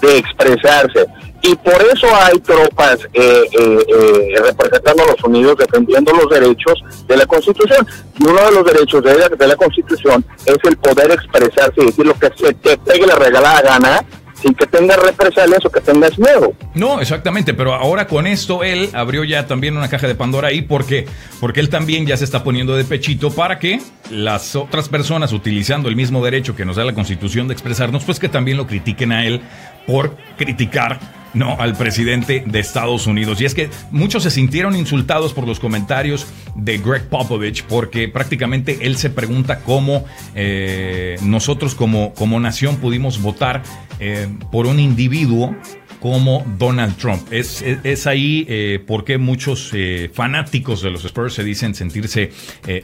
de 0.00 0.18
expresarse 0.18 1.06
y 1.42 1.54
por 1.56 1.80
eso 1.82 2.06
hay 2.14 2.38
tropas 2.40 2.98
eh, 3.12 3.42
eh, 3.58 3.78
eh, 3.88 4.42
representando 4.44 5.04
a 5.04 5.06
los 5.06 5.24
Unidos 5.24 5.56
defendiendo 5.58 6.12
los 6.12 6.28
derechos 6.30 6.74
de 7.06 7.16
la 7.16 7.26
Constitución. 7.26 7.86
Y 8.18 8.24
uno 8.24 8.44
de 8.44 8.52
los 8.52 8.64
derechos 8.64 9.02
de 9.02 9.18
la, 9.18 9.28
de 9.28 9.46
la 9.46 9.56
Constitución 9.56 10.24
es 10.44 10.58
el 10.64 10.76
poder 10.76 11.10
expresarse 11.10 11.74
y 11.82 11.86
decir 11.86 12.06
lo 12.06 12.14
que 12.14 12.30
se 12.36 12.52
te 12.54 12.76
pegue 12.78 13.06
la 13.06 13.16
regalada 13.16 13.62
gana 13.62 14.04
sin 14.40 14.54
que 14.54 14.66
tengas 14.66 14.98
represalias 14.98 15.64
o 15.64 15.70
que 15.70 15.80
tengas 15.80 16.18
miedo. 16.18 16.52
No, 16.74 17.00
exactamente, 17.00 17.54
pero 17.54 17.74
ahora 17.74 18.06
con 18.06 18.26
esto 18.26 18.62
él 18.62 18.88
abrió 18.92 19.24
ya 19.24 19.46
también 19.46 19.76
una 19.76 19.88
caja 19.88 20.06
de 20.06 20.14
Pandora 20.14 20.48
ahí 20.48 20.62
porque, 20.62 21.06
porque 21.40 21.60
él 21.60 21.68
también 21.68 22.06
ya 22.06 22.16
se 22.16 22.24
está 22.24 22.42
poniendo 22.42 22.74
de 22.74 22.84
pechito 22.84 23.30
para 23.30 23.58
que 23.58 23.80
las 24.10 24.56
otras 24.56 24.88
personas 24.88 25.32
utilizando 25.32 25.88
el 25.88 25.96
mismo 25.96 26.24
derecho 26.24 26.56
que 26.56 26.64
nos 26.64 26.76
da 26.76 26.84
la 26.84 26.94
Constitución 26.94 27.48
de 27.48 27.54
expresarnos, 27.54 28.04
pues 28.04 28.18
que 28.18 28.28
también 28.28 28.56
lo 28.56 28.66
critiquen 28.66 29.12
a 29.12 29.26
él 29.26 29.42
por 29.86 30.16
criticar 30.36 31.19
no, 31.34 31.56
al 31.58 31.76
presidente 31.76 32.42
de 32.46 32.58
Estados 32.58 33.06
Unidos. 33.06 33.40
Y 33.40 33.44
es 33.44 33.54
que 33.54 33.70
muchos 33.90 34.22
se 34.22 34.30
sintieron 34.30 34.76
insultados 34.76 35.32
por 35.32 35.46
los 35.46 35.60
comentarios 35.60 36.26
de 36.54 36.78
Greg 36.78 37.08
Popovich 37.08 37.64
porque 37.64 38.08
prácticamente 38.08 38.78
él 38.82 38.96
se 38.96 39.10
pregunta 39.10 39.60
cómo 39.60 40.04
eh, 40.34 41.16
nosotros 41.22 41.74
como, 41.74 42.12
como 42.14 42.40
nación 42.40 42.76
pudimos 42.76 43.20
votar 43.20 43.62
eh, 44.00 44.28
por 44.50 44.66
un 44.66 44.80
individuo 44.80 45.54
como 46.00 46.42
Donald 46.56 46.96
Trump. 46.96 47.30
Es, 47.30 47.60
es, 47.60 48.06
ahí 48.06 48.46
eh, 48.48 48.82
porque 48.86 49.18
muchos 49.18 49.70
eh, 49.74 50.10
fanáticos 50.10 50.80
de 50.80 50.90
los 50.90 51.04
Spurs 51.04 51.34
se 51.34 51.44
dicen 51.44 51.74
sentirse 51.74 52.32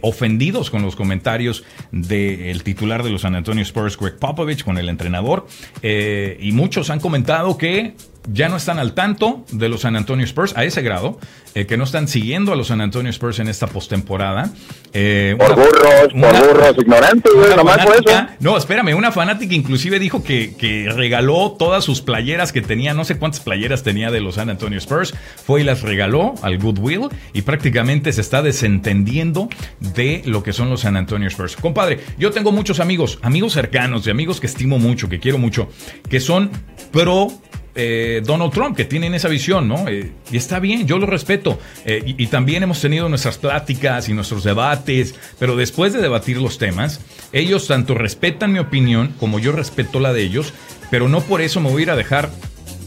ofendidos 0.02 0.68
con 0.68 0.82
los 0.82 0.94
comentarios 0.94 1.64
del 1.90 2.62
titular 2.62 3.02
de 3.02 3.08
los 3.08 3.22
San 3.22 3.34
Antonio 3.34 3.62
Spurs, 3.62 3.96
Greg 3.96 4.18
Popovich, 4.18 4.62
con 4.62 4.76
el 4.76 4.90
entrenador. 4.90 5.46
y 5.82 6.52
muchos 6.52 6.90
han 6.90 7.00
comentado 7.00 7.56
que 7.56 7.94
ya 8.32 8.48
no 8.48 8.56
están 8.56 8.78
al 8.78 8.92
tanto 8.92 9.44
de 9.50 9.68
los 9.68 9.82
San 9.82 9.96
Antonio 9.96 10.24
Spurs 10.24 10.56
a 10.56 10.64
ese 10.64 10.82
grado, 10.82 11.18
eh, 11.54 11.66
que 11.66 11.76
no 11.76 11.84
están 11.84 12.08
siguiendo 12.08 12.52
a 12.52 12.56
los 12.56 12.68
San 12.68 12.80
Antonio 12.80 13.10
Spurs 13.10 13.38
en 13.38 13.48
esta 13.48 13.66
postemporada. 13.66 14.50
Eh, 14.92 15.36
por 15.38 15.54
burros, 15.54 16.12
por 16.12 16.48
burros 16.48 16.76
ignorantes, 16.78 17.32
nomás 17.56 17.84
por 17.84 17.94
eso. 17.94 18.26
No, 18.40 18.56
espérame, 18.56 18.94
una 18.94 19.12
fanática 19.12 19.54
inclusive 19.54 19.98
dijo 19.98 20.22
que, 20.22 20.54
que 20.56 20.88
regaló 20.90 21.56
todas 21.58 21.84
sus 21.84 22.02
playeras 22.02 22.52
que 22.52 22.62
tenía, 22.62 22.94
no 22.94 23.04
sé 23.04 23.18
cuántas 23.18 23.40
playeras 23.40 23.82
tenía 23.82 24.10
de 24.10 24.20
los 24.20 24.36
San 24.36 24.50
Antonio 24.50 24.78
Spurs, 24.78 25.14
fue 25.44 25.60
y 25.60 25.64
las 25.64 25.82
regaló 25.82 26.34
al 26.42 26.58
Goodwill 26.58 27.08
y 27.32 27.42
prácticamente 27.42 28.12
se 28.12 28.20
está 28.20 28.42
desentendiendo 28.42 29.48
de 29.80 30.22
lo 30.26 30.42
que 30.42 30.52
son 30.52 30.70
los 30.70 30.82
San 30.82 30.96
Antonio 30.96 31.28
Spurs. 31.28 31.56
Compadre, 31.56 32.00
yo 32.18 32.30
tengo 32.30 32.52
muchos 32.52 32.80
amigos, 32.80 33.18
amigos 33.22 33.52
cercanos 33.52 34.06
y 34.06 34.10
amigos 34.10 34.40
que 34.40 34.46
estimo 34.46 34.78
mucho, 34.78 35.08
que 35.08 35.20
quiero 35.20 35.38
mucho, 35.38 35.68
que 36.08 36.20
son 36.20 36.50
pro 36.92 37.28
eh, 37.76 38.22
Donald 38.24 38.52
Trump, 38.52 38.76
que 38.76 38.86
tienen 38.86 39.14
esa 39.14 39.28
visión, 39.28 39.68
¿no? 39.68 39.86
Eh, 39.86 40.10
y 40.32 40.36
está 40.36 40.58
bien, 40.60 40.86
yo 40.86 40.98
lo 40.98 41.06
respeto. 41.06 41.58
Eh, 41.84 42.02
y, 42.04 42.26
también 42.28 42.62
hemos 42.62 42.80
tenido 42.80 43.08
nuestras 43.08 43.38
pláticas 43.38 44.08
y 44.08 44.14
nuestros 44.14 44.44
debates, 44.44 45.14
pero 45.38 45.56
después 45.56 45.92
de 45.92 46.00
debatir 46.00 46.38
los 46.38 46.58
temas, 46.58 47.00
ellos 47.32 47.66
tanto 47.66 47.94
respetan 47.94 48.52
mi 48.52 48.58
opinión 48.58 49.14
como 49.20 49.38
yo 49.38 49.52
respeto 49.52 50.00
la 50.00 50.12
de 50.12 50.22
ellos, 50.22 50.54
pero 50.90 51.08
no 51.08 51.20
por 51.20 51.42
eso 51.42 51.60
me 51.60 51.70
voy 51.70 51.82
a 51.82 51.84
ir 51.84 51.90
a 51.90 51.96
dejar 51.96 52.30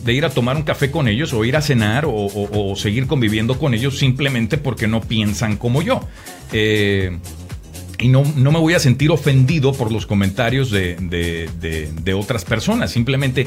de 0.03 0.13
ir 0.13 0.25
a 0.25 0.29
tomar 0.29 0.55
un 0.55 0.63
café 0.63 0.89
con 0.89 1.07
ellos 1.07 1.33
o 1.33 1.45
ir 1.45 1.55
a 1.55 1.61
cenar 1.61 2.05
o, 2.07 2.73
seguir 2.75 3.05
conviviendo 3.05 3.59
con 3.59 3.73
ellos 3.73 3.99
simplemente 3.99 4.57
porque 4.57 4.87
no 4.87 5.01
piensan 5.01 5.57
como 5.57 5.81
yo. 5.81 6.01
Y 7.99 8.07
no, 8.07 8.23
no, 8.35 8.51
me 8.51 8.59
voy 8.59 8.73
a 8.73 8.79
sentir 8.79 9.11
ofendido 9.11 9.73
por 9.73 9.91
los 9.91 10.05
comentarios 10.05 10.71
de, 10.71 10.95
de, 10.95 11.49
de 11.91 12.13
otras 12.13 12.45
personas. 12.45 12.91
Simplemente 12.91 13.45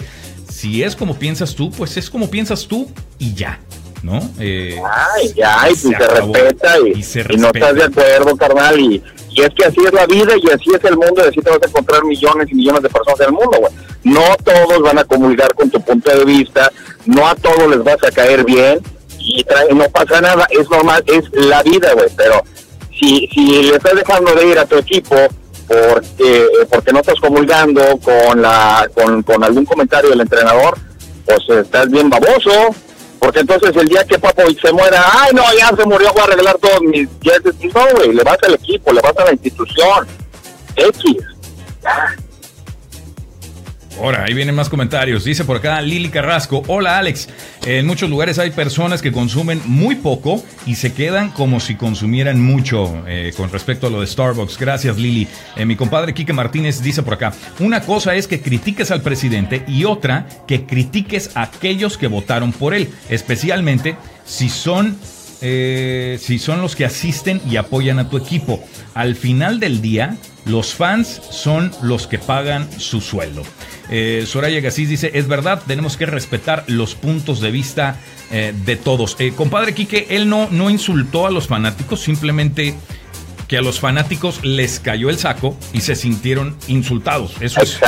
si 0.53 0.83
es 0.83 0.95
como 0.95 1.19
piensas 1.19 1.55
tú, 1.55 1.71
pues 1.71 1.97
es 1.97 2.11
como 2.11 2.31
piensas 2.31 2.67
tú 2.67 2.89
y 3.19 3.35
ya. 3.35 3.59
¿No? 4.03 4.21
Eh, 4.41 4.81
Ay, 4.85 5.33
ya, 5.37 5.71
y, 5.71 5.77
se, 5.77 5.97
respeta 5.97 6.77
y, 6.81 7.37
no 7.37 7.51
estás 7.55 7.75
de 7.77 7.85
acuerdo, 7.85 8.37
carnal, 8.37 8.81
y, 8.81 9.01
es 9.37 9.51
que 9.57 9.65
así 9.65 9.79
es 9.87 9.93
la 9.93 10.07
vida 10.07 10.33
y 10.37 10.51
así 10.51 10.71
es 10.75 10.85
el 10.85 10.97
mundo 10.97 11.23
y 11.25 11.29
así 11.29 11.41
te 11.41 11.49
vas 11.49 11.61
a 11.63 11.69
encontrar 11.69 12.05
millones 12.05 12.49
y 12.51 12.55
millones 12.57 12.83
de 12.83 12.89
personas 12.89 13.21
en 13.21 13.27
el 13.27 13.33
mundo, 13.33 13.59
güey. 13.61 13.73
No 14.03 14.23
todos 14.45 14.83
van 14.83 14.99
a 14.99 15.05
comulgar 15.05 15.55
con 15.55 15.71
tu 15.71 15.81
punto 15.81 16.11
de 16.11 16.25
vista, 16.25 16.73
no 17.07 17.29
a 17.29 17.37
todos 17.37 17.71
les 17.71 17.85
vas 17.85 18.03
a 18.05 18.11
caer 18.11 18.45
bien 18.45 18.81
y 19.21 19.45
no 19.73 19.89
pasa 19.91 20.21
nada, 20.21 20.49
es 20.51 20.69
normal, 20.69 21.05
es 21.07 21.23
la 21.33 21.63
vida, 21.63 21.93
güey, 21.95 22.09
pero 22.17 22.43
si, 23.03 23.29
si 23.33 23.63
le 23.63 23.77
estás 23.77 23.95
dejando 23.95 24.35
de 24.35 24.47
ir 24.47 24.59
a 24.59 24.67
tu 24.67 24.77
equipo 24.77 25.17
porque, 25.67 26.47
porque 26.71 26.93
no 26.93 27.01
estás 27.01 27.19
comulgando 27.21 27.83
con, 27.99 28.43
la, 28.43 28.89
con, 28.95 29.45
algún 29.45 29.65
comentario 29.65 30.11
del 30.11 30.21
entrenador, 30.21 30.79
pues 31.25 31.41
estás 31.49 31.91
bien 31.91 32.11
baboso. 32.11 32.75
Porque 33.19 33.41
entonces 33.41 33.71
el 33.77 33.87
día 33.87 34.05
que 34.05 34.19
Papo 34.19 34.43
se 34.61 34.73
muera, 34.73 35.05
ay 35.13 35.31
no, 35.33 35.45
ya 35.57 35.69
se 35.77 35.87
murió, 35.87 36.13
voy 36.13 36.23
a 36.23 36.25
arreglar 36.25 36.59
todos 36.59 36.81
mis 36.83 37.09
No, 37.73 37.87
güey, 37.97 38.13
le 38.13 38.25
vas 38.25 38.39
al 38.43 38.55
equipo, 38.55 38.93
le 38.93 39.01
vas 39.01 39.17
a 39.17 39.25
la 39.25 39.33
institución. 39.33 40.09
X. 40.75 41.17
Ahora, 44.03 44.25
ahí 44.25 44.35
vienen 44.35 44.57
más 44.57 44.69
comentarios. 44.69 45.23
Dice 45.23 45.45
por 45.45 45.59
acá 45.59 45.81
Lili 45.81 46.09
Carrasco. 46.09 46.65
Hola 46.67 46.99
Alex. 46.99 47.29
En 47.65 47.87
muchos 47.87 48.11
lugares 48.11 48.41
hay 48.41 48.51
personas 48.51 49.01
que 49.01 49.13
consumen 49.13 49.63
muy 49.65 49.95
poco 49.95 50.43
y 50.67 50.75
se 50.75 50.93
quedan 50.93 51.31
como 51.31 51.61
si 51.61 51.77
consumieran 51.77 52.41
mucho 52.41 53.05
eh, 53.07 53.33
con 53.37 53.53
respecto 53.53 53.87
a 53.87 53.91
lo 53.91 54.01
de 54.01 54.09
Starbucks. 54.09 54.59
Gracias 54.59 54.97
Lili. 54.97 55.29
Eh, 55.55 55.65
mi 55.67 55.77
compadre 55.77 56.15
Quique 56.15 56.33
Martínez 56.33 56.83
dice 56.83 57.05
por 57.05 57.15
acá. 57.15 57.33
Una 57.61 57.83
cosa 57.83 58.17
es 58.17 58.27
que 58.27 58.41
critiques 58.41 58.91
al 58.91 59.03
presidente 59.03 59.63
y 59.69 59.85
otra 59.85 60.27
que 60.49 60.67
critiques 60.67 61.37
a 61.37 61.43
aquellos 61.43 61.97
que 61.97 62.09
votaron 62.09 62.51
por 62.51 62.75
él. 62.75 62.91
Especialmente 63.09 63.95
si 64.25 64.49
son 64.49 64.97
eh, 65.43 66.19
si 66.21 66.39
son 66.39 66.63
los 66.63 66.77
que 66.77 66.85
asisten 66.85 67.41
y 67.51 67.57
apoyan 67.57 67.99
a 67.99 68.09
tu 68.09 68.17
equipo. 68.17 68.63
Al 68.95 69.17
final 69.17 69.61
del 69.61 69.83
día, 69.83 70.17
los 70.45 70.75
fans 70.75 71.21
son 71.31 71.71
los 71.83 72.07
que 72.07 72.19
pagan 72.19 72.69
su 72.81 73.01
sueldo. 73.01 73.43
Eh, 73.91 74.25
Soraya 74.27 74.61
Gassis 74.61 74.89
dice, 74.89 75.11
es 75.15 75.29
verdad, 75.29 75.63
tenemos 75.67 75.97
que 75.97 76.07
respetar 76.07 76.65
los 76.67 76.95
puntos 76.95 77.41
de 77.41 77.51
vista 77.51 77.97
eh, 78.31 78.55
de 78.65 78.77
todos. 78.77 79.17
Eh, 79.19 79.33
compadre 79.37 79.75
Quique, 79.75 80.07
él 80.11 80.29
no, 80.29 80.49
no 80.51 80.71
insultó 80.71 81.27
a 81.27 81.31
los 81.31 81.47
fanáticos, 81.47 82.01
simplemente 82.01 82.75
que 83.49 83.59
a 83.59 83.61
los 83.61 83.81
fanáticos 83.81 84.43
les 84.45 84.81
cayó 84.81 85.11
el 85.11 85.19
saco 85.19 85.57
y 85.75 85.83
se 85.83 85.95
sintieron 85.95 86.57
insultados. 86.69 87.35
Eso 87.41 87.61
es, 87.61 87.79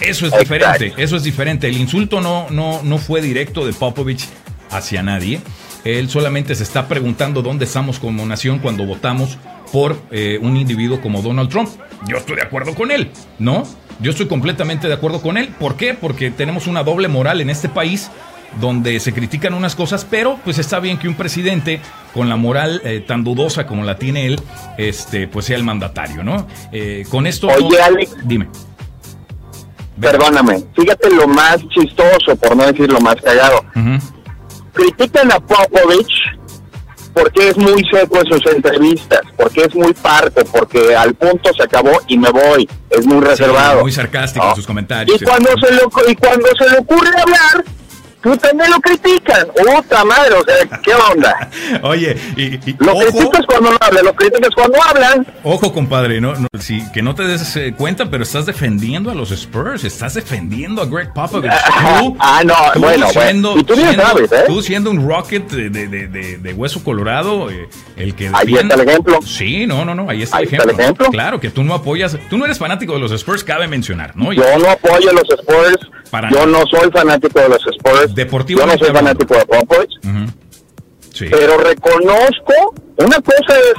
Eso 0.00 0.26
es 0.26 0.38
diferente, 0.38 0.92
eso 0.98 1.16
es 1.16 1.22
diferente. 1.22 1.68
El 1.68 1.78
insulto 1.78 2.20
no, 2.20 2.50
no, 2.50 2.82
no 2.82 2.98
fue 2.98 3.22
directo 3.22 3.64
de 3.64 3.72
Popovich 3.72 4.26
hacia 4.70 5.02
nadie. 5.02 5.40
Él 5.86 6.10
solamente 6.10 6.56
se 6.56 6.64
está 6.64 6.88
preguntando 6.88 7.42
dónde 7.42 7.64
estamos 7.64 8.00
como 8.00 8.26
nación 8.26 8.58
cuando 8.58 8.84
votamos 8.84 9.38
por 9.72 9.96
eh, 10.10 10.36
un 10.42 10.56
individuo 10.56 11.00
como 11.00 11.22
Donald 11.22 11.48
Trump. 11.48 11.68
Yo 12.08 12.16
estoy 12.16 12.36
de 12.36 12.42
acuerdo 12.42 12.74
con 12.74 12.90
él, 12.90 13.12
¿no? 13.38 13.62
Yo 14.00 14.10
estoy 14.10 14.26
completamente 14.26 14.88
de 14.88 14.94
acuerdo 14.94 15.22
con 15.22 15.36
él. 15.36 15.48
¿Por 15.60 15.76
qué? 15.76 15.94
Porque 15.94 16.32
tenemos 16.32 16.66
una 16.66 16.82
doble 16.82 17.06
moral 17.06 17.40
en 17.40 17.50
este 17.50 17.68
país 17.68 18.10
donde 18.60 18.98
se 18.98 19.12
critican 19.12 19.54
unas 19.54 19.76
cosas, 19.76 20.04
pero 20.08 20.40
pues 20.42 20.58
está 20.58 20.80
bien 20.80 20.98
que 20.98 21.06
un 21.06 21.14
presidente 21.14 21.80
con 22.12 22.28
la 22.28 22.36
moral 22.36 22.80
eh, 22.84 23.04
tan 23.06 23.22
dudosa 23.22 23.66
como 23.66 23.84
la 23.84 23.96
tiene 23.96 24.26
él, 24.26 24.40
este, 24.78 25.28
pues 25.28 25.46
sea 25.46 25.56
el 25.56 25.62
mandatario, 25.62 26.24
¿no? 26.24 26.48
Eh, 26.72 27.04
con 27.08 27.28
esto... 27.28 27.46
Oye, 27.46 27.80
Alex. 27.80 28.16
Dime. 28.24 28.48
Perdóname, 30.00 30.64
fíjate 30.74 31.10
lo 31.10 31.26
más 31.28 31.56
chistoso, 31.68 32.36
por 32.36 32.56
no 32.56 32.66
decir 32.66 32.90
lo 32.90 33.00
más 33.00 33.16
cagado 33.16 33.64
critican 34.76 35.32
a 35.32 35.40
Popovich 35.40 36.12
porque 37.16 37.48
es 37.48 37.56
muy 37.56 37.82
seco 37.90 38.18
en 38.18 38.26
sus 38.26 38.52
entrevistas, 38.52 39.20
porque 39.38 39.62
es 39.62 39.74
muy 39.74 39.94
parte, 39.94 40.44
porque 40.44 40.94
al 40.94 41.14
punto 41.14 41.50
se 41.54 41.62
acabó 41.62 41.98
y 42.08 42.18
me 42.18 42.28
voy, 42.30 42.68
es 42.90 43.06
muy 43.06 43.24
reservado. 43.24 43.80
muy 43.80 43.90
sarcástico 43.90 44.46
en 44.46 44.54
sus 44.54 44.66
comentarios. 44.66 45.22
Y 45.22 45.24
cuando, 45.24 45.48
se 45.58 45.72
le, 45.72 45.80
y 46.12 46.14
cuando 46.14 46.46
se 46.58 46.68
le 46.68 46.78
ocurre 46.78 47.08
hablar, 47.18 47.64
tú 48.26 48.36
también 48.38 48.70
lo 48.70 48.80
critican. 48.80 49.46
Puta 49.48 50.04
madre, 50.04 50.34
o 50.34 50.44
sea, 50.44 50.80
¿qué 50.82 50.92
onda? 50.94 51.50
Oye, 51.82 52.16
y, 52.36 52.58
lo 52.84 52.98
criticas 52.98 53.46
cuando 53.46 53.70
no 53.70 53.76
hablan, 53.80 54.04
lo 54.04 54.14
criticas 54.14 54.50
cuando 54.54 54.78
hablan. 54.82 55.26
Ojo, 55.44 55.72
compadre, 55.72 56.20
no, 56.20 56.34
no 56.34 56.48
sí, 56.58 56.82
que 56.92 57.02
no 57.02 57.14
te 57.14 57.22
des 57.24 57.56
eh, 57.56 57.74
cuenta, 57.76 58.10
pero 58.10 58.24
estás 58.24 58.46
defendiendo 58.46 59.10
a 59.10 59.14
los 59.14 59.30
Spurs, 59.30 59.84
estás 59.84 60.14
defendiendo 60.14 60.82
a 60.82 60.86
Greg 60.86 61.12
Popovich. 61.12 61.52
ah, 62.18 62.42
no, 62.44 62.80
bueno, 62.80 63.08
siendo, 63.10 63.56
Y 63.58 63.64
tú 63.64 63.74
siendo, 63.74 64.02
sabes, 64.02 64.32
¿eh? 64.32 64.44
Tú 64.46 64.62
siendo 64.62 64.90
un 64.90 65.06
Rocket 65.06 65.48
de, 65.48 65.70
de, 65.70 65.86
de, 66.08 66.38
de 66.38 66.52
hueso 66.52 66.82
colorado, 66.82 67.50
eh, 67.50 67.68
el 67.96 68.14
que 68.14 68.30
Ahí 68.32 68.54
está 68.54 68.74
el 68.74 68.88
ejemplo. 68.88 69.20
Sí, 69.22 69.66
no, 69.66 69.84
no, 69.84 69.94
no, 69.94 70.10
ahí 70.10 70.22
está, 70.22 70.38
el, 70.38 70.46
ejemplo. 70.46 70.70
está 70.70 70.82
el 70.82 70.84
ejemplo. 70.84 71.10
Claro, 71.10 71.38
que 71.38 71.50
tú 71.50 71.62
no 71.62 71.74
apoyas, 71.74 72.18
tú 72.28 72.38
no 72.38 72.44
eres 72.44 72.58
fanático 72.58 72.94
de 72.94 72.98
los 72.98 73.12
Spurs, 73.12 73.44
cabe 73.44 73.68
mencionar, 73.68 74.16
¿no? 74.16 74.32
Yo 74.32 74.42
no 74.58 74.70
apoyo 74.70 75.10
a 75.10 75.12
los 75.12 75.28
Spurs, 75.28 75.90
yo 76.30 76.46
no 76.46 76.62
soy 76.70 76.90
fanático 76.90 77.40
de 77.40 77.48
los 77.48 77.66
Spurs 77.66 78.14
Deportivo 78.16 78.60
Yo 78.60 78.66
no 78.66 78.78
soy 78.78 78.90
fanático 78.92 79.34
de 79.34 79.46
Popovich. 79.46 80.00
Pero 81.30 81.58
reconozco, 81.58 82.74
una 82.96 83.20
cosa 83.20 83.58
es 83.58 83.74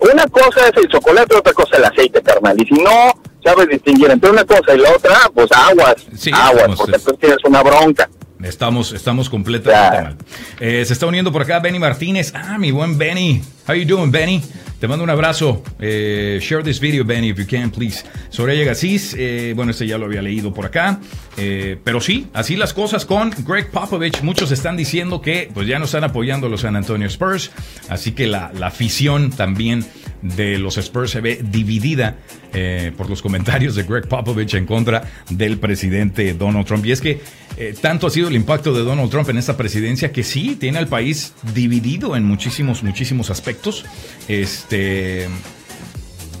una 0.00 0.26
cosa 0.28 0.68
es 0.68 0.76
el 0.76 0.88
chocolate, 0.88 1.36
otra 1.36 1.52
cosa 1.52 1.76
el 1.76 1.84
aceite, 1.84 2.22
carnal. 2.22 2.56
Y 2.60 2.66
si 2.66 2.74
no 2.82 3.12
sabes 3.44 3.68
distinguir 3.68 4.10
entre 4.10 4.30
una 4.30 4.44
cosa 4.44 4.74
y 4.74 4.78
la 4.78 4.90
otra, 4.92 5.30
pues 5.34 5.50
aguas, 5.52 5.96
aguas, 6.32 6.76
porque 6.76 6.98
tú 6.98 7.12
tienes 7.14 7.38
una 7.44 7.62
bronca. 7.62 8.08
Estamos, 8.42 8.92
estamos 8.92 9.28
completamente 9.28 10.02
mal. 10.02 10.16
Eh, 10.60 10.84
se 10.84 10.92
está 10.92 11.06
uniendo 11.06 11.32
por 11.32 11.42
acá 11.42 11.58
Benny 11.58 11.78
Martínez. 11.78 12.32
Ah, 12.34 12.56
mi 12.58 12.70
buen 12.70 12.96
Benny. 12.96 13.42
How 13.66 13.74
you 13.74 13.84
doing, 13.84 14.12
Benny? 14.12 14.40
Te 14.78 14.86
mando 14.86 15.02
un 15.02 15.10
abrazo. 15.10 15.64
Eh, 15.80 16.38
share 16.40 16.62
this 16.62 16.78
video, 16.78 17.04
Benny, 17.04 17.30
if 17.30 17.38
you 17.38 17.46
can, 17.46 17.70
please. 17.70 18.04
Soraya 18.30 18.64
Gassis, 18.64 19.16
eh, 19.18 19.52
bueno, 19.56 19.72
este 19.72 19.88
ya 19.88 19.98
lo 19.98 20.06
había 20.06 20.22
leído 20.22 20.54
por 20.54 20.66
acá. 20.66 21.00
Pero 21.36 22.00
sí, 22.00 22.26
así 22.32 22.56
las 22.56 22.72
cosas 22.72 23.04
con 23.04 23.32
Greg 23.46 23.70
Popovich. 23.70 24.22
Muchos 24.22 24.50
están 24.50 24.76
diciendo 24.76 25.20
que 25.20 25.50
pues 25.52 25.66
ya 25.66 25.78
no 25.78 25.84
están 25.84 26.04
apoyando 26.04 26.46
a 26.46 26.50
los 26.50 26.60
San 26.62 26.74
Antonio 26.76 27.06
Spurs. 27.08 27.50
Así 27.88 28.12
que 28.12 28.26
la, 28.26 28.52
la 28.54 28.68
afición 28.68 29.30
también 29.30 29.84
de 30.22 30.58
los 30.58 30.76
Spurs 30.78 31.10
se 31.10 31.20
ve 31.20 31.40
dividida 31.42 32.16
eh, 32.52 32.92
por 32.96 33.08
los 33.08 33.22
comentarios 33.22 33.74
de 33.74 33.84
Greg 33.84 34.08
Popovich 34.08 34.54
en 34.54 34.66
contra 34.66 35.04
del 35.30 35.58
presidente 35.58 36.34
Donald 36.34 36.66
Trump. 36.66 36.84
Y 36.86 36.92
es 36.92 37.00
que 37.00 37.20
eh, 37.56 37.74
tanto 37.80 38.06
ha 38.06 38.10
sido 38.10 38.28
el 38.28 38.36
impacto 38.36 38.72
de 38.72 38.82
Donald 38.82 39.10
Trump 39.10 39.28
en 39.30 39.38
esta 39.38 39.56
presidencia 39.56 40.12
que 40.12 40.22
sí 40.22 40.56
tiene 40.58 40.78
al 40.78 40.88
país 40.88 41.34
dividido 41.54 42.16
en 42.16 42.24
muchísimos, 42.24 42.82
muchísimos 42.82 43.30
aspectos. 43.30 43.84
Este, 44.28 45.28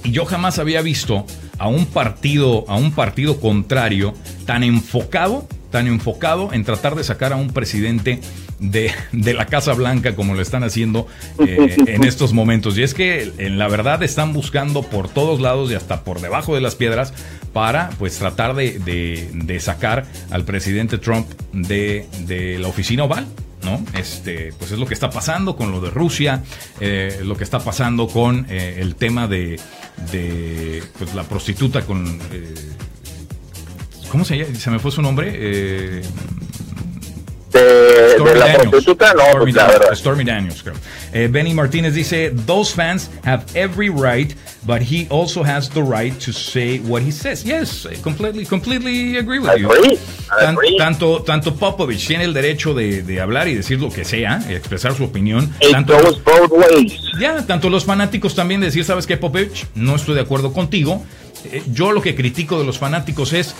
y 0.04 0.10
yo 0.12 0.24
jamás 0.24 0.58
había 0.58 0.82
visto 0.82 1.26
a 1.58 1.68
un 1.68 1.86
partido, 1.86 2.64
a 2.68 2.76
un 2.76 2.92
partido 2.92 3.40
contrario 3.40 4.14
tan 4.46 4.62
enfocado, 4.62 5.46
tan 5.70 5.86
enfocado 5.86 6.52
en 6.52 6.64
tratar 6.64 6.94
de 6.94 7.04
sacar 7.04 7.32
a 7.32 7.36
un 7.36 7.50
presidente 7.50 8.20
de, 8.60 8.92
la 9.12 9.46
Casa 9.46 9.72
Blanca 9.74 10.14
como 10.14 10.34
lo 10.34 10.42
están 10.42 10.64
haciendo 10.64 11.06
eh, 11.38 11.76
en 11.86 12.04
estos 12.04 12.32
momentos. 12.32 12.76
Y 12.78 12.82
es 12.82 12.94
que 12.94 13.32
en 13.38 13.58
la 13.58 13.68
verdad 13.68 14.02
están 14.02 14.32
buscando 14.32 14.82
por 14.82 15.08
todos 15.08 15.40
lados 15.40 15.70
y 15.70 15.74
hasta 15.74 16.04
por 16.04 16.20
debajo 16.20 16.54
de 16.54 16.60
las 16.60 16.74
piedras 16.74 17.12
para 17.52 17.90
pues 17.98 18.18
tratar 18.18 18.54
de, 18.54 19.58
sacar 19.60 20.06
al 20.30 20.44
presidente 20.44 20.98
Trump 20.98 21.26
de, 21.52 22.06
de 22.26 22.58
la 22.58 22.68
oficina 22.68 23.04
oval. 23.04 23.26
¿no? 23.62 23.84
Este, 23.98 24.52
pues 24.58 24.70
es 24.70 24.78
lo 24.78 24.86
que 24.86 24.94
está 24.94 25.10
pasando 25.10 25.56
con 25.56 25.72
lo 25.72 25.80
de 25.80 25.90
Rusia, 25.90 26.44
eh, 26.80 27.20
lo 27.24 27.36
que 27.36 27.42
está 27.42 27.58
pasando 27.58 28.06
con 28.06 28.46
eh, 28.48 28.76
el 28.78 28.94
tema 28.94 29.26
de, 29.26 29.58
de 30.12 30.82
pues, 30.98 31.14
la 31.14 31.24
prostituta 31.24 31.82
con... 31.82 32.18
¿Cómo 34.10 34.24
se 34.24 34.38
llama? 34.38 34.54
Se 34.54 34.70
me 34.70 34.78
fue 34.78 34.90
su 34.90 35.02
nombre. 35.02 35.32
Eh, 35.34 36.02
de, 37.50 38.14
Stormy 38.14 38.38
la 38.38 38.46
Daniels. 38.46 38.70
prostituta, 38.70 39.14
no, 39.14 39.22
Stormy, 39.22 39.52
pues, 39.52 39.98
Stormy 39.98 40.24
Daniels, 40.24 40.62
creo. 40.62 40.74
Eh, 41.12 41.28
Benny 41.30 41.54
Martinez 41.54 41.94
dice, 41.94 42.30
those 42.46 42.72
fans 42.72 43.10
have 43.24 43.44
every 43.54 43.88
right, 43.88 44.34
but 44.66 44.82
he 44.82 45.06
also 45.10 45.42
has 45.42 45.68
the 45.70 45.82
right 45.82 46.18
to 46.18 46.32
say 46.32 46.80
what 46.80 47.02
he 47.02 47.10
says. 47.10 47.44
Yes, 47.44 47.86
completely, 48.02 48.44
completely 48.44 49.16
agree 49.16 49.38
with 49.38 49.58
you. 49.58 49.68
Tan, 50.38 50.56
tanto, 50.76 51.22
tanto 51.22 51.54
Popovich 51.54 52.06
tiene 52.06 52.24
el 52.24 52.34
derecho 52.34 52.74
de, 52.74 53.02
de, 53.02 53.20
hablar 53.20 53.48
y 53.48 53.54
decir 53.54 53.80
lo 53.80 53.90
que 53.90 54.04
sea, 54.04 54.40
expresar 54.50 54.94
su 54.94 55.04
opinión. 55.04 55.52
It 55.60 55.72
tanto, 55.72 55.98
goes 55.98 56.22
both 56.22 56.50
ways. 56.50 57.00
Ya, 57.18 57.46
tanto 57.46 57.70
los 57.70 57.84
fanáticos 57.84 58.34
también 58.34 58.60
decir, 58.60 58.84
¿sabes 58.84 59.06
qué, 59.06 59.16
Popovich? 59.16 59.66
No 59.74 59.96
estoy 59.96 60.14
de 60.14 60.20
acuerdo 60.20 60.52
contigo. 60.52 61.02
Eh, 61.44 61.62
yo 61.72 61.92
lo 61.92 62.02
que 62.02 62.14
critico 62.14 62.58
de 62.58 62.64
los 62.64 62.78
fanáticos 62.78 63.32
es 63.32 63.54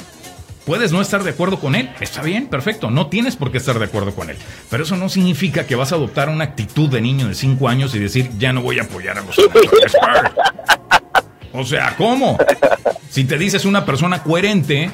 Puedes 0.68 0.92
no 0.92 1.00
estar 1.00 1.24
de 1.24 1.30
acuerdo 1.30 1.58
con 1.58 1.74
él, 1.74 1.88
está 1.98 2.20
bien, 2.20 2.46
perfecto, 2.46 2.90
no 2.90 3.06
tienes 3.06 3.36
por 3.36 3.50
qué 3.50 3.56
estar 3.56 3.78
de 3.78 3.86
acuerdo 3.86 4.14
con 4.14 4.28
él. 4.28 4.36
Pero 4.68 4.82
eso 4.82 4.98
no 4.98 5.08
significa 5.08 5.66
que 5.66 5.74
vas 5.74 5.92
a 5.92 5.94
adoptar 5.94 6.28
una 6.28 6.44
actitud 6.44 6.90
de 6.90 7.00
niño 7.00 7.26
de 7.26 7.34
5 7.34 7.68
años 7.70 7.94
y 7.94 7.98
decir, 7.98 8.30
ya 8.38 8.52
no 8.52 8.60
voy 8.60 8.78
a 8.78 8.82
apoyar 8.82 9.16
a 9.16 9.22
los. 9.22 9.34
O 11.54 11.64
sea, 11.64 11.96
¿cómo? 11.96 12.36
Si 13.08 13.24
te 13.24 13.38
dices 13.38 13.64
una 13.64 13.86
persona 13.86 14.22
coherente, 14.22 14.90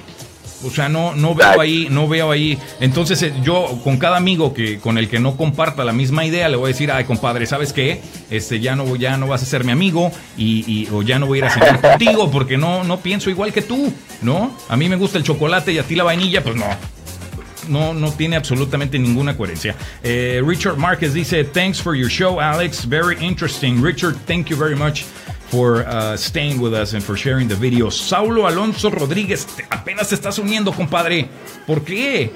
o 0.63 0.71
sea, 0.71 0.89
no, 0.89 1.15
no 1.15 1.35
veo 1.35 1.61
ahí, 1.61 1.89
no 1.91 2.09
veo 2.09 2.31
ahí. 2.31 2.59
Entonces, 2.81 3.23
eh, 3.23 3.33
yo 3.43 3.81
con 3.83 3.99
cada 3.99 4.17
amigo 4.17 4.55
que 4.55 4.79
con 4.79 4.99
el 4.99 5.09
que 5.09 5.19
no 5.19 5.37
comparta 5.37 5.85
la 5.85 5.93
misma 5.93 6.25
idea, 6.25 6.49
le 6.49 6.57
voy 6.57 6.67
a 6.67 6.73
decir, 6.73 6.91
ay, 6.91 7.05
compadre, 7.05 7.47
¿sabes 7.47 7.73
qué? 7.73 8.01
Este, 8.31 8.61
ya 8.61 8.77
no, 8.77 8.97
ya 8.97 9.17
no 9.17 9.27
vas 9.27 9.43
a 9.43 9.47
ser 9.47 9.65
mi 9.65 9.73
amigo 9.73 10.11
y, 10.37 10.89
o 10.93 11.03
ya 11.03 11.19
no 11.19 11.27
voy 11.27 11.39
a 11.39 11.41
ir 11.41 11.45
a 11.47 11.51
cenar 11.51 11.81
contigo 11.83 12.31
porque 12.31 12.57
no, 12.57 12.85
no 12.85 13.01
pienso 13.01 13.31
igual 13.31 13.53
que 13.53 13.63
tú, 13.63 13.93
¿no? 14.23 14.57
A 14.69 14.77
mí 14.77 14.89
me 14.89 14.97
gusta 14.97 15.19
el 15.19 15.25
chocolate 15.25 15.73
y 15.73 15.79
a 15.79 15.83
ti 15.83 15.95
la 15.95 16.05
vainilla, 16.05 16.43
pues 16.43 16.57
no. 16.57 16.67
No, 17.69 17.95
no 17.95 18.13
tiene 18.13 18.37
absolutamente 18.37 18.99
ninguna 18.99 19.39
coherencia. 19.39 19.75
Eh, 20.03 20.43
Richard 20.45 20.77
Márquez 20.77 21.15
dice, 21.15 21.45
thanks 21.45 21.81
for 21.81 21.97
your 21.97 22.11
show, 22.11 22.39
Alex. 22.39 22.87
Very 22.87 23.17
interesting. 23.25 23.81
Richard, 23.83 24.17
thank 24.27 24.49
you 24.49 24.57
very 24.57 24.77
much 24.77 25.07
for 25.49 25.87
uh, 25.87 26.17
staying 26.17 26.61
with 26.61 26.75
us 26.75 26.95
and 26.95 27.03
for 27.03 27.17
sharing 27.17 27.49
the 27.49 27.55
video. 27.55 27.91
Saulo 27.91 28.47
Alonso 28.47 28.91
Rodríguez, 28.91 29.47
apenas 29.71 30.09
te 30.09 30.15
estás 30.15 30.39
uniendo, 30.39 30.73
compadre. 30.73 31.29
¿Por 31.67 31.85
qué? 31.85 32.33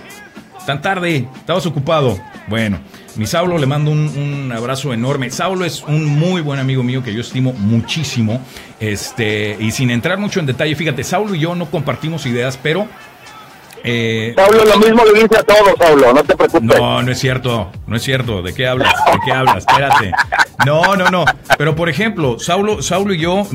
Tan 0.66 0.82
tarde, 0.82 1.28
estabas 1.34 1.64
ocupado. 1.66 2.20
Bueno, 2.48 2.78
mi 3.16 3.26
Saulo 3.26 3.58
le 3.58 3.66
mando 3.66 3.90
un, 3.90 4.08
un, 4.08 4.52
abrazo 4.52 4.92
enorme. 4.92 5.30
Saulo 5.30 5.64
es 5.64 5.82
un 5.82 6.06
muy 6.06 6.40
buen 6.40 6.60
amigo 6.60 6.82
mío 6.82 7.02
que 7.02 7.12
yo 7.12 7.20
estimo 7.20 7.52
muchísimo. 7.52 8.40
Este, 8.80 9.56
y 9.58 9.70
sin 9.70 9.90
entrar 9.90 10.18
mucho 10.18 10.40
en 10.40 10.46
detalle, 10.46 10.74
fíjate, 10.76 11.04
Saulo 11.04 11.34
y 11.34 11.40
yo 11.40 11.54
no 11.54 11.70
compartimos 11.70 12.26
ideas, 12.26 12.58
pero 12.62 12.86
eh, 13.90 14.32
Pablo, 14.34 14.64
lo 14.64 14.78
mismo 14.78 15.04
le 15.04 15.22
dice 15.22 15.38
a 15.38 15.42
todos, 15.42 15.74
Pablo, 15.78 16.12
no 16.12 16.22
te 16.22 16.36
preocupes. 16.36 16.62
No, 16.62 17.02
no 17.02 17.12
es 17.12 17.18
cierto, 17.18 17.70
no 17.86 17.96
es 17.96 18.02
cierto. 18.02 18.42
¿De 18.42 18.54
qué 18.54 18.66
hablas? 18.66 18.94
¿De 19.06 19.18
qué 19.24 19.32
hablas? 19.32 19.58
Espérate. 19.58 20.12
No, 20.66 20.96
no, 20.96 21.10
no. 21.10 21.24
Pero 21.56 21.74
por 21.74 21.88
ejemplo, 21.88 22.38
Saulo, 22.38 22.82
Saulo 22.82 23.14
y 23.14 23.18
yo 23.18 23.46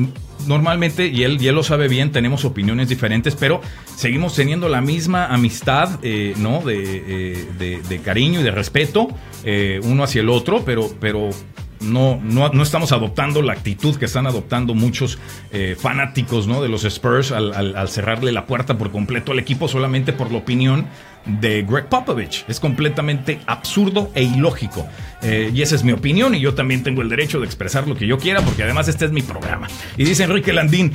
normalmente, 0.46 1.06
y 1.06 1.22
él, 1.22 1.40
y 1.40 1.48
él 1.48 1.54
lo 1.54 1.62
sabe 1.62 1.88
bien, 1.88 2.12
tenemos 2.12 2.44
opiniones 2.44 2.88
diferentes, 2.88 3.34
pero 3.34 3.60
seguimos 3.96 4.34
teniendo 4.34 4.68
la 4.68 4.80
misma 4.80 5.26
amistad, 5.26 5.98
eh, 6.02 6.34
¿no? 6.36 6.62
Eh, 6.68 7.46
de, 7.58 7.80
de, 7.80 7.98
cariño 8.00 8.40
y 8.40 8.42
de 8.42 8.50
respeto 8.50 9.08
eh, 9.44 9.80
uno 9.84 10.04
hacia 10.04 10.20
el 10.20 10.28
otro, 10.28 10.64
pero, 10.64 10.90
pero 11.00 11.30
no, 11.84 12.20
no, 12.22 12.62
estamos 12.62 12.92
adoptando 12.92 13.42
la 13.42 13.52
actitud 13.52 13.96
que 13.96 14.04
están 14.04 14.26
adoptando 14.26 14.74
muchos 14.74 15.18
eh, 15.52 15.76
fanáticos 15.78 16.46
¿no? 16.46 16.62
de 16.62 16.68
los 16.68 16.84
Spurs 16.84 17.32
al, 17.32 17.88
cerrarle 17.88 18.32
la 18.32 18.46
puerta 18.46 18.76
por 18.78 18.90
completo 18.90 19.32
al 19.32 19.38
equipo 19.38 19.68
solamente 19.68 20.12
por 20.12 20.30
la 20.30 20.38
opinión 20.38 20.86
de 21.26 21.62
Greg 21.62 21.86
Popovich. 21.86 22.44
Es 22.48 22.60
completamente 22.60 23.40
absurdo 23.46 24.10
e 24.14 24.22
ilógico. 24.22 24.86
Eh, 25.22 25.50
y 25.54 25.62
esa 25.62 25.74
es 25.74 25.84
mi 25.84 25.92
opinión 25.92 26.34
y 26.34 26.40
yo 26.40 26.54
también 26.54 26.82
tengo 26.82 27.00
el 27.00 27.08
derecho 27.08 27.40
de 27.40 27.46
expresar 27.46 27.88
lo 27.88 27.94
que 27.94 28.06
yo 28.06 28.18
quiera 28.18 28.42
porque 28.42 28.62
además 28.62 28.88
este 28.88 29.06
es 29.06 29.12
mi 29.12 29.22
programa. 29.22 29.68
Y 29.96 30.04
dice 30.04 30.24
Enrique 30.24 30.52
Landín, 30.52 30.92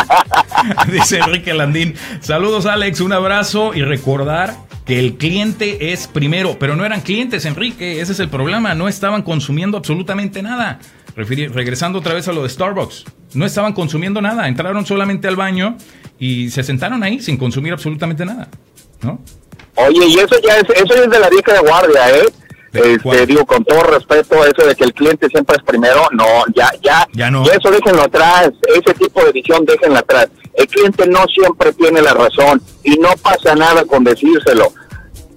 dice 0.92 1.18
Enrique 1.18 1.54
Landín, 1.54 1.94
saludos 2.20 2.66
Alex, 2.66 3.00
un 3.00 3.12
abrazo 3.12 3.72
y 3.74 3.82
recordar 3.82 4.65
que 4.86 5.00
el 5.00 5.16
cliente 5.16 5.92
es 5.92 6.06
primero, 6.06 6.56
pero 6.58 6.76
no 6.76 6.84
eran 6.84 7.00
clientes, 7.00 7.44
Enrique, 7.44 8.00
ese 8.00 8.12
es 8.12 8.20
el 8.20 8.28
problema, 8.28 8.74
no 8.74 8.88
estaban 8.88 9.22
consumiendo 9.22 9.76
absolutamente 9.76 10.42
nada. 10.42 10.78
regresando 11.16 11.98
otra 11.98 12.14
vez 12.14 12.28
a 12.28 12.32
lo 12.32 12.44
de 12.44 12.48
Starbucks, 12.48 13.04
no 13.34 13.44
estaban 13.44 13.72
consumiendo 13.72 14.22
nada, 14.22 14.46
entraron 14.46 14.86
solamente 14.86 15.26
al 15.26 15.34
baño 15.34 15.76
y 16.20 16.50
se 16.50 16.62
sentaron 16.62 17.02
ahí 17.02 17.20
sin 17.20 17.36
consumir 17.36 17.72
absolutamente 17.72 18.24
nada, 18.24 18.48
¿no? 19.02 19.20
Oye, 19.74 20.06
y 20.06 20.18
eso 20.18 20.36
ya 20.46 20.56
es, 20.56 20.64
eso 20.70 20.94
es 20.94 21.10
de 21.10 21.18
la 21.18 21.28
vieja 21.28 21.52
de 21.52 21.60
guardia, 21.60 22.10
¿eh? 22.10 22.26
Este, 22.72 23.26
digo, 23.26 23.44
con 23.44 23.64
todo 23.64 23.82
respeto, 23.84 24.44
eso 24.44 24.66
de 24.66 24.74
que 24.74 24.84
el 24.84 24.92
cliente 24.92 25.28
siempre 25.28 25.56
es 25.56 25.62
primero, 25.64 26.08
no, 26.12 26.44
ya, 26.54 26.70
ya, 26.82 27.08
ya 27.12 27.30
no. 27.30 27.44
eso 27.44 27.70
déjenlo 27.70 28.02
atrás, 28.02 28.50
ese 28.68 28.94
tipo 28.94 29.24
de 29.24 29.32
visión 29.32 29.64
déjenlo 29.64 29.98
atrás. 29.98 30.28
El 30.56 30.66
cliente 30.66 31.06
no 31.06 31.24
siempre 31.26 31.72
tiene 31.74 32.00
la 32.02 32.14
razón 32.14 32.62
y 32.82 32.96
no 32.96 33.10
pasa 33.22 33.54
nada 33.54 33.84
con 33.84 34.04
decírselo. 34.04 34.72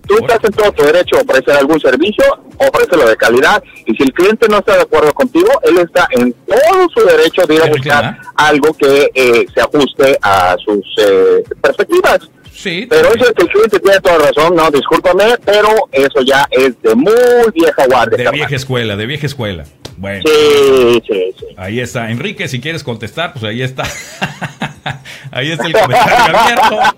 Tú 0.07 0.15
estás 0.21 0.39
en 0.43 0.51
todo 0.53 0.71
tu 0.71 0.83
derecho 0.83 1.17
a 1.17 1.21
ofrecer 1.21 1.55
algún 1.55 1.79
servicio, 1.79 2.25
ofrécelo 2.57 3.07
de 3.07 3.15
calidad, 3.15 3.61
y 3.85 3.95
si 3.95 4.03
el 4.03 4.11
cliente 4.11 4.47
no 4.49 4.57
está 4.57 4.75
de 4.75 4.81
acuerdo 4.81 5.13
contigo, 5.13 5.49
él 5.61 5.77
está 5.77 6.07
en 6.11 6.33
todo 6.47 6.87
su 6.95 7.05
derecho 7.05 7.43
de 7.47 7.55
ir 7.55 7.61
a 7.61 7.67
buscar 7.67 8.19
algo 8.35 8.73
que 8.73 9.11
eh, 9.13 9.45
se 9.53 9.61
ajuste 9.61 10.17
a 10.23 10.55
sus 10.65 10.83
eh, 10.97 11.43
perspectivas. 11.61 12.21
Sí, 12.51 12.87
pero 12.89 13.09
eso 13.09 13.25
es 13.25 13.33
que 13.33 13.43
el 13.43 13.49
cliente 13.49 13.79
tiene 13.79 13.99
toda 13.99 14.17
razón, 14.17 14.55
no, 14.55 14.71
discúlpame, 14.71 15.35
pero 15.45 15.69
eso 15.91 16.21
ya 16.25 16.47
es 16.49 16.81
de 16.81 16.95
muy 16.95 17.13
vieja 17.53 17.85
guardia. 17.85 18.31
De 18.31 18.35
vieja 18.35 18.55
escuela, 18.55 18.95
de 18.95 19.05
vieja 19.05 19.27
escuela. 19.27 19.63
Bueno. 19.97 20.23
Sí, 20.25 21.03
sí, 21.07 21.35
sí. 21.39 21.45
Ahí 21.55 21.79
está. 21.81 22.09
Enrique, 22.09 22.47
si 22.47 22.59
quieres 22.59 22.83
contestar, 22.83 23.33
pues 23.33 23.43
ahí 23.43 23.61
está. 23.61 23.83
ahí 25.31 25.51
está 25.51 25.67
el 25.67 25.73
comentario 25.73 26.37
abierto. 26.37 26.97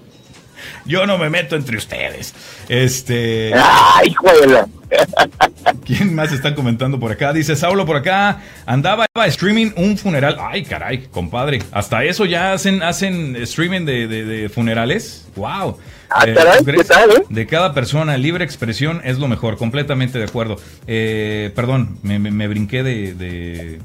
Yo 0.85 1.05
no 1.05 1.17
me 1.17 1.29
meto 1.29 1.55
entre 1.55 1.77
ustedes. 1.77 2.33
Este. 2.67 3.53
¡Ay, 3.55 4.13
juela! 4.13 4.67
¿Quién 5.85 6.13
más 6.13 6.31
está 6.31 6.53
comentando 6.55 6.99
por 6.99 7.11
acá? 7.11 7.33
Dice 7.33 7.55
Saulo 7.55 7.85
por 7.85 7.95
acá. 7.95 8.41
Andaba 8.65 9.05
streaming 9.25 9.71
un 9.77 9.97
funeral. 9.97 10.37
Ay, 10.39 10.63
caray, 10.63 11.07
compadre. 11.07 11.61
Hasta 11.71 12.03
eso 12.03 12.25
ya 12.25 12.53
hacen, 12.53 12.83
hacen 12.83 13.35
streaming 13.37 13.85
de, 13.85 14.51
funerales. 14.53 15.27
¡Wow! 15.35 15.77
Ah, 16.09 16.25
eh, 16.27 16.35
eh? 16.35 17.23
De 17.29 17.47
cada 17.47 17.73
persona, 17.73 18.17
libre 18.17 18.43
expresión 18.43 19.01
es 19.05 19.17
lo 19.17 19.27
mejor. 19.27 19.57
Completamente 19.57 20.17
de 20.17 20.25
acuerdo. 20.25 20.57
Eh, 20.87 21.51
perdón, 21.55 21.99
me, 22.03 22.47
brinqué 22.47 22.83
de, 22.83 23.13
de 23.13 23.79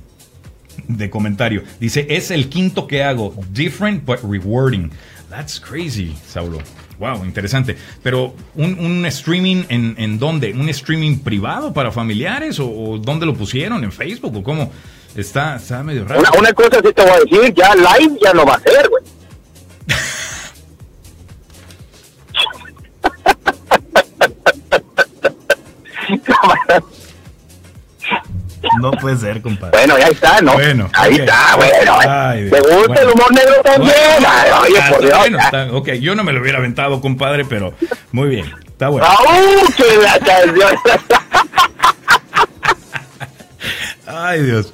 comentario. 1.11 1.63
Dice: 1.81 2.07
Es 2.11 2.31
el 2.31 2.49
quinto 2.49 2.87
que 2.87 3.03
hago. 3.03 3.35
Different 3.53 4.05
but 4.05 4.19
rewarding. 4.23 4.91
That's 5.29 5.61
crazy, 5.61 6.15
Saulo. 6.27 6.61
Wow, 6.99 7.25
interesante. 7.25 7.77
Pero 8.03 8.35
un, 8.55 9.05
streaming 9.07 9.65
en, 9.69 9.95
en 9.99 10.19
dónde? 10.19 10.53
¿Un 10.53 10.69
streaming 10.71 11.19
privado 11.19 11.73
para 11.73 11.93
familiares 11.93 12.59
o, 12.59 12.99
dónde 12.99 13.27
lo 13.27 13.35
pusieron? 13.35 13.85
¿En 13.85 13.93
Facebook 13.93 14.35
o 14.37 14.43
cómo? 14.43 14.73
Está, 15.15 15.57
está 15.57 15.83
medio 15.83 16.05
raro. 16.05 16.23
Una, 16.39 16.53
cosa 16.53 16.81
sí 16.83 16.93
te 16.95 17.03
voy 17.03 17.11
a 17.11 17.19
decir, 17.21 17.55
ya 17.55 17.75
live 17.75 18.19
ya 18.23 18.33
no 18.33 18.45
va 18.45 18.55
a 18.55 18.61
ser, 18.61 18.89
güey. 18.89 19.03
No 28.81 28.91
puede 28.93 29.17
ser, 29.17 29.41
compadre. 29.43 29.77
Bueno, 29.79 29.99
ya 29.99 30.09
está, 30.09 30.41
¿no? 30.41 30.55
Bueno, 30.55 30.89
ahí 30.95 31.17
está, 31.17 31.57
bueno. 31.57 31.99
Ay, 32.01 32.51
¿Te 32.51 32.61
gusta 32.61 33.03
el 33.03 33.09
humor 33.09 33.33
negro 33.35 33.55
también? 33.65 33.95
Ay, 34.27 34.51
oye, 34.63 34.83
por 34.91 35.03
Dios. 35.03 35.19
Bueno, 35.19 35.39
está, 35.39 35.73
ok, 35.73 35.89
yo 35.93 36.15
no 36.15 36.25
me 36.25 36.33
lo 36.33 36.41
hubiera 36.41 36.59
aventado, 36.59 37.01
compadre, 37.01 37.45
pero 37.45 37.75
muy 38.13 38.29
bien. 38.29 38.53
Está 38.67 38.89
bueno. 38.89 39.07
¡Aú, 39.07 39.73
que 39.77 39.97
la 40.03 40.19
canción! 40.19 40.77
Ay, 44.07 44.43
Dios. 44.43 44.73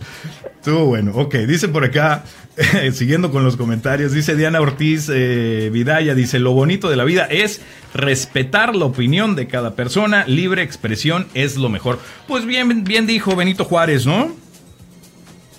Estuvo 0.57 0.85
bueno. 0.87 1.13
Ok, 1.15 1.35
dice 1.35 1.69
por 1.69 1.85
acá 1.85 2.23
Siguiendo 2.93 3.31
con 3.31 3.45
los 3.45 3.57
comentarios, 3.57 4.13
dice 4.13 4.37
Diana 4.37 4.61
Ortiz 4.61 5.09
eh, 5.13 5.71
Vidaya, 5.73 6.15
dice, 6.15 6.39
lo 6.39 6.53
bonito 6.53 6.91
de 6.91 6.97
la 6.97 7.05
vida 7.05 7.27
es 7.31 7.61
respetar 7.95 8.77
la 8.77 8.85
opinión 8.85 9.35
de 9.37 9.47
cada 9.47 9.75
persona, 9.75 10.25
libre 10.27 10.63
expresión 10.63 11.27
es 11.35 11.57
lo 11.57 11.69
mejor. 11.69 11.99
Pues 12.29 12.45
bien, 12.45 12.85
bien 12.85 13.07
dijo 13.07 13.35
Benito 13.37 13.65
Juárez, 13.65 14.07
¿no? 14.07 14.33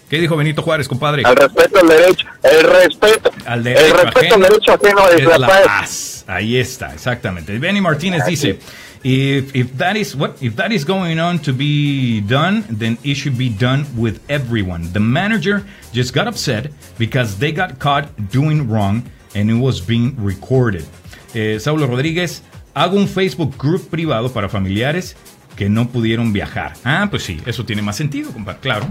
¿Qué 0.10 0.20
dijo 0.20 0.36
Benito 0.36 0.62
Juárez, 0.62 0.88
compadre? 0.88 1.24
Al 1.26 1.36
respeto 1.36 1.80
al 1.80 1.88
derecho, 1.88 2.28
el 2.44 2.62
respeto, 2.62 3.32
al 3.48 3.64
derecho 3.64 3.86
el 3.86 4.06
respeto 4.06 4.36
al 4.36 4.42
derecho 4.42 4.74
ajeno 4.74 5.10
es, 5.10 5.40
la, 5.40 5.48
paz. 5.48 6.26
Ahí 6.28 6.58
está, 6.58 6.94
exactamente. 6.94 7.58
Benny 7.58 7.82
Martínez 7.82 8.24
dice, 8.26 8.60
if, 9.04 9.56
if 9.56 9.78
that 9.78 9.98
is 9.98 10.16
what 10.16 10.42
if 10.42 10.56
that 10.56 10.72
is 10.72 10.86
going 10.86 11.20
on 11.20 11.40
to 11.40 11.54
be 11.54 12.22
done, 12.22 12.64
then 12.70 12.98
it 13.04 13.16
should 13.16 13.38
be 13.38 13.50
done 13.50 13.86
with 13.98 14.22
everyone. 14.30 14.92
The 14.94 15.00
manager 15.00 15.66
just 15.92 16.14
got 16.14 16.28
upset 16.28 16.72
because 16.98 17.38
they 17.38 17.52
got 17.52 17.80
caught 17.80 18.30
doing 18.32 18.70
wrong 18.70 19.04
and 19.36 19.50
it 19.50 19.56
was 19.56 19.82
being 19.82 20.16
recorded. 20.18 20.86
Eh, 21.34 21.60
Saulo 21.60 21.88
Rodríguez, 21.88 22.42
hago 22.76 22.98
un 22.98 23.08
Facebook 23.08 23.58
group 23.58 23.90
privado 23.90 24.32
para 24.32 24.48
familiares 24.48 25.16
que 25.56 25.70
no 25.70 25.88
pudieron 25.88 26.32
viajar. 26.32 26.74
Ah, 26.86 27.08
pues 27.10 27.24
sí, 27.24 27.42
eso 27.46 27.66
tiene 27.66 27.82
más 27.82 27.96
sentido, 27.96 28.32
compadre, 28.32 28.60
claro. 28.62 28.88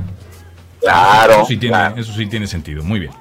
Claro. 0.80 1.32
Eso 1.32 1.46
sí 1.46 1.56
tiene, 1.56 1.76
Eso 1.96 2.12
sí 2.12 2.26
tiene 2.26 2.46
sentido. 2.46 2.82
Muy 2.82 3.00
bien. 3.00 3.12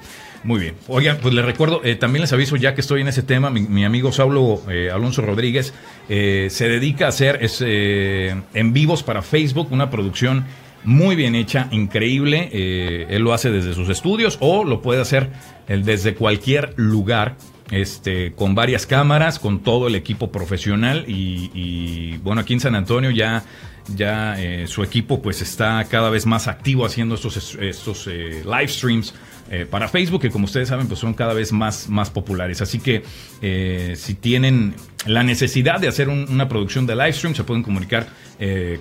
Muy 0.43 0.59
bien. 0.59 0.75
Oigan, 0.87 1.17
pues 1.21 1.33
les 1.33 1.45
recuerdo, 1.45 1.81
eh, 1.83 1.95
también 1.95 2.21
les 2.21 2.33
aviso 2.33 2.55
ya 2.55 2.73
que 2.73 2.81
estoy 2.81 3.01
en 3.01 3.07
ese 3.07 3.21
tema, 3.21 3.49
mi, 3.51 3.85
amigo 3.85 4.11
Saulo 4.11 4.61
eh, 4.69 4.89
Alonso 4.91 5.21
Rodríguez 5.21 5.73
eh, 6.09 6.47
se 6.49 6.67
dedica 6.67 7.05
a 7.05 7.09
hacer 7.09 7.39
en 7.41 8.73
vivos 8.73 9.03
para 9.03 9.21
Facebook, 9.21 9.67
una 9.71 9.89
producción 9.89 10.45
muy 10.83 11.15
bien 11.15 11.35
hecha, 11.35 11.67
increíble. 11.69 12.49
él 13.07 13.21
lo 13.21 13.33
hace 13.33 13.51
desde 13.51 13.75
sus 13.75 13.89
estudios 13.89 14.37
o 14.41 14.63
lo 14.63 14.81
puede 14.81 15.01
hacer 15.01 15.29
desde 15.67 16.15
cualquier 16.15 16.73
lugar. 16.77 17.35
Este, 17.69 18.33
con 18.33 18.53
varias 18.53 18.85
cámaras, 18.85 19.39
con 19.39 19.63
todo 19.63 19.87
el 19.87 19.95
equipo 19.95 20.29
profesional 20.29 21.05
y, 21.07 22.17
bueno, 22.17 22.41
aquí 22.41 22.51
en 22.51 22.59
San 22.59 22.75
Antonio 22.75 23.11
ya 23.11 23.45
ya 23.95 24.39
eh, 24.39 24.67
su 24.67 24.83
equipo 24.83 25.21
pues 25.21 25.41
está 25.41 25.83
cada 25.85 26.09
vez 26.09 26.25
más 26.25 26.47
activo 26.47 26.85
haciendo 26.85 27.15
estos, 27.15 27.55
estos 27.55 28.07
eh, 28.07 28.43
live 28.45 28.67
streams 28.67 29.13
eh, 29.51 29.67
para 29.69 29.87
Facebook, 29.87 30.21
que 30.21 30.31
como 30.31 30.45
ustedes 30.45 30.69
saben, 30.69 30.87
pues 30.87 30.99
son 30.99 31.13
cada 31.13 31.33
vez 31.33 31.51
más, 31.51 31.89
más 31.89 32.09
populares. 32.09 32.61
Así 32.61 32.79
que 32.79 33.03
si 33.95 34.13
tienen 34.15 34.73
la 35.05 35.23
necesidad 35.23 35.79
de 35.79 35.87
hacer 35.87 36.09
una 36.09 36.47
producción 36.47 36.87
de 36.87 36.95
live 36.95 37.13
stream, 37.13 37.35
se 37.35 37.43
pueden 37.43 37.61
comunicar 37.61 38.07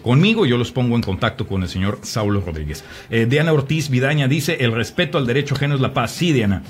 conmigo. 0.02 0.46
Yo 0.46 0.56
los 0.56 0.70
pongo 0.70 0.96
en 0.96 1.02
contacto 1.02 1.46
con 1.46 1.62
el 1.62 1.68
señor 1.68 1.98
Saulo 2.02 2.40
Rodríguez. 2.40 2.84
Diana 3.28 3.52
Ortiz 3.52 3.90
Vidaña 3.90 4.28
dice: 4.28 4.58
el 4.60 4.72
respeto 4.72 5.18
al 5.18 5.26
derecho 5.26 5.54
ajeno 5.54 5.74
es 5.74 5.80
la 5.80 5.92
paz. 5.92 6.12
Sí, 6.12 6.32
Diana. 6.32 6.62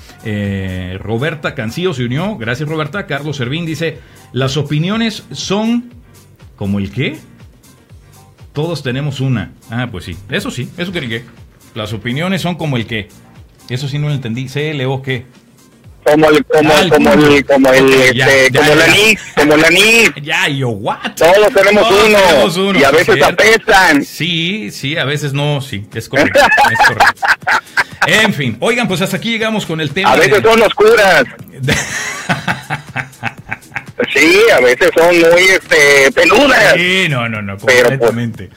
Roberta 0.99 1.55
Cancillo 1.55 1.93
se 1.93 2.05
unió. 2.05 2.37
Gracias, 2.37 2.69
Roberta. 2.69 3.07
Carlos 3.07 3.37
Servín 3.37 3.67
dice: 3.67 3.99
las 4.33 4.57
opiniones 4.57 5.25
son 5.33 5.93
como 6.57 6.79
el 6.79 6.91
qué? 6.91 7.19
Todos 8.53 8.83
tenemos 8.83 9.21
una. 9.21 9.53
Ah, 9.71 9.89
pues 9.91 10.05
sí. 10.05 10.17
Eso 10.31 10.51
sí, 10.51 10.71
eso 10.77 10.91
que 10.91 11.25
Las 11.75 11.93
opiniones 11.93 12.41
son 12.41 12.55
como 12.55 12.77
el 12.77 12.87
que. 12.87 13.09
Eso 13.71 13.89
sí 13.89 13.99
no 13.99 14.09
lo 14.09 14.15
entendí. 14.15 14.47
o 14.85 15.03
qué. 15.03 15.25
Como 16.05 16.29
el, 16.31 16.45
como, 16.47 16.73
ah, 16.73 16.83
como 16.91 17.13
el, 17.13 17.45
como 17.45 17.73
el, 17.73 17.93
este, 17.93 18.51
como 18.57 18.73
el 18.73 18.83
anís, 18.83 19.21
como 19.37 19.55
el 19.55 19.65
anís. 19.65 20.11
Ya, 20.23 20.49
yo, 20.49 20.71
what? 20.71 20.97
Todos 21.15 21.53
tenemos, 21.53 22.57
uno, 22.57 22.79
Y 22.79 22.85
a 22.85 22.91
veces 22.91 23.23
apestan. 23.23 24.05
Sí, 24.05 24.71
sí, 24.71 24.97
a 24.97 25.05
veces 25.05 25.33
no, 25.35 25.61
sí, 25.61 25.87
es 25.95 26.09
correcto, 26.09 26.41
es 26.41 26.79
correcto. 26.87 27.23
En 28.07 28.33
fin, 28.33 28.57
oigan, 28.61 28.89
pues 28.89 29.03
hasta 29.03 29.19
aquí 29.19 29.31
llegamos 29.31 29.67
con 29.67 29.79
el 29.79 29.91
tema. 29.91 30.13
A 30.13 30.17
veces 30.17 30.41
son 30.43 30.63
oscuras. 30.63 31.25
Sí, 34.13 34.41
a 34.53 34.61
veces 34.61 34.91
son 34.97 35.09
muy 35.09 35.43
este, 35.43 36.11
peludas. 36.13 36.75
Sí, 36.75 37.07
no, 37.09 37.29
no, 37.29 37.43
no, 37.43 37.57
pues, 37.57 37.83
completamente. 37.83 38.51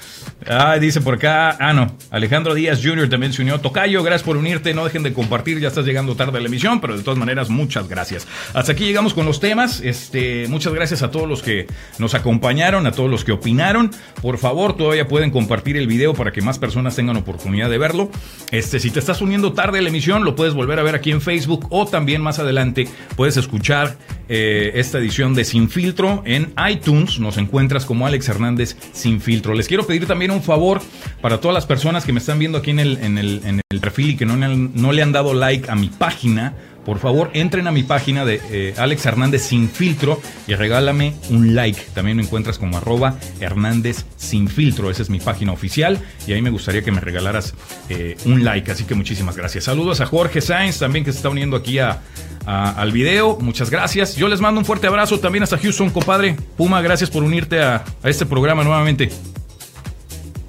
Ah, 0.47 0.77
dice 0.79 1.01
por 1.01 1.15
acá, 1.15 1.57
ah, 1.59 1.73
no, 1.73 1.95
Alejandro 2.11 2.53
Díaz 2.53 2.81
Jr. 2.83 3.09
también 3.09 3.33
se 3.33 3.41
unió. 3.41 3.59
Tocayo, 3.59 4.03
gracias 4.03 4.23
por 4.23 4.37
unirte, 4.37 4.73
no 4.73 4.83
dejen 4.83 5.03
de 5.03 5.13
compartir, 5.13 5.59
ya 5.59 5.69
estás 5.69 5.85
llegando 5.85 6.15
tarde 6.15 6.37
a 6.37 6.41
la 6.41 6.47
emisión, 6.47 6.81
pero 6.81 6.97
de 6.97 7.03
todas 7.03 7.17
maneras, 7.17 7.49
muchas 7.49 7.87
gracias. 7.87 8.27
Hasta 8.53 8.73
aquí 8.73 8.85
llegamos 8.85 9.13
con 9.13 9.25
los 9.25 9.39
temas, 9.39 9.81
este, 9.81 10.47
muchas 10.47 10.73
gracias 10.73 11.01
a 11.01 11.11
todos 11.11 11.27
los 11.27 11.41
que 11.41 11.67
nos 11.99 12.15
acompañaron, 12.15 12.87
a 12.87 12.91
todos 12.91 13.09
los 13.09 13.23
que 13.23 13.31
opinaron. 13.31 13.91
Por 14.21 14.37
favor, 14.37 14.75
todavía 14.75 15.07
pueden 15.07 15.31
compartir 15.31 15.77
el 15.77 15.87
video 15.87 16.13
para 16.13 16.31
que 16.31 16.41
más 16.41 16.59
personas 16.59 16.95
tengan 16.95 17.17
oportunidad 17.17 17.69
de 17.69 17.77
verlo. 17.77 18.09
Este, 18.51 18.79
si 18.79 18.91
te 18.91 18.99
estás 18.99 19.21
uniendo 19.21 19.53
tarde 19.53 19.79
a 19.79 19.81
la 19.81 19.89
emisión, 19.89 20.23
lo 20.25 20.35
puedes 20.35 20.53
volver 20.53 20.79
a 20.79 20.83
ver 20.83 20.95
aquí 20.95 21.11
en 21.11 21.21
Facebook 21.21 21.67
o 21.69 21.85
también 21.87 22.21
más 22.21 22.39
adelante 22.39 22.87
puedes 23.15 23.37
escuchar 23.37 23.97
eh, 24.29 24.71
esta 24.75 24.97
edición 24.99 25.33
de 25.33 25.45
Sin 25.45 25.69
Filtro 25.69 26.23
en 26.25 26.53
iTunes. 26.69 27.19
Nos 27.19 27.37
encuentras 27.37 27.85
como 27.85 28.07
Alex 28.07 28.29
Hernández 28.29 28.75
Sin 28.91 29.21
Filtro. 29.21 29.53
Les 29.53 29.67
quiero 29.67 29.85
pedir 29.85 30.05
también 30.05 30.31
un 30.33 30.43
favor 30.43 30.81
para 31.21 31.39
todas 31.39 31.53
las 31.53 31.65
personas 31.65 32.05
que 32.05 32.13
me 32.13 32.19
están 32.19 32.39
viendo 32.39 32.57
aquí 32.57 32.71
en 32.71 32.79
el, 32.79 32.97
en 33.01 33.17
el, 33.17 33.61
perfil 33.81 34.11
y 34.11 34.15
que 34.15 34.25
no, 34.25 34.37
no 34.37 34.91
le 34.91 35.01
han 35.01 35.11
dado 35.11 35.33
like 35.33 35.69
a 35.69 35.75
mi 35.75 35.87
página 35.89 36.53
por 36.85 36.99
favor 36.99 37.31
entren 37.33 37.67
a 37.67 37.71
mi 37.71 37.83
página 37.83 38.25
de 38.25 38.41
eh, 38.51 38.73
Alex 38.77 39.05
Hernández 39.05 39.43
sin 39.43 39.69
filtro 39.69 40.21
y 40.47 40.55
regálame 40.55 41.13
un 41.29 41.55
like. 41.55 41.79
También 41.93 42.17
me 42.17 42.23
encuentras 42.23 42.57
como 42.57 42.77
arroba 42.77 43.15
Hernández 43.39 44.05
sin 44.17 44.47
filtro. 44.47 44.91
Esa 44.91 45.01
es 45.01 45.09
mi 45.09 45.19
página 45.19 45.53
oficial 45.53 45.99
y 46.27 46.33
ahí 46.33 46.41
me 46.41 46.49
gustaría 46.49 46.83
que 46.83 46.91
me 46.91 46.99
regalaras 46.99 47.53
eh, 47.89 48.17
un 48.25 48.43
like. 48.43 48.71
Así 48.71 48.83
que 48.83 48.95
muchísimas 48.95 49.37
gracias. 49.37 49.63
Saludos 49.63 50.01
a 50.01 50.05
Jorge 50.05 50.41
Sainz 50.41 50.79
también 50.79 51.05
que 51.05 51.11
se 51.11 51.17
está 51.17 51.29
uniendo 51.29 51.55
aquí 51.55 51.79
a, 51.79 52.01
al 52.45 52.91
video. 52.91 53.37
Muchas 53.39 53.69
gracias. 53.69 54.15
Yo 54.17 54.27
les 54.27 54.41
mando 54.41 54.59
un 54.59 54.65
fuerte 54.65 54.87
abrazo 54.87 55.19
también 55.19 55.43
hasta 55.43 55.57
Houston, 55.57 55.89
compadre. 55.89 56.35
Puma, 56.57 56.81
gracias 56.81 57.09
por 57.09 57.23
unirte 57.23 57.61
a 57.61 57.85
este 58.03 58.25
programa 58.25 58.63
nuevamente. 58.63 59.09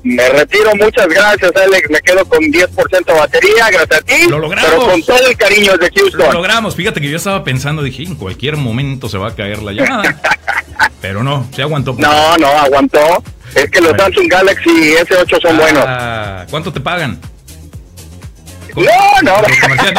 Me 0.05 0.28
retiro, 0.28 0.70
muchas 0.76 1.09
gracias, 1.09 1.50
Alex. 1.57 1.88
Me 1.88 1.98
quedo 2.00 2.26
con 2.26 2.40
10% 2.40 3.05
de 3.07 3.12
batería, 3.14 3.70
gracias 3.70 4.00
a 4.00 4.02
ti. 4.02 4.28
Lo 4.28 4.38
logramos. 4.38 4.70
Pero 4.70 4.86
con 4.86 5.02
todo 5.02 5.26
el 5.26 5.36
cariño 5.36 5.78
de 5.78 5.90
Houston. 5.96 6.26
Lo 6.26 6.32
logramos. 6.32 6.76
Fíjate 6.76 7.00
que 7.00 7.09
yo 7.09 7.16
estaba 7.16 7.42
pensando, 7.42 7.82
dije, 7.82 8.02
en 8.02 8.14
cualquier 8.14 8.59
momento 8.59 9.09
se 9.09 9.16
va 9.16 9.28
a 9.28 9.34
caer 9.34 9.62
la 9.62 9.72
llamada. 9.72 10.20
pero 11.00 11.24
no, 11.24 11.48
se 11.55 11.62
aguantó. 11.62 11.96
No, 11.98 12.36
no, 12.36 12.48
aguantó. 12.48 13.24
Es 13.55 13.70
que 13.70 13.80
los 13.80 13.92
Samsung 13.96 14.28
Galaxy 14.28 14.92
S8 14.92 15.40
son 15.40 15.57
buenos. 15.57 15.84
Ah, 15.86 16.44
¿Cuánto 16.50 16.70
te 16.70 16.80
pagan? 16.80 17.18
No, 18.76 18.82
no. 19.22 19.36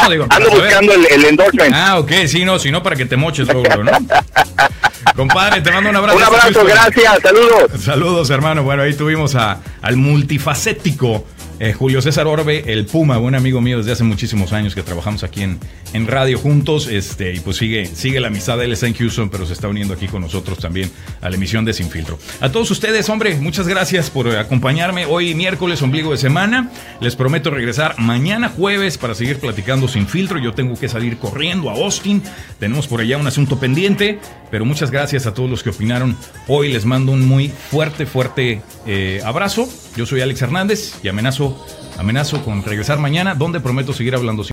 no 0.03 0.09
digo, 0.09 0.25
Ando 0.29 0.51
buscando 0.51 0.93
el, 0.93 1.05
el, 1.09 1.25
endorsement. 1.25 1.73
Ah, 1.73 1.97
ok, 1.97 2.11
sí, 2.27 2.45
no, 2.45 2.59
si 2.59 2.71
no 2.71 2.83
para 2.83 2.95
que 2.95 3.05
te 3.05 3.15
moches, 3.15 3.47
¿no? 3.47 3.63
Compadre, 5.15 5.61
te 5.61 5.71
mando 5.71 5.89
un 5.89 5.95
abrazo. 5.95 6.17
Un 6.17 6.23
abrazo, 6.23 6.65
gracias, 6.65 7.19
saludos. 7.21 7.81
Saludos, 7.81 8.29
hermano. 8.29 8.63
Bueno, 8.63 8.83
ahí 8.83 8.93
tuvimos 8.93 9.35
a, 9.35 9.59
al 9.81 9.97
multifacético 9.97 11.25
eh, 11.59 11.73
Julio 11.73 12.01
César 12.01 12.27
Orbe, 12.27 12.63
el 12.67 12.85
Puma, 12.85 13.17
buen 13.17 13.35
amigo 13.35 13.61
mío 13.61 13.77
desde 13.77 13.91
hace 13.91 14.03
muchísimos 14.03 14.53
años 14.53 14.75
que 14.75 14.83
trabajamos 14.83 15.23
aquí 15.23 15.43
en, 15.43 15.59
en 15.93 16.07
radio 16.07 16.37
juntos. 16.37 16.87
Este, 16.87 17.33
y 17.33 17.39
pues 17.39 17.57
sigue, 17.57 17.85
sigue 17.85 18.19
la 18.19 18.27
amistad. 18.27 18.61
Él 18.61 18.73
está 18.73 18.87
en 18.87 18.93
Houston, 18.93 19.29
pero 19.29 19.45
se 19.45 19.53
está 19.53 19.67
uniendo 19.67 19.93
aquí 19.93 20.07
con 20.07 20.21
nosotros 20.21 20.59
también 20.59 20.91
a 21.21 21.29
la 21.29 21.35
emisión 21.35 21.65
de 21.65 21.73
Sin 21.73 21.89
Filtro. 21.89 22.19
A 22.41 22.51
todos 22.51 22.69
ustedes, 22.71 23.09
hombre, 23.09 23.35
muchas 23.35 23.67
gracias 23.67 24.09
por 24.09 24.27
acompañarme 24.29 25.05
hoy 25.05 25.33
miércoles, 25.35 25.81
ombligo 25.81 26.11
de 26.11 26.17
semana. 26.17 26.71
Les 26.99 27.15
prometo 27.15 27.49
regresar 27.49 27.95
mañana 27.99 28.49
jueves 28.49 28.97
para 28.97 29.15
seguir 29.15 29.39
platicando 29.39 29.87
Sin 29.87 30.07
Filtro. 30.07 30.39
Yo 30.39 30.53
tengo 30.53 30.75
que 30.77 30.89
salir 30.89 31.17
corriendo 31.17 31.69
a 31.69 31.73
Austin. 31.73 32.21
Tenemos 32.59 32.87
por 32.87 33.01
allá 33.01 33.17
un 33.17 33.27
asunto 33.27 33.59
pendiente, 33.59 34.19
pero 34.51 34.65
muchas 34.65 34.91
gracias 34.91 35.25
a 35.25 35.33
todos 35.33 35.49
los 35.49 35.63
que 35.63 35.69
opinaron. 35.69 36.17
Hoy 36.47 36.71
les 36.71 36.85
mando 36.85 37.11
un 37.11 37.25
muy 37.25 37.49
fuerte, 37.49 38.05
fuerte 38.05 38.61
eh, 38.85 39.21
abrazo. 39.23 39.69
Yo 39.95 40.05
soy 40.05 40.21
Alex 40.21 40.41
Hernández 40.41 40.99
y 41.03 41.07
amenazo, 41.07 41.57
amenazo 41.97 42.43
con 42.43 42.63
regresar 42.63 42.99
mañana, 42.99 43.33
donde 43.33 43.61
prometo 43.61 43.93
seguir 43.93 44.15
hablando. 44.15 44.43